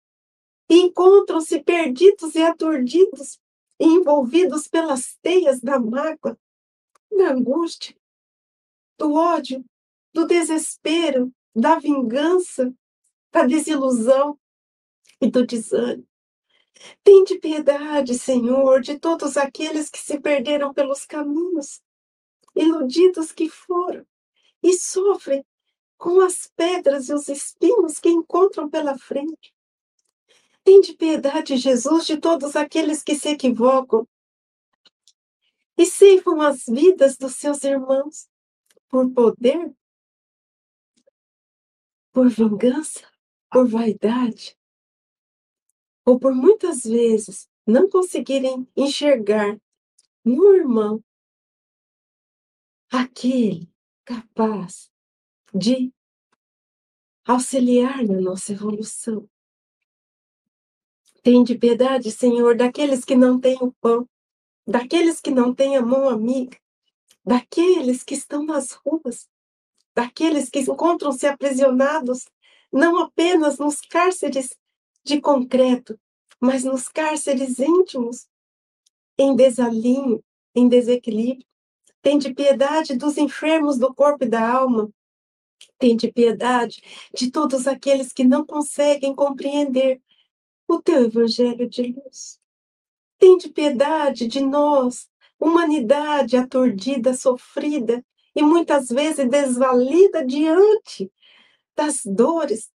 encontram-se 0.68 1.62
perdidos 1.62 2.34
e 2.34 2.42
aturdidos, 2.42 3.38
envolvidos 3.80 4.68
pelas 4.68 5.16
teias 5.22 5.60
da 5.60 5.78
mágoa, 5.78 6.38
da 7.10 7.32
angústia, 7.32 7.96
do 8.98 9.14
ódio, 9.14 9.64
do 10.12 10.26
desespero, 10.26 11.32
da 11.54 11.78
vingança, 11.78 12.74
da 13.32 13.42
desilusão, 13.42 14.38
e 15.26 15.30
do 15.30 15.46
desânimo. 15.46 16.06
Tende 17.02 17.38
piedade, 17.38 18.18
Senhor, 18.18 18.80
de 18.80 18.98
todos 18.98 19.36
aqueles 19.36 19.90
que 19.90 19.98
se 19.98 20.20
perderam 20.20 20.72
pelos 20.72 21.04
caminhos, 21.04 21.82
iludidos 22.54 23.32
que 23.32 23.48
foram, 23.48 24.06
e 24.62 24.74
sofrem 24.74 25.44
com 25.96 26.20
as 26.20 26.50
pedras 26.54 27.08
e 27.08 27.14
os 27.14 27.28
espinhos 27.28 27.98
que 27.98 28.10
encontram 28.10 28.68
pela 28.68 28.98
frente. 28.98 29.54
Tende 30.62 30.94
piedade, 30.94 31.56
Jesus, 31.56 32.06
de 32.06 32.18
todos 32.18 32.54
aqueles 32.56 33.02
que 33.02 33.14
se 33.14 33.30
equivocam 33.30 34.06
e 35.78 35.86
ceifam 35.86 36.40
as 36.40 36.64
vidas 36.66 37.16
dos 37.16 37.36
seus 37.36 37.62
irmãos 37.64 38.28
por 38.88 39.10
poder, 39.12 39.74
por 42.12 42.28
vingança, 42.28 43.06
por 43.50 43.68
vaidade, 43.68 44.56
ou 46.06 46.18
por 46.18 46.32
muitas 46.32 46.84
vezes 46.84 47.48
não 47.66 47.90
conseguirem 47.90 48.66
enxergar 48.76 49.60
no 50.24 50.54
irmão 50.54 51.02
aquele 52.90 53.68
capaz 54.04 54.90
de 55.52 55.92
auxiliar 57.26 58.04
na 58.04 58.20
nossa 58.20 58.52
evolução. 58.52 59.28
Tem 61.22 61.42
de 61.42 61.58
piedade, 61.58 62.12
Senhor, 62.12 62.56
daqueles 62.56 63.04
que 63.04 63.16
não 63.16 63.40
têm 63.40 63.58
o 63.60 63.72
pão 63.80 64.08
daqueles 64.66 65.20
que 65.20 65.30
não 65.30 65.54
têm 65.54 65.76
a 65.76 65.82
mão 65.82 66.08
amiga, 66.08 66.58
daqueles 67.24 68.02
que 68.02 68.14
estão 68.14 68.44
nas 68.44 68.72
ruas, 68.72 69.28
daqueles 69.94 70.50
que 70.50 70.60
encontram-se 70.60 71.26
aprisionados 71.26 72.26
não 72.72 72.98
apenas 72.98 73.58
nos 73.58 73.80
cárceres 73.80 74.50
de 75.06 75.20
concreto, 75.20 75.98
mas 76.40 76.64
nos 76.64 76.88
cárceres 76.88 77.60
íntimos, 77.60 78.26
em 79.16 79.36
desalinho, 79.36 80.22
em 80.54 80.68
desequilíbrio. 80.68 81.46
Tem 82.02 82.18
de 82.18 82.34
piedade 82.34 82.96
dos 82.96 83.16
enfermos 83.16 83.78
do 83.78 83.94
corpo 83.94 84.24
e 84.24 84.28
da 84.28 84.50
alma. 84.50 84.90
Tem 85.78 85.96
de 85.96 86.10
piedade 86.12 86.82
de 87.14 87.30
todos 87.30 87.68
aqueles 87.68 88.12
que 88.12 88.24
não 88.24 88.44
conseguem 88.44 89.14
compreender 89.14 90.02
o 90.68 90.82
teu 90.82 91.04
evangelho 91.04 91.68
de 91.68 91.82
luz. 91.92 92.40
Tem 93.16 93.38
de 93.38 93.48
piedade 93.48 94.26
de 94.26 94.40
nós, 94.40 95.08
humanidade 95.38 96.36
aturdida, 96.36 97.14
sofrida 97.14 98.04
e 98.34 98.42
muitas 98.42 98.88
vezes 98.88 99.28
desvalida 99.28 100.26
diante 100.26 101.10
das 101.76 102.00
dores 102.04 102.70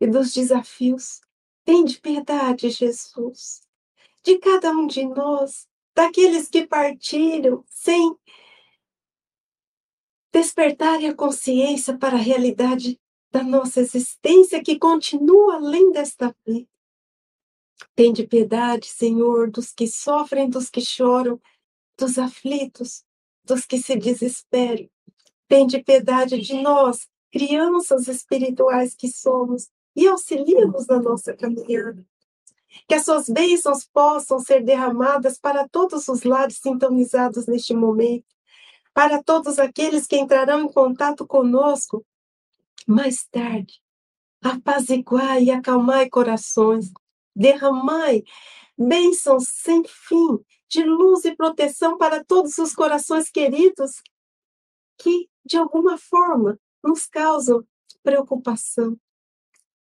e 0.00 0.06
dos 0.06 0.32
desafios. 0.32 1.20
Tem 1.64 1.84
de 1.84 2.00
piedade, 2.00 2.70
Jesus, 2.70 3.62
de 4.22 4.38
cada 4.38 4.70
um 4.70 4.86
de 4.86 5.04
nós, 5.04 5.66
daqueles 5.94 6.48
que 6.48 6.66
partiram 6.66 7.64
sem 7.68 8.16
despertarem 10.32 11.08
a 11.08 11.14
consciência 11.14 11.96
para 11.96 12.16
a 12.16 12.20
realidade 12.20 13.00
da 13.30 13.42
nossa 13.42 13.80
existência 13.80 14.62
que 14.62 14.78
continua 14.78 15.56
além 15.56 15.90
desta 15.92 16.34
vida. 16.46 16.68
Tem 17.94 18.12
de 18.12 18.26
piedade, 18.26 18.86
Senhor, 18.86 19.50
dos 19.50 19.72
que 19.72 19.86
sofrem, 19.86 20.48
dos 20.48 20.70
que 20.70 20.80
choram, 20.80 21.40
dos 21.98 22.18
aflitos, 22.18 23.04
dos 23.44 23.64
que 23.64 23.78
se 23.78 23.96
desesperam. 23.96 24.88
Tem 25.48 25.66
de 25.66 25.82
piedade 25.82 26.40
de 26.40 26.60
nós, 26.60 27.08
crianças 27.30 28.08
espirituais 28.08 28.94
que 28.94 29.08
somos, 29.08 29.70
e 29.96 30.06
auxilia-nos 30.06 30.86
na 30.86 31.00
nossa 31.00 31.34
caminhada. 31.34 32.04
Que 32.86 32.94
as 32.94 33.04
suas 33.04 33.28
bênçãos 33.28 33.84
possam 33.84 34.38
ser 34.38 34.62
derramadas 34.62 35.38
para 35.38 35.66
todos 35.66 36.06
os 36.08 36.22
lares 36.22 36.58
sintonizados 36.58 37.46
neste 37.46 37.74
momento, 37.74 38.26
para 38.92 39.22
todos 39.22 39.58
aqueles 39.58 40.06
que 40.06 40.18
entrarão 40.18 40.60
em 40.60 40.68
contato 40.68 41.26
conosco 41.26 42.04
mais 42.86 43.26
tarde. 43.26 43.80
Apaziguai 44.42 45.44
e 45.44 45.50
acalmai 45.50 46.08
corações, 46.10 46.92
derramai 47.34 48.22
bênçãos 48.76 49.48
sem 49.48 49.82
fim 49.86 50.38
de 50.68 50.82
luz 50.82 51.24
e 51.24 51.34
proteção 51.34 51.96
para 51.96 52.22
todos 52.24 52.58
os 52.58 52.74
corações 52.74 53.30
queridos 53.30 54.02
que, 54.98 55.28
de 55.44 55.56
alguma 55.56 55.96
forma, 55.96 56.58
nos 56.82 57.06
causam 57.06 57.64
preocupação. 58.02 58.98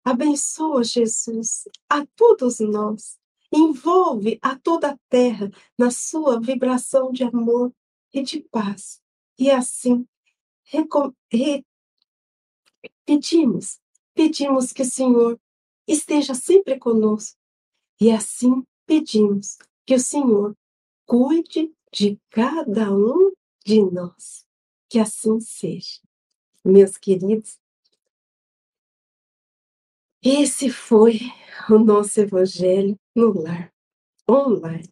Abençoa, 0.06 0.84
Jesus, 0.84 1.68
a 1.90 2.06
todos 2.16 2.60
nós. 2.60 3.18
Envolve 3.52 4.38
a 4.40 4.56
toda 4.56 4.92
a 4.92 4.98
terra 5.10 5.50
na 5.76 5.90
sua 5.90 6.40
vibração 6.40 7.12
de 7.12 7.24
amor 7.24 7.74
e 8.14 8.22
de 8.22 8.42
paz. 8.42 9.02
E 9.40 9.50
assim, 9.50 10.08
pedimos, 13.04 13.80
pedimos 14.14 14.72
que 14.72 14.84
o 14.84 14.86
Senhor 14.86 15.40
esteja 15.88 16.36
sempre 16.36 16.78
conosco. 16.78 17.40
E 18.00 18.12
assim 18.12 18.64
pedimos 18.86 19.58
que 19.88 19.96
o 19.96 20.00
Senhor 20.00 20.56
cuide 21.08 21.74
de 21.92 22.20
cada 22.30 22.94
um 22.94 23.34
de 23.66 23.82
nós. 23.82 24.46
Que 24.88 25.00
assim 25.00 25.40
seja. 25.40 26.00
Meus 26.64 26.96
queridos, 26.96 27.60
esse 30.26 30.72
foi 30.72 31.20
o 31.70 31.78
nosso 31.78 32.20
Evangelho 32.20 33.00
no 33.16 33.44
Lar 33.44 33.72
Online. 34.28 34.92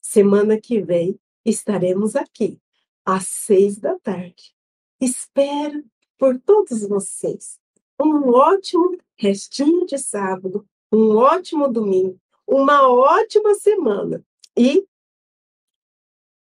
Semana 0.00 0.60
que 0.60 0.80
vem 0.80 1.18
estaremos 1.44 2.14
aqui, 2.14 2.60
às 3.04 3.26
seis 3.26 3.76
da 3.76 3.98
tarde. 3.98 4.54
Espero 5.00 5.84
por 6.16 6.38
todos 6.38 6.86
vocês 6.86 7.58
um 8.00 8.30
ótimo 8.30 8.96
restinho 9.16 9.84
de 9.84 9.98
sábado, 9.98 10.64
um 10.92 11.16
ótimo 11.16 11.68
domingo, 11.68 12.20
uma 12.46 12.88
ótima 12.88 13.54
semana. 13.54 14.24
E 14.56 14.86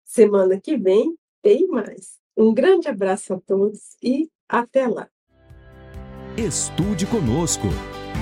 semana 0.04 0.60
que 0.60 0.76
vem 0.76 1.16
tem 1.42 1.68
mais. 1.68 2.18
Um 2.36 2.52
grande 2.52 2.88
abraço 2.88 3.34
a 3.34 3.40
todos 3.40 3.96
e 4.02 4.28
até 4.48 4.88
lá. 4.88 5.08
Estude 6.36 7.06
conosco. 7.06 7.66